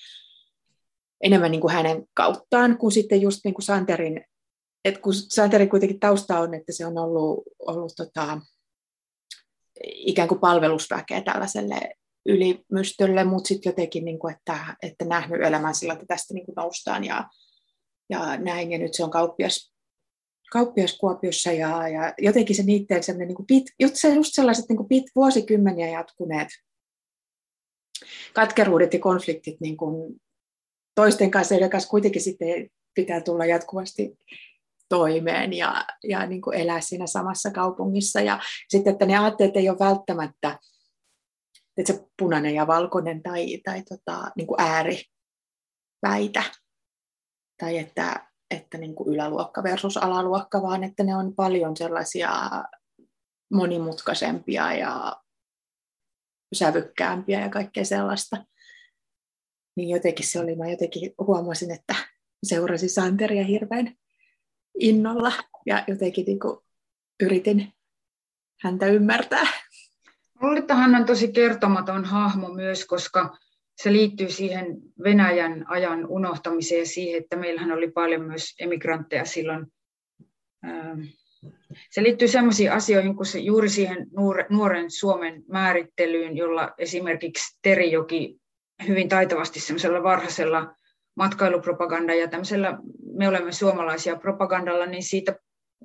enemmän 1.24 1.52
niin 1.52 1.62
kuin 1.62 1.74
hänen 1.74 2.06
kauttaan 2.14 2.78
kuin 2.78 2.92
sitten 2.92 3.22
just 3.22 3.40
niin 3.44 3.54
kuin 3.54 3.66
Santerin, 3.66 4.26
että 4.86 5.02
kun 5.02 5.14
Santerin 5.14 5.70
kuitenkin 5.70 6.00
tausta 6.00 6.40
on, 6.40 6.54
että 6.54 6.72
se 6.72 6.86
on 6.86 6.98
ollut, 6.98 7.44
ollut 7.60 7.94
tota, 7.98 8.42
ikään 9.84 10.28
kuin 10.28 10.40
palvelusväkeä 10.40 11.22
tällaiselle 11.22 11.96
ylimystölle, 12.26 13.24
mutta 13.24 13.48
sitten 13.48 13.70
jotenkin, 13.70 14.06
niin 14.06 14.20
kuin, 14.20 14.36
että, 14.36 14.76
että 14.84 15.06
nähnyt 15.06 15.42
elämän 15.42 15.76
sillä, 15.76 15.94
että 15.94 16.06
tästä 16.08 16.34
niin 16.34 16.46
kuin 16.46 16.56
noustaan 16.56 17.04
ja, 17.04 17.30
ja 18.10 18.38
näin, 18.38 18.72
ja 18.72 18.78
nyt 18.78 18.94
se 18.94 19.04
on 19.04 19.12
kauppias 19.12 19.74
kauppias 20.52 20.98
Kuopiossa 20.98 21.52
ja, 21.52 21.88
ja 21.88 22.14
jotenkin 22.18 22.56
se 22.56 22.64
niiden 22.64 23.04
sellainen 23.04 23.28
niin 23.28 23.36
kuin 23.36 23.48
pit, 23.48 23.64
just, 23.80 23.96
sellaiset 24.24 24.66
niin 24.70 24.78
kuin 24.78 24.88
pit, 24.88 25.04
vuosikymmeniä 25.16 25.90
jatkuneet 25.90 26.48
katkeruudet 28.34 28.94
ja 28.94 29.00
konfliktit 29.00 29.62
niin 29.62 29.78
kuin 29.78 30.22
toisten 30.96 31.32
kanssa, 31.32 31.54
joiden 31.54 31.70
kanssa 31.70 31.90
kuitenkin 31.90 32.22
sitten 32.22 32.70
pitää 32.96 33.22
tulla 33.22 33.46
jatkuvasti 33.46 34.18
toimeen 34.90 35.54
ja, 35.54 35.86
ja 36.04 36.26
niin 36.26 36.42
kuin 36.42 36.58
elää 36.58 36.82
siinä 36.82 37.08
samassa 37.08 37.52
kaupungissa. 37.52 38.22
Ja 38.22 38.40
sitten, 38.70 38.94
että 38.94 39.06
ne 39.06 39.18
aatteet 39.18 39.58
ei 39.58 39.70
ole 39.70 39.80
välttämättä 39.80 40.60
että 41.78 41.94
se 41.94 42.08
punainen 42.20 42.56
ja 42.56 42.68
valkoinen 42.68 43.24
tai, 43.24 43.62
tai 43.64 43.84
tota, 43.84 44.32
niin 44.36 44.48
kuin 44.48 44.62
ääriväitä. 44.62 46.44
Tai 47.58 47.78
että, 47.78 48.31
että 48.52 48.78
niin 48.78 48.96
kuin 48.96 49.14
yläluokka 49.14 49.64
versus 49.64 49.98
alaluokka, 49.98 50.62
vaan 50.62 50.84
että 50.84 51.04
ne 51.04 51.16
on 51.16 51.36
paljon 51.36 51.78
sellaisia 51.78 52.32
monimutkaisempia 53.54 54.74
ja 54.74 55.22
sävykkäämpiä 56.54 57.42
ja 57.42 57.50
kaikkea 57.50 57.86
sellaista. 57.86 58.46
Niin 59.76 59.90
jotenkin 59.90 60.28
se 60.28 60.40
oli, 60.40 60.56
mä 60.56 60.70
jotenkin 60.70 61.14
huomasin, 61.18 61.72
että 61.72 61.96
seurasin 62.44 62.90
Santeria 62.90 63.46
hirveän 63.46 63.96
innolla 64.80 65.32
ja 65.66 65.84
jotenkin 65.88 66.26
niin 66.26 66.40
kuin 66.40 66.58
yritin 67.24 67.74
häntä 68.62 68.86
ymmärtää. 68.86 69.48
Hän 70.70 70.96
on 70.96 71.06
tosi 71.06 71.32
kertomaton 71.32 72.06
hahmo 72.06 72.50
myös, 72.50 72.86
koska 72.86 73.38
se 73.84 73.92
liittyy 73.92 74.30
siihen 74.30 74.66
Venäjän 75.04 75.66
ajan 75.68 76.08
unohtamiseen 76.08 76.80
ja 76.80 76.86
siihen, 76.86 77.24
että 77.24 77.36
meillähän 77.36 77.72
oli 77.72 77.92
paljon 77.92 78.22
myös 78.22 78.56
emigrantteja 78.60 79.26
silloin. 79.26 79.66
Ähm, 80.66 81.02
se 81.90 82.04
liittyy 82.04 82.28
sellaisiin 82.28 82.72
asioihin 82.72 83.16
kuin 83.16 83.26
se, 83.26 83.40
juuri 83.40 83.70
siihen 83.70 84.08
nuoren 84.50 84.92
Suomen 84.92 85.44
määrittelyyn, 85.48 86.38
jolla 86.38 86.74
esimerkiksi 86.78 87.58
Terijoki 87.62 88.38
hyvin 88.88 89.10
taitavasti 89.10 89.60
semmoisella 89.60 90.04
varhaisella 90.04 90.76
matkailupropaganda 91.16 92.14
ja 92.14 92.28
tämmöisellä 92.28 92.78
me 93.14 93.28
olemme 93.28 93.52
suomalaisia 93.52 94.16
propagandalla, 94.16 94.86
niin 94.86 95.04
siitä, 95.04 95.36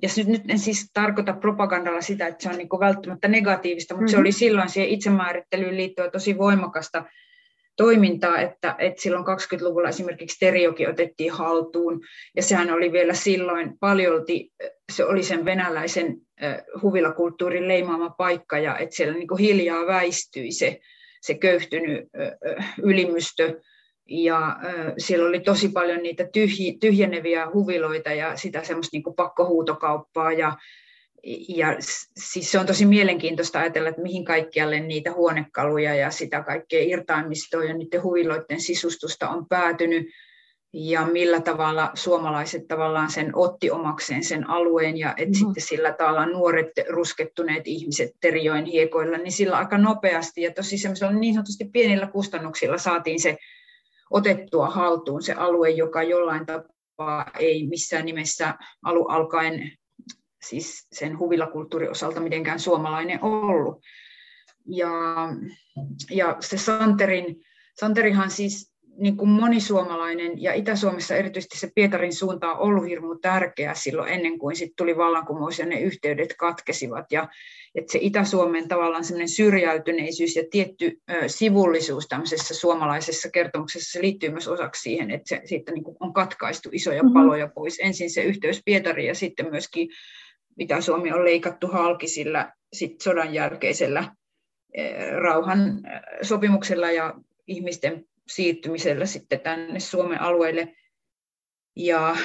ja 0.01 0.09
nyt 0.27 0.41
en 0.47 0.59
siis 0.59 0.89
tarkoita 0.93 1.33
propagandalla 1.33 2.01
sitä, 2.01 2.27
että 2.27 2.43
se 2.43 2.49
on 2.49 2.57
niin 2.57 2.69
välttämättä 2.79 3.27
negatiivista, 3.27 3.93
mutta 3.93 4.03
mm-hmm. 4.03 4.11
se 4.11 4.17
oli 4.17 4.31
silloin 4.31 4.69
siihen 4.69 4.89
itsemäärittelyyn 4.89 5.77
liittyen 5.77 6.11
tosi 6.11 6.37
voimakasta 6.37 7.03
toimintaa, 7.77 8.39
että, 8.39 8.75
että 8.79 9.01
silloin 9.01 9.25
20-luvulla 9.25 9.89
esimerkiksi 9.89 10.39
Terioki 10.39 10.87
otettiin 10.87 11.31
haltuun, 11.31 12.01
ja 12.35 12.43
sehän 12.43 12.71
oli 12.71 12.91
vielä 12.91 13.13
silloin 13.13 13.79
paljolti, 13.79 14.51
se 14.91 15.05
oli 15.05 15.23
sen 15.23 15.45
venäläisen 15.45 16.17
huvilakulttuurin 16.81 17.67
leimaama 17.67 18.09
paikka, 18.09 18.59
ja 18.59 18.77
että 18.77 18.95
siellä 18.95 19.13
niin 19.13 19.37
hiljaa 19.39 19.87
väistyi 19.87 20.51
se, 20.51 20.79
se 21.21 21.33
köyhtynyt 21.33 22.05
ylimystö, 22.83 23.61
ja 24.09 24.57
siellä 24.97 25.27
oli 25.27 25.39
tosi 25.39 25.69
paljon 25.69 26.03
niitä 26.03 26.29
tyhjeneviä 26.79 27.47
huviloita 27.53 28.13
ja 28.13 28.35
sitä 28.37 28.63
semmoista 28.63 28.97
niin 28.97 29.15
pakkohuutokauppaa, 29.15 30.31
ja 30.31 30.57
ja 31.49 31.75
siis 32.17 32.51
se 32.51 32.59
on 32.59 32.65
tosi 32.65 32.85
mielenkiintoista 32.85 33.59
ajatella, 33.59 33.89
että 33.89 34.01
mihin 34.01 34.25
kaikkialle 34.25 34.79
niitä 34.79 35.13
huonekaluja 35.13 35.95
ja 35.95 36.11
sitä 36.11 36.43
kaikkea 36.43 36.83
irtaimistoa 36.83 37.63
ja 37.63 37.73
niiden 37.73 38.03
huviloiden 38.03 38.61
sisustusta 38.61 39.29
on 39.29 39.45
päätynyt 39.47 40.07
ja 40.73 41.05
millä 41.05 41.41
tavalla 41.41 41.91
suomalaiset 41.93 42.67
tavallaan 42.67 43.11
sen 43.11 43.31
otti 43.35 43.71
omakseen 43.71 44.23
sen 44.23 44.49
alueen 44.49 44.97
ja 44.97 45.13
että 45.17 45.29
mm. 45.29 45.33
sitten 45.33 45.63
sillä 45.63 45.93
tavalla 45.93 46.25
nuoret 46.25 46.71
ruskettuneet 46.89 47.67
ihmiset 47.67 48.11
Terijoen 48.21 48.65
hiekoilla, 48.65 49.17
niin 49.17 49.31
sillä 49.31 49.57
aika 49.57 49.77
nopeasti 49.77 50.41
ja 50.41 50.53
tosi 50.53 50.77
semmoisella 50.77 51.13
niin 51.13 51.33
sanotusti 51.33 51.65
pienillä 51.73 52.07
kustannuksilla 52.07 52.77
saatiin 52.77 53.19
se 53.19 53.37
otettua 54.09 54.69
haltuun 54.69 55.23
se 55.23 55.33
alue, 55.33 55.69
joka 55.69 56.03
jollain 56.03 56.45
tapaa 56.45 57.25
ei 57.39 57.67
missään 57.67 58.05
nimessä 58.05 58.53
alu 58.83 59.05
alkaen 59.05 59.71
siis 60.41 60.87
sen 60.91 61.19
huvilakulttuurin 61.19 61.91
osalta 61.91 62.19
mitenkään 62.19 62.59
suomalainen 62.59 63.23
ollut. 63.23 63.81
Ja, 64.65 64.91
ja 66.09 66.37
se 66.39 66.57
Santerin, 66.57 67.41
Santerihan 67.79 68.31
siis 68.31 68.77
niin 68.97 69.17
kuin 69.17 69.29
moni 69.29 69.61
suomalainen 69.61 70.41
ja 70.41 70.53
Itä-Suomessa 70.53 71.15
erityisesti 71.15 71.57
se 71.57 71.71
Pietarin 71.75 72.13
suunta 72.13 72.53
on 72.53 72.59
ollut 72.59 72.85
hirmu 72.85 73.15
tärkeä 73.15 73.73
silloin 73.73 74.13
ennen 74.13 74.39
kuin 74.39 74.55
sitten 74.55 74.75
tuli 74.75 74.97
vallankumous 74.97 75.59
ja 75.59 75.65
ne 75.65 75.79
yhteydet 75.79 76.33
katkesivat. 76.37 77.05
Ja 77.11 77.27
että 77.75 77.91
se 77.91 77.99
Itä-Suomen 78.01 78.67
tavallaan 78.67 79.03
semmoinen 79.03 79.29
syrjäytyneisyys 79.29 80.35
ja 80.35 80.43
tietty 80.51 81.01
ö, 81.11 81.29
sivullisuus 81.29 82.07
tämmöisessä 82.07 82.53
suomalaisessa 82.53 83.29
kertomuksessa 83.29 83.91
se 83.91 84.01
liittyy 84.01 84.29
myös 84.29 84.47
osaksi 84.47 84.81
siihen, 84.81 85.11
että 85.11 85.29
se, 85.29 85.41
siitä 85.45 85.71
niin 85.71 85.83
kuin 85.83 85.97
on 85.99 86.13
katkaistu 86.13 86.69
isoja 86.71 87.03
mm-hmm. 87.03 87.13
paloja 87.13 87.47
pois. 87.55 87.79
Ensin 87.81 88.09
se 88.09 88.23
yhteys 88.23 88.61
Pietariin 88.65 89.07
ja 89.07 89.15
sitten 89.15 89.49
myöskin 89.49 89.89
mitä 90.57 90.81
Suomi 90.81 91.11
on 91.11 91.25
leikattu 91.25 91.67
halki 91.67 92.07
sillä 92.07 92.53
sit 92.73 93.01
sodan 93.01 93.33
jälkeisellä 93.33 94.11
eh, 94.73 95.11
rauhan 95.11 95.59
eh, 95.59 96.01
sopimuksella 96.21 96.91
ja 96.91 97.13
ihmisten 97.47 98.05
siirtymisellä 98.27 99.05
sitten 99.05 99.39
tänne 99.39 99.79
Suomen 99.79 100.21
alueelle. 100.21 100.73
Ja, 101.75 102.15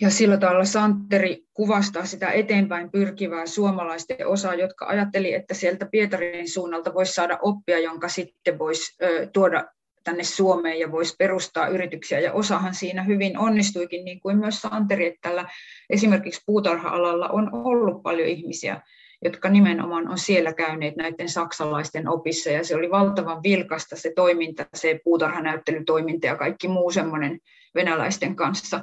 ja 0.00 0.10
sillä 0.10 0.36
tavalla 0.36 0.64
Santeri 0.64 1.42
kuvastaa 1.54 2.04
sitä 2.04 2.30
eteenpäin 2.30 2.90
pyrkivää 2.90 3.46
suomalaisten 3.46 4.26
osaa, 4.26 4.54
jotka 4.54 4.86
ajatteli, 4.86 5.34
että 5.34 5.54
sieltä 5.54 5.86
Pietarin 5.86 6.48
suunnalta 6.48 6.94
voisi 6.94 7.12
saada 7.12 7.38
oppia, 7.42 7.78
jonka 7.78 8.08
sitten 8.08 8.58
voisi 8.58 8.96
tuoda 9.32 9.64
tänne 10.04 10.24
Suomeen 10.24 10.78
ja 10.78 10.92
voisi 10.92 11.14
perustaa 11.18 11.66
yrityksiä. 11.66 12.20
Ja 12.20 12.32
osahan 12.32 12.74
siinä 12.74 13.02
hyvin 13.02 13.38
onnistuikin, 13.38 14.04
niin 14.04 14.20
kuin 14.20 14.38
myös 14.38 14.62
Santeri, 14.62 15.06
että 15.06 15.28
tällä 15.28 15.48
esimerkiksi 15.90 16.42
puutarha-alalla 16.46 17.28
on 17.28 17.50
ollut 17.52 18.02
paljon 18.02 18.28
ihmisiä, 18.28 18.80
jotka 19.24 19.48
nimenomaan 19.48 20.08
on 20.08 20.18
siellä 20.18 20.52
käyneet 20.52 20.96
näiden 20.96 21.28
saksalaisten 21.28 22.08
opissa. 22.08 22.50
Ja 22.50 22.64
se 22.64 22.76
oli 22.76 22.90
valtavan 22.90 23.42
vilkasta 23.42 23.96
se 23.96 24.12
toiminta, 24.16 24.66
se 24.74 25.00
puutarhanäyttelytoiminta 25.04 26.26
ja 26.26 26.36
kaikki 26.36 26.68
muu 26.68 26.90
semmoinen 26.90 27.40
venäläisten 27.74 28.36
kanssa. 28.36 28.80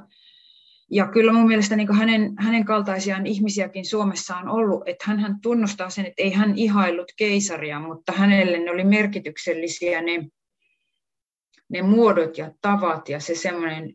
Ja 0.91 1.07
kyllä 1.07 1.33
mun 1.33 1.47
mielestä 1.47 1.75
niin 1.75 1.95
hänen, 1.95 2.33
hänen 2.37 2.65
kaltaisiaan 2.65 3.27
ihmisiäkin 3.27 3.85
Suomessa 3.85 4.37
on 4.37 4.49
ollut, 4.49 4.83
että 4.85 5.05
hän, 5.07 5.35
tunnustaa 5.41 5.89
sen, 5.89 6.05
että 6.05 6.23
ei 6.23 6.33
hän 6.33 6.57
ihailut 6.57 7.11
keisaria, 7.17 7.79
mutta 7.79 8.11
hänelle 8.11 8.59
ne 8.59 8.71
oli 8.71 8.83
merkityksellisiä 8.83 10.01
ne, 10.01 10.29
ne 11.69 11.81
muodot 11.81 12.37
ja 12.37 12.51
tavat 12.61 13.09
ja 13.09 13.19
se 13.19 13.35
semmoinen 13.35 13.93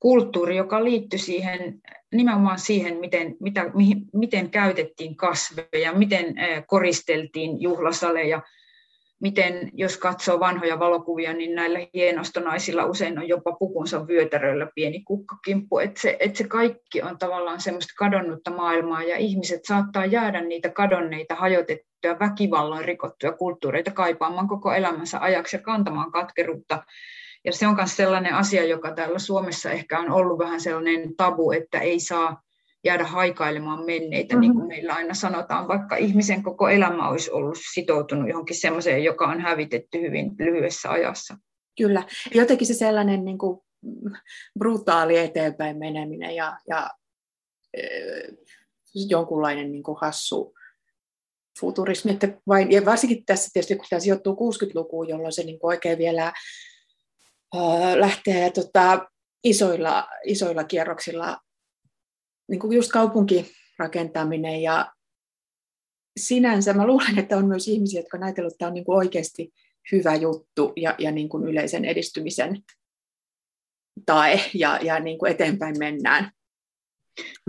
kulttuuri, 0.00 0.56
joka 0.56 0.84
liittyi 0.84 1.18
siihen, 1.18 1.80
nimenomaan 2.12 2.58
siihen, 2.58 2.96
miten, 2.96 3.36
mitä, 3.40 3.70
mihin, 3.74 4.02
miten 4.12 4.50
käytettiin 4.50 5.16
kasveja, 5.16 5.92
miten 5.92 6.34
koristeltiin 6.66 7.60
juhlasaleja, 7.60 8.42
miten 9.20 9.70
jos 9.72 9.96
katsoo 9.96 10.40
vanhoja 10.40 10.78
valokuvia, 10.78 11.32
niin 11.32 11.54
näillä 11.54 11.78
hienostonaisilla 11.94 12.84
usein 12.84 13.18
on 13.18 13.28
jopa 13.28 13.52
pukunsa 13.52 14.06
vyötäröllä 14.06 14.68
pieni 14.74 15.02
kukkakimppu. 15.02 15.78
Että 15.78 16.00
se, 16.00 16.16
et 16.20 16.36
se 16.36 16.48
kaikki 16.48 17.02
on 17.02 17.18
tavallaan 17.18 17.60
semmoista 17.60 17.94
kadonnutta 17.98 18.50
maailmaa 18.50 19.02
ja 19.02 19.16
ihmiset 19.16 19.60
saattaa 19.64 20.06
jäädä 20.06 20.40
niitä 20.40 20.68
kadonneita, 20.68 21.34
hajotettuja, 21.34 22.18
väkivallan 22.20 22.84
rikottuja 22.84 23.32
kulttuureita 23.32 23.90
kaipaamaan 23.90 24.48
koko 24.48 24.72
elämänsä 24.72 25.18
ajaksi 25.20 25.56
ja 25.56 25.62
kantamaan 25.62 26.12
katkeruutta. 26.12 26.82
Ja 27.44 27.52
se 27.52 27.66
on 27.66 27.76
myös 27.76 27.96
sellainen 27.96 28.34
asia, 28.34 28.64
joka 28.64 28.94
täällä 28.94 29.18
Suomessa 29.18 29.70
ehkä 29.70 30.00
on 30.00 30.10
ollut 30.10 30.38
vähän 30.38 30.60
sellainen 30.60 31.16
tabu, 31.16 31.50
että 31.50 31.78
ei 31.78 32.00
saa 32.00 32.42
jäädä 32.88 33.04
haikailemaan 33.04 33.86
menneitä, 33.86 34.34
mm-hmm. 34.34 34.40
niin 34.40 34.52
kuin 34.54 34.66
meillä 34.66 34.94
aina 34.94 35.14
sanotaan, 35.14 35.68
vaikka 35.68 35.96
ihmisen 35.96 36.42
koko 36.42 36.68
elämä 36.68 37.08
olisi 37.08 37.30
ollut 37.30 37.58
sitoutunut 37.72 38.28
johonkin 38.28 38.60
sellaiseen, 38.60 39.04
joka 39.04 39.26
on 39.26 39.40
hävitetty 39.40 40.00
hyvin 40.00 40.30
lyhyessä 40.38 40.90
ajassa. 40.90 41.38
Kyllä. 41.78 42.02
Jotenkin 42.34 42.66
se 42.66 42.74
sellainen 42.74 43.24
niin 43.24 43.38
kuin 43.38 43.60
brutaali 44.58 45.18
eteenpäin 45.18 45.78
meneminen 45.78 46.34
ja, 46.34 46.58
ja 46.68 46.90
e, 47.74 47.82
jonkunlainen 48.94 49.72
niin 49.72 49.82
kuin 49.82 49.98
hassu 50.00 50.54
futurismi. 51.60 52.10
Että 52.10 52.28
vain, 52.46 52.72
ja 52.72 52.84
varsinkin 52.84 53.24
tässä 53.24 53.50
tietysti, 53.52 53.76
kun 53.76 53.86
tämä 53.90 54.00
sijoittuu 54.00 54.34
60-lukuun, 54.34 55.08
jolloin 55.08 55.32
se 55.32 55.42
niin 55.42 55.58
kuin 55.58 55.68
oikein 55.68 55.98
vielä 55.98 56.32
äh, 57.56 57.94
lähtee 57.96 58.50
tota, 58.50 59.08
isoilla, 59.44 60.08
isoilla 60.24 60.64
kierroksilla 60.64 61.38
niin 62.48 62.60
kuin 62.60 62.72
just 62.72 62.92
kaupunkirakentaminen 62.92 64.62
ja 64.62 64.92
sinänsä 66.18 66.72
mä 66.72 66.86
luulen, 66.86 67.18
että 67.18 67.36
on 67.36 67.46
myös 67.46 67.68
ihmisiä, 67.68 68.00
jotka 68.00 68.18
ajatellut, 68.22 68.52
että 68.52 68.58
tämä 68.58 68.68
on 68.68 68.74
niin 68.74 68.84
kuin 68.84 68.96
oikeasti 68.96 69.52
hyvä 69.92 70.14
juttu 70.14 70.72
ja, 70.76 70.94
ja 70.98 71.10
niin 71.10 71.28
kuin 71.28 71.44
yleisen 71.44 71.84
edistymisen 71.84 72.62
tae 74.06 74.40
ja, 74.54 74.78
ja 74.82 75.00
niin 75.00 75.18
kuin 75.18 75.32
eteenpäin 75.32 75.78
mennään. 75.78 76.30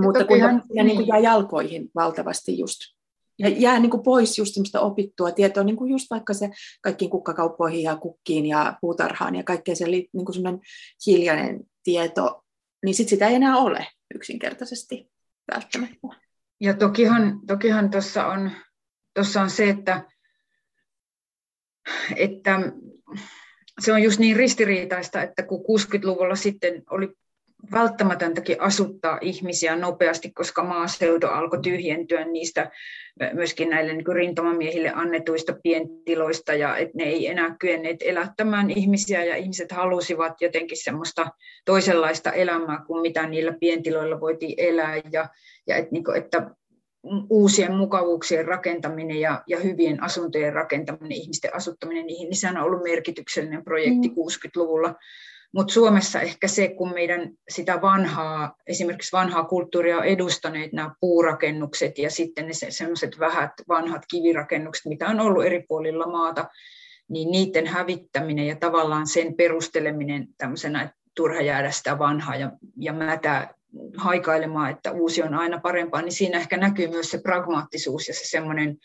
Mutta 0.01 0.25
kun 0.25 0.37
ihan, 0.37 0.63
ja 0.73 0.83
niin 0.83 0.95
kuin 0.95 1.07
jää 1.07 1.19
jalkoihin 1.19 1.91
valtavasti 1.95 2.59
just. 2.59 2.79
Ja 3.39 3.49
jää 3.49 3.79
niin 3.79 3.89
kuin 3.89 4.03
pois 4.03 4.37
just 4.37 4.53
semmoista 4.53 4.79
opittua 4.79 5.31
tietoa, 5.31 5.63
niin 5.63 5.75
kuin 5.75 5.91
just 5.91 6.05
vaikka 6.09 6.33
se 6.33 6.49
kaikkiin 6.81 7.11
kukkakauppoihin 7.11 7.83
ja 7.83 7.95
kukkiin 7.95 8.45
ja 8.45 8.77
puutarhaan 8.81 9.35
ja 9.35 9.43
kaikkea 9.43 9.75
se 9.75 9.85
niin 9.85 10.25
kuin 10.25 10.59
hiljainen 11.07 11.59
tieto, 11.83 12.43
niin 12.85 12.95
sitten 12.95 13.09
sitä 13.09 13.27
ei 13.27 13.35
enää 13.35 13.57
ole 13.57 13.87
yksinkertaisesti 14.15 15.11
välttämättä. 15.53 16.07
Ja 16.59 16.73
tokihan, 16.73 17.39
tokihan 17.47 17.89
tuossa 17.89 18.25
on, 18.27 18.51
tossa 19.13 19.41
on 19.41 19.49
se, 19.49 19.69
että, 19.69 20.03
että 22.15 22.59
se 23.79 23.93
on 23.93 24.03
just 24.03 24.19
niin 24.19 24.35
ristiriitaista, 24.35 25.21
että 25.21 25.43
kun 25.43 25.59
60-luvulla 25.59 26.35
sitten 26.35 26.83
oli 26.89 27.15
välttämätöntäkin 27.71 28.61
asuttaa 28.61 29.17
ihmisiä 29.21 29.75
nopeasti, 29.75 30.31
koska 30.31 30.63
maaseutu 30.63 31.27
alkoi 31.27 31.61
tyhjentyä 31.61 32.25
niistä 32.25 32.71
myöskin 33.33 33.69
näille 33.69 33.93
niin 33.93 34.15
rintamamiehille 34.15 34.91
annetuista 34.95 35.53
pientiloista 35.63 36.53
ja 36.53 36.77
että 36.77 36.97
ne 36.97 37.03
ei 37.03 37.27
enää 37.27 37.55
kyenneet 37.59 37.97
elättämään 38.01 38.69
ihmisiä 38.69 39.23
ja 39.23 39.35
ihmiset 39.35 39.71
halusivat 39.71 40.41
jotenkin 40.41 40.83
semmoista 40.83 41.27
toisenlaista 41.65 42.31
elämää 42.31 42.83
kuin 42.87 43.01
mitä 43.01 43.27
niillä 43.27 43.53
pientiloilla 43.59 44.19
voitiin 44.19 44.53
elää 44.57 44.95
ja, 45.11 45.29
ja 45.67 45.75
että, 45.75 45.91
niin 45.91 46.03
kuin, 46.03 46.17
että 46.17 46.51
uusien 47.29 47.75
mukavuuksien 47.75 48.45
rakentaminen 48.45 49.17
ja, 49.17 49.43
ja 49.47 49.59
hyvien 49.59 50.03
asuntojen 50.03 50.53
rakentaminen, 50.53 51.17
ihmisten 51.17 51.55
asuttaminen 51.55 52.05
niihin, 52.05 52.29
niin 52.29 52.37
sehän 52.37 52.57
on 52.57 52.63
ollut 52.63 52.83
merkityksellinen 52.83 53.63
projekti 53.63 54.07
mm. 54.07 54.13
60-luvulla. 54.13 54.95
Mutta 55.53 55.73
Suomessa 55.73 56.21
ehkä 56.21 56.47
se, 56.47 56.67
kun 56.67 56.93
meidän 56.93 57.31
sitä 57.49 57.81
vanhaa, 57.81 58.55
esimerkiksi 58.67 59.11
vanhaa 59.11 59.43
kulttuuria 59.43 59.97
on 59.97 60.05
edustaneet 60.05 60.73
nämä 60.73 60.95
puurakennukset 60.99 61.97
ja 61.97 62.11
sitten 62.11 62.47
ne 62.47 62.53
sellaiset 62.53 63.19
vähät 63.19 63.51
vanhat 63.67 64.01
kivirakennukset, 64.11 64.85
mitä 64.85 65.07
on 65.07 65.19
ollut 65.19 65.45
eri 65.45 65.65
puolilla 65.67 66.07
maata, 66.07 66.47
niin 67.09 67.31
niiden 67.31 67.67
hävittäminen 67.67 68.47
ja 68.47 68.55
tavallaan 68.55 69.07
sen 69.07 69.35
perusteleminen 69.35 70.27
tämmöisenä, 70.37 70.81
että 70.81 70.95
turha 71.15 71.41
jäädä 71.41 71.71
sitä 71.71 71.99
vanhaa 71.99 72.35
ja, 72.35 72.51
ja 72.77 72.93
mätä 72.93 73.53
haikailemaan, 73.97 74.71
että 74.71 74.91
uusi 74.91 75.23
on 75.23 75.33
aina 75.33 75.59
parempaa, 75.59 76.01
niin 76.01 76.11
siinä 76.11 76.37
ehkä 76.37 76.57
näkyy 76.57 76.87
myös 76.87 77.11
se 77.11 77.21
pragmaattisuus 77.21 78.07
ja 78.07 78.13
se 78.13 78.25
semmoinen 78.25 78.77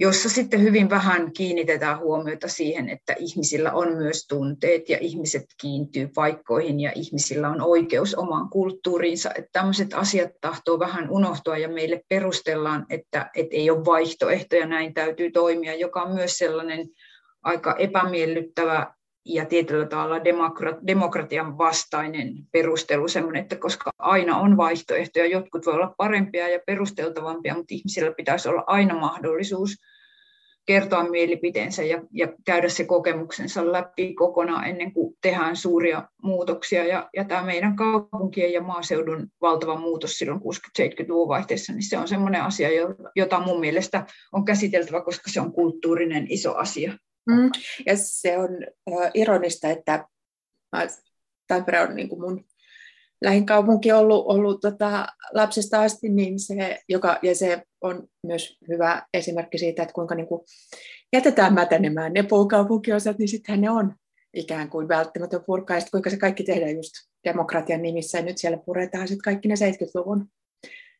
jossa 0.00 0.28
sitten 0.28 0.62
hyvin 0.62 0.90
vähän 0.90 1.32
kiinnitetään 1.32 1.98
huomiota 1.98 2.48
siihen, 2.48 2.88
että 2.88 3.14
ihmisillä 3.18 3.72
on 3.72 3.96
myös 3.96 4.26
tunteet 4.26 4.88
ja 4.88 4.98
ihmiset 5.00 5.44
kiintyy 5.60 6.08
paikkoihin 6.14 6.80
ja 6.80 6.92
ihmisillä 6.94 7.48
on 7.48 7.60
oikeus 7.60 8.14
omaan 8.14 8.48
kulttuuriinsa. 8.50 9.30
Että 9.34 9.50
tämmöiset 9.52 9.94
asiat 9.94 10.30
tahtoo 10.40 10.78
vähän 10.78 11.10
unohtua 11.10 11.58
ja 11.58 11.68
meille 11.68 12.02
perustellaan, 12.08 12.86
että, 12.90 13.30
että 13.34 13.56
ei 13.56 13.70
ole 13.70 13.84
vaihtoehtoja, 13.84 14.66
näin 14.66 14.94
täytyy 14.94 15.30
toimia, 15.30 15.74
joka 15.74 16.02
on 16.02 16.14
myös 16.14 16.38
sellainen 16.38 16.88
aika 17.42 17.76
epämiellyttävä 17.78 18.94
ja 19.24 19.44
tietyllä 19.44 19.86
tavalla 19.86 20.24
demokratian 20.86 21.58
vastainen 21.58 22.34
perustelu, 22.52 23.08
semmoinen, 23.08 23.42
että 23.42 23.56
koska 23.56 23.90
aina 23.98 24.36
on 24.36 24.56
vaihtoehtoja, 24.56 25.26
jotkut 25.26 25.66
voi 25.66 25.74
olla 25.74 25.94
parempia 25.96 26.48
ja 26.48 26.60
perusteltavampia, 26.66 27.54
mutta 27.54 27.74
ihmisillä 27.74 28.12
pitäisi 28.12 28.48
olla 28.48 28.64
aina 28.66 28.94
mahdollisuus 28.94 29.76
kertoa 30.66 31.04
mielipiteensä 31.04 31.82
ja, 31.82 32.02
ja 32.12 32.28
käydä 32.44 32.68
se 32.68 32.84
kokemuksensa 32.84 33.72
läpi 33.72 34.14
kokonaan 34.14 34.64
ennen 34.64 34.92
kuin 34.92 35.14
tehdään 35.20 35.56
suuria 35.56 36.08
muutoksia. 36.22 36.84
Ja, 36.84 37.10
ja 37.16 37.24
tämä 37.24 37.42
meidän 37.42 37.76
kaupunkien 37.76 38.52
ja 38.52 38.62
maaseudun 38.62 39.28
valtava 39.40 39.80
muutos 39.80 40.18
silloin 40.18 40.40
60-70-luvun 40.40 41.28
vaihteessa, 41.28 41.72
niin 41.72 41.82
se 41.82 41.98
on 41.98 42.08
sellainen 42.08 42.42
asia, 42.42 42.68
jota 43.16 43.40
mun 43.40 43.60
mielestä 43.60 44.06
on 44.32 44.44
käsiteltävä, 44.44 45.04
koska 45.04 45.30
se 45.30 45.40
on 45.40 45.52
kulttuurinen 45.52 46.26
iso 46.28 46.54
asia. 46.54 46.92
Mm. 47.26 47.50
Ja 47.86 47.96
se 47.96 48.38
on 48.38 48.50
äh, 48.92 49.10
ironista, 49.14 49.68
että 49.68 50.04
Tampere 51.48 51.80
on 51.80 51.96
niin 51.96 52.08
kuin 52.08 52.20
mun 52.20 52.44
lähin 53.22 53.46
kaupunki 53.46 53.92
ollut, 53.92 54.24
ollut 54.26 54.60
tota, 54.60 55.06
lapsesta 55.32 55.82
asti, 55.82 56.08
niin 56.08 56.40
se, 56.40 56.80
joka, 56.88 57.18
ja 57.22 57.34
se 57.34 57.62
on 57.80 58.08
myös 58.26 58.58
hyvä 58.68 59.06
esimerkki 59.14 59.58
siitä, 59.58 59.82
että 59.82 59.92
kuinka 59.92 60.14
niin 60.14 60.26
kuin 60.26 60.40
jätetään 61.12 61.54
mätänemään 61.54 62.12
ne 62.12 62.22
puukaupunkiosat, 62.22 63.18
niin 63.18 63.28
sittenhän 63.28 63.60
ne 63.60 63.70
on 63.70 63.94
ikään 64.34 64.70
kuin 64.70 64.88
välttämätön 64.88 65.44
purkaa, 65.46 65.76
ja 65.76 65.82
kuinka 65.90 66.10
se 66.10 66.16
kaikki 66.16 66.44
tehdään 66.44 66.76
just 66.76 66.92
demokratian 67.24 67.82
nimissä, 67.82 68.18
ja 68.18 68.24
nyt 68.24 68.38
siellä 68.38 68.58
puretaan 68.66 69.08
sitten 69.08 69.22
kaikki 69.22 69.48
ne 69.48 69.54
70-luvun 69.54 70.26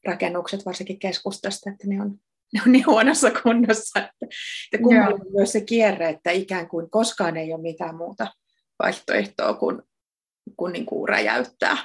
rakennukset, 0.07 0.66
varsinkin 0.66 0.99
keskustasta, 0.99 1.71
että 1.71 1.87
ne 1.87 2.03
on 2.03 2.18
ne 2.55 2.61
on 2.66 2.72
niin 2.72 2.86
huonossa 2.86 3.30
kunnossa, 3.42 4.01
että, 4.01 4.26
että 4.72 4.82
kummallinen 4.82 5.22
yeah. 5.22 5.32
myös 5.36 5.53
se 5.53 5.61
kierre, 5.61 6.09
että 6.09 6.30
ikään 6.30 6.68
kuin 6.68 6.90
koskaan 6.90 7.36
ei 7.36 7.53
ole 7.53 7.62
mitään 7.62 7.96
muuta 7.96 8.26
vaihtoehtoa 8.82 9.55
kuin, 9.55 9.82
kuin, 10.57 10.72
niin 10.72 10.86
kuin 10.86 11.09
räjäyttää. 11.09 11.76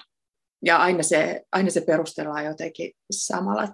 Ja 0.65 0.77
aina 0.77 1.03
se, 1.03 1.41
aina 1.51 1.69
se 1.69 1.81
perustellaan 1.81 2.45
jotenkin 2.45 2.91
samalla 3.11 3.67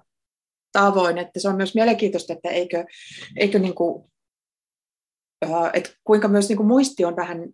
tavoin, 0.71 1.17
että 1.17 1.39
se 1.39 1.49
on 1.49 1.55
myös 1.55 1.75
mielenkiintoista, 1.75 2.33
että 2.33 2.49
eikö, 2.49 2.85
eikö 3.37 3.59
niin 3.59 3.75
kuin, 3.75 4.11
että 5.73 5.89
kuinka 6.03 6.27
myös 6.27 6.49
niin 6.49 6.57
kuin 6.57 6.67
muisti 6.67 7.05
on 7.05 7.15
vähän 7.15 7.49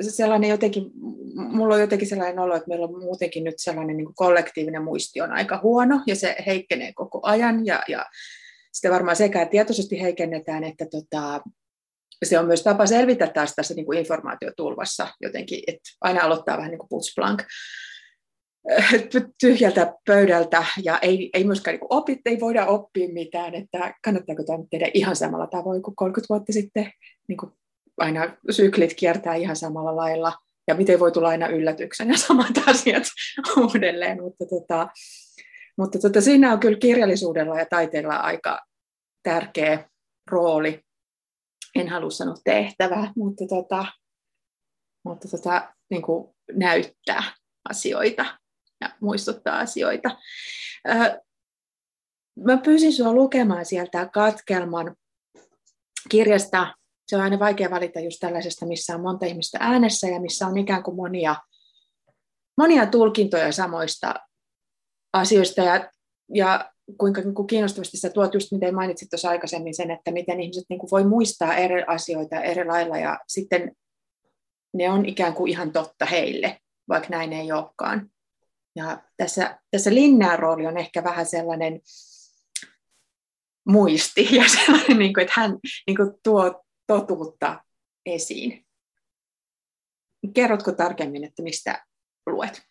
sellainen 0.00 0.50
jotenkin, 0.50 0.90
mulla 1.34 1.74
on 1.74 1.80
jotenkin 1.80 2.08
sellainen 2.08 2.38
olo, 2.38 2.56
että 2.56 2.68
meillä 2.68 2.86
on 2.86 2.98
muutenkin 2.98 3.44
nyt 3.44 3.54
sellainen 3.58 3.96
niin 3.96 4.04
kuin 4.04 4.14
kollektiivinen 4.14 4.82
muisti 4.82 5.20
on 5.20 5.32
aika 5.32 5.60
huono 5.62 6.00
ja 6.06 6.16
se 6.16 6.36
heikkenee 6.46 6.92
koko 6.92 7.20
ajan 7.22 7.66
ja, 7.66 7.82
ja 7.88 8.06
sitä 8.76 8.90
varmaan 8.90 9.16
sekä 9.16 9.46
tietoisesti 9.46 10.00
heikennetään, 10.00 10.64
että 10.64 10.86
tota, 10.90 11.40
se 12.24 12.38
on 12.38 12.46
myös 12.46 12.62
tapa 12.62 12.86
selvitä 12.86 13.26
taas 13.26 13.52
tässä 13.56 13.74
niin 13.74 13.86
kuin 13.86 13.98
informaatiotulvassa 13.98 15.08
jotenkin, 15.20 15.62
että 15.66 15.90
aina 16.00 16.22
aloittaa 16.22 16.56
vähän 16.56 16.70
niin 16.70 16.78
kuin 16.78 16.88
putzblank 16.88 17.42
äh, 18.72 18.92
tyhjältä 19.40 19.94
pöydältä 20.06 20.64
ja 20.82 20.98
ei, 20.98 21.30
ei 21.34 21.44
myöskään 21.44 21.76
niin 21.76 21.86
opi, 21.90 22.20
ei 22.26 22.40
voida 22.40 22.66
oppia 22.66 23.08
mitään, 23.12 23.54
että 23.54 23.94
kannattaako 24.04 24.42
tämä 24.44 24.58
tehdä 24.70 24.90
ihan 24.94 25.16
samalla 25.16 25.46
tavoin 25.46 25.82
kuin 25.82 25.96
30 25.96 26.26
vuotta 26.28 26.52
sitten, 26.52 26.92
niin 27.28 27.36
kuin 27.36 27.52
aina 27.98 28.36
syklit 28.50 28.94
kiertää 28.94 29.34
ihan 29.34 29.56
samalla 29.56 29.96
lailla 29.96 30.32
ja 30.68 30.74
miten 30.74 31.00
voi 31.00 31.12
tulla 31.12 31.28
aina 31.28 31.48
yllätyksenä 31.48 32.16
samat 32.26 32.58
asiat 32.66 33.02
uudelleen. 33.56 34.22
Mutta, 34.22 34.44
tota, 34.46 34.88
mutta 35.78 35.98
tota, 35.98 36.20
siinä 36.20 36.52
on 36.52 36.60
kyllä 36.60 36.78
kirjallisuudella 36.78 37.58
ja 37.58 37.66
taiteella 37.70 38.16
aika 38.16 38.60
tärkeä 39.22 39.88
rooli. 40.30 40.80
En 41.74 41.88
halua 41.88 42.10
sanoa 42.10 42.36
tehtävää, 42.44 43.12
mutta, 43.16 43.44
tota, 43.48 43.86
mutta 45.04 45.28
tota, 45.28 45.72
niin 45.90 46.02
kuin 46.02 46.34
näyttää 46.52 47.22
asioita 47.68 48.26
ja 48.80 48.90
muistuttaa 49.00 49.58
asioita. 49.58 50.16
Mä 52.44 52.56
pyysin 52.56 52.92
sinua 52.92 53.12
lukemaan 53.12 53.64
sieltä 53.64 54.08
katkelman 54.12 54.96
kirjasta. 56.08 56.74
Se 57.06 57.16
on 57.16 57.22
aina 57.22 57.38
vaikea 57.38 57.70
valita 57.70 58.00
just 58.00 58.16
tällaisesta, 58.20 58.66
missä 58.66 58.94
on 58.94 59.00
monta 59.00 59.26
ihmistä 59.26 59.58
äänessä 59.60 60.08
ja 60.08 60.20
missä 60.20 60.46
on 60.46 60.58
ikään 60.58 60.82
kuin 60.82 60.96
monia, 60.96 61.36
monia 62.58 62.86
tulkintoja 62.86 63.52
samoista 63.52 64.14
asioista. 65.18 65.60
Ja, 65.62 65.90
ja 66.34 66.72
kuinka 66.98 67.20
niin 67.20 67.34
kuin 67.34 67.46
kiinnostavasti 67.46 67.96
sä 67.96 68.10
tuot 68.10 68.34
just, 68.34 68.52
miten 68.52 68.74
mainitsit 68.74 69.10
tuossa 69.10 69.30
aikaisemmin 69.30 69.74
sen, 69.74 69.90
että 69.90 70.10
miten 70.10 70.40
ihmiset 70.40 70.64
niin 70.68 70.78
kuin 70.78 70.90
voi 70.90 71.04
muistaa 71.04 71.56
eri 71.56 71.84
asioita 71.86 72.40
eri 72.40 72.64
lailla 72.64 72.98
ja 72.98 73.18
sitten 73.28 73.76
ne 74.74 74.90
on 74.90 75.06
ikään 75.06 75.34
kuin 75.34 75.50
ihan 75.50 75.72
totta 75.72 76.06
heille, 76.06 76.58
vaikka 76.88 77.08
näin 77.10 77.32
ei 77.32 77.52
olekaan. 77.52 78.10
Ja 78.76 79.02
tässä, 79.16 79.60
tässä 79.70 79.94
Linnään 79.94 80.38
rooli 80.38 80.66
on 80.66 80.78
ehkä 80.78 81.04
vähän 81.04 81.26
sellainen 81.26 81.80
muisti 83.68 84.28
ja 84.36 84.44
sellainen, 84.64 84.98
niin 84.98 85.14
kuin, 85.14 85.22
että 85.22 85.34
hän 85.36 85.58
niin 85.86 85.96
kuin, 85.96 86.12
tuo 86.22 86.64
totuutta 86.86 87.64
esiin. 88.06 88.66
Kerrotko 90.34 90.72
tarkemmin, 90.72 91.24
että 91.24 91.42
mistä 91.42 91.84
luet? 92.26 92.62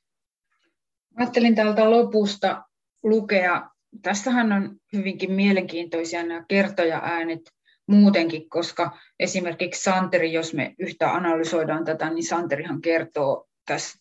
Ajattelin 1.18 1.56
täältä 1.56 1.92
lopusta 1.92 2.64
lukea. 3.04 3.70
Tässähän 4.02 4.52
on 4.52 4.76
hyvinkin 4.94 5.32
mielenkiintoisia 5.32 6.24
nämä 6.24 6.46
kertoja-äänet 6.48 7.42
muutenkin, 7.88 8.50
koska 8.50 8.98
esimerkiksi 9.20 9.84
Santeri, 9.84 10.34
jos 10.34 10.54
me 10.54 10.76
yhtä 10.80 11.12
analysoidaan 11.12 11.86
tätä, 11.86 12.10
niin 12.10 12.24
Santerihan 12.24 12.82
kertoo 12.82 13.48
tässä 13.66 14.00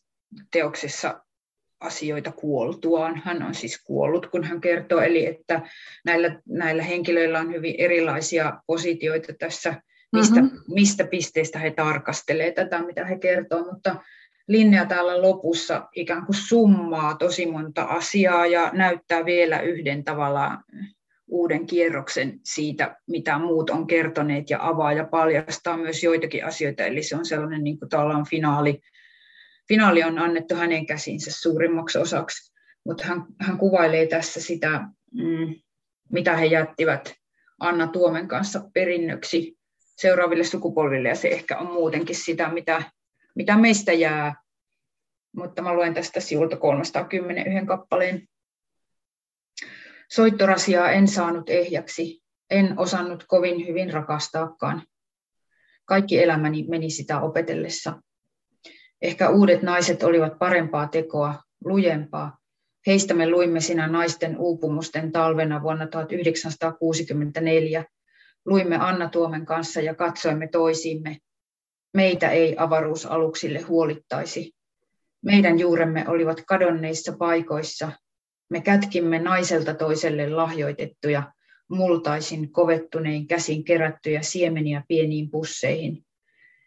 teoksessa 0.51 1.25
asioita 1.81 2.33
kuoltuaan. 2.33 3.23
Hän 3.25 3.43
on 3.43 3.55
siis 3.55 3.83
kuollut, 3.85 4.27
kun 4.27 4.45
hän 4.45 4.61
kertoo, 4.61 5.01
eli 5.01 5.27
että 5.27 5.61
näillä, 6.05 6.41
näillä 6.49 6.83
henkilöillä 6.83 7.41
on 7.41 7.53
hyvin 7.53 7.75
erilaisia 7.79 8.61
positioita 8.67 9.33
tässä, 9.39 9.83
mistä, 10.13 10.43
mm-hmm. 10.43 10.59
mistä 10.69 11.05
pisteistä 11.05 11.59
he 11.59 11.71
tarkastelee 11.71 12.53
tätä, 12.53 12.83
mitä 12.83 13.05
he 13.05 13.19
kertoo, 13.19 13.73
mutta 13.73 13.97
Linnea 14.49 14.87
täällä 14.87 15.23
lopussa 15.23 15.89
ikään 15.95 16.27
kuin 16.27 16.37
summaa 16.37 17.15
tosi 17.15 17.47
monta 17.47 17.83
asiaa 17.83 18.47
ja 18.47 18.71
näyttää 18.73 19.25
vielä 19.25 19.61
yhden 19.61 20.05
tavallaan 20.05 20.65
uuden 21.29 21.67
kierroksen 21.67 22.41
siitä, 22.43 22.97
mitä 23.07 23.39
muut 23.39 23.71
on 23.71 23.87
kertoneet 23.87 24.51
ja 24.51 24.59
avaa 24.69 24.93
ja 24.93 25.05
paljastaa 25.05 25.77
myös 25.77 26.03
joitakin 26.03 26.45
asioita. 26.45 26.83
Eli 26.83 27.03
se 27.03 27.17
on 27.17 27.27
sellainen 27.27 27.65
niin 27.65 27.79
kuin 27.79 27.91
finaali, 28.31 28.81
finaali 29.69 30.03
on 30.03 30.19
annettu 30.19 30.55
hänen 30.55 30.87
käsinsä 30.87 31.31
suurimmaksi 31.33 31.99
osaksi, 31.99 32.55
mutta 32.85 33.05
hän, 33.05 33.25
hän 33.41 33.59
kuvailee 33.59 34.07
tässä 34.07 34.41
sitä, 34.41 34.81
mm, 35.13 35.55
mitä 36.13 36.37
he 36.37 36.47
jättivät 36.47 37.15
Anna 37.61 37.87
Tuomen 37.87 38.29
kanssa 38.29 38.71
perinnöksi 38.75 39.59
seuraaville 39.97 40.45
sukupolville, 40.45 41.09
ja 41.09 41.15
se 41.15 41.29
ehkä 41.29 41.59
on 41.59 41.73
muutenkin 41.73 42.17
sitä, 42.17 42.49
mitä, 42.49 42.83
mitä 43.35 43.57
meistä 43.57 43.93
jää. 43.93 44.35
Mutta 45.37 45.63
mä 45.63 45.75
luen 45.75 45.95
tästä 45.95 46.21
sivulta 46.21 46.57
310 46.57 47.47
yhden 47.47 47.67
kappaleen. 47.67 48.29
Soittorasiaa 50.11 50.91
en 50.91 51.09
saanut 51.09 51.51
ehjäksi, 51.51 52.23
en 52.51 52.79
osannut 52.79 53.25
kovin 53.29 53.67
hyvin 53.67 53.93
rakastaakaan. 53.93 54.83
Kaikki 55.85 56.23
elämäni 56.23 56.67
meni 56.69 56.91
sitä 56.91 57.21
opetellessa. 57.21 58.03
Ehkä 59.03 59.31
uudet 59.31 59.63
naiset 59.63 60.03
olivat 60.03 60.39
parempaa 60.39 60.89
tekoa, 60.89 61.43
lujempaa. 61.65 62.39
Heistä 62.87 63.15
me 63.15 63.31
luimme 63.31 63.61
sinä 63.61 63.87
naisten 63.87 64.39
uupumusten 64.39 65.13
talvena 65.13 65.63
vuonna 65.63 65.87
1964. 65.87 67.85
Luimme 68.45 68.77
Anna 68.77 69.09
Tuomen 69.09 69.47
kanssa 69.47 69.81
ja 69.81 69.95
katsoimme 69.95 70.49
toisiimme. 70.49 71.19
Meitä 71.95 72.31
ei 72.31 72.55
avaruusaluksille 72.59 73.61
huolittaisi. 73.61 74.55
Meidän 75.23 75.59
juuremme 75.59 76.05
olivat 76.09 76.41
kadonneissa 76.47 77.17
paikoissa. 77.19 77.93
Me 78.51 78.61
kätkimme 78.61 79.19
naiselta 79.19 79.75
toiselle 79.75 80.29
lahjoitettuja, 80.29 81.33
multaisin 81.69 82.53
kovettunein 82.53 83.27
käsin 83.27 83.65
kerättyjä 83.65 84.23
siemeniä 84.23 84.83
pieniin 84.89 85.31
pusseihin. 85.31 86.05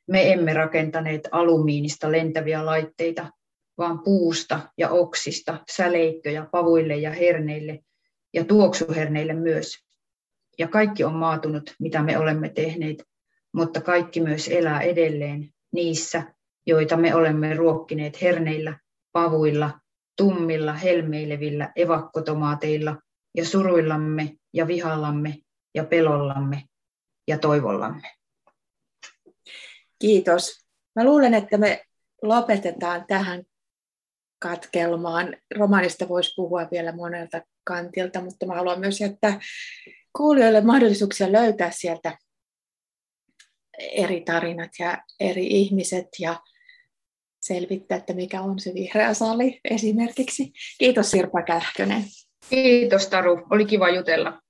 Me 0.08 0.32
emme 0.32 0.54
rakentaneet 0.54 1.28
alumiinista 1.32 2.12
lentäviä 2.12 2.66
laitteita, 2.66 3.32
vaan 3.78 4.00
puusta 4.00 4.60
ja 4.78 4.90
oksista 4.90 5.58
säleikköjä 5.72 6.48
pavuille 6.52 6.96
ja 6.96 7.12
herneille 7.12 7.80
ja 8.34 8.44
tuoksuherneille 8.44 9.34
myös. 9.34 9.78
Ja 10.60 10.68
kaikki 10.68 11.04
on 11.04 11.16
maatunut, 11.16 11.76
mitä 11.80 12.04
me 12.04 12.18
olemme 12.18 12.50
tehneet, 12.50 13.04
mutta 13.58 13.82
kaikki 13.82 14.22
myös 14.22 14.48
elää 14.48 14.82
edelleen 14.82 15.50
niissä, 15.74 16.24
joita 16.66 16.98
me 16.98 17.16
olemme 17.16 17.54
ruokkineet 17.54 18.22
herneillä, 18.22 18.80
pavuilla, 19.12 19.80
tummilla, 20.18 20.74
helmeilevillä 20.74 21.72
evakkotomaateilla 21.76 22.98
ja 23.38 23.46
suruillamme 23.46 24.34
ja 24.54 24.68
vihallamme 24.68 25.38
ja 25.76 25.84
pelollamme 25.84 26.64
ja 27.28 27.38
toivollamme. 27.38 28.12
Kiitos. 30.00 30.66
Mä 30.96 31.04
luulen, 31.04 31.34
että 31.34 31.58
me 31.58 31.84
lopetetaan 32.22 33.06
tähän 33.08 33.44
katkelmaan. 34.40 35.38
Romanista 35.56 36.10
voisi 36.10 36.34
puhua 36.36 36.68
vielä 36.72 36.92
monelta 36.92 37.42
kantilta, 37.64 38.22
mutta 38.22 38.46
mä 38.46 38.56
haluan 38.56 38.80
myös 38.80 39.02
jättää 39.02 39.40
kuulijoille 40.18 40.62
mahdollisuuksia 40.62 41.32
löytää 41.32 41.72
sieltä 41.72 42.18
eri 43.78 44.22
tarinat 44.22 44.72
ja 44.80 44.98
eri 45.20 45.48
ihmiset 45.48 46.08
ja 46.20 46.40
selvittää, 47.40 47.98
että 47.98 48.14
mikä 48.14 48.42
on 48.42 48.60
se 48.60 48.74
vihreä 48.74 49.14
sali 49.14 49.60
esimerkiksi. 49.70 50.52
Kiitos 50.78 51.12
Sirpa 51.12 51.42
Kähkönen. 51.42 52.04
Kiitos 52.50 53.08
Taru, 53.08 53.48
oli 53.50 53.66
kiva 53.66 53.90
jutella. 53.90 54.42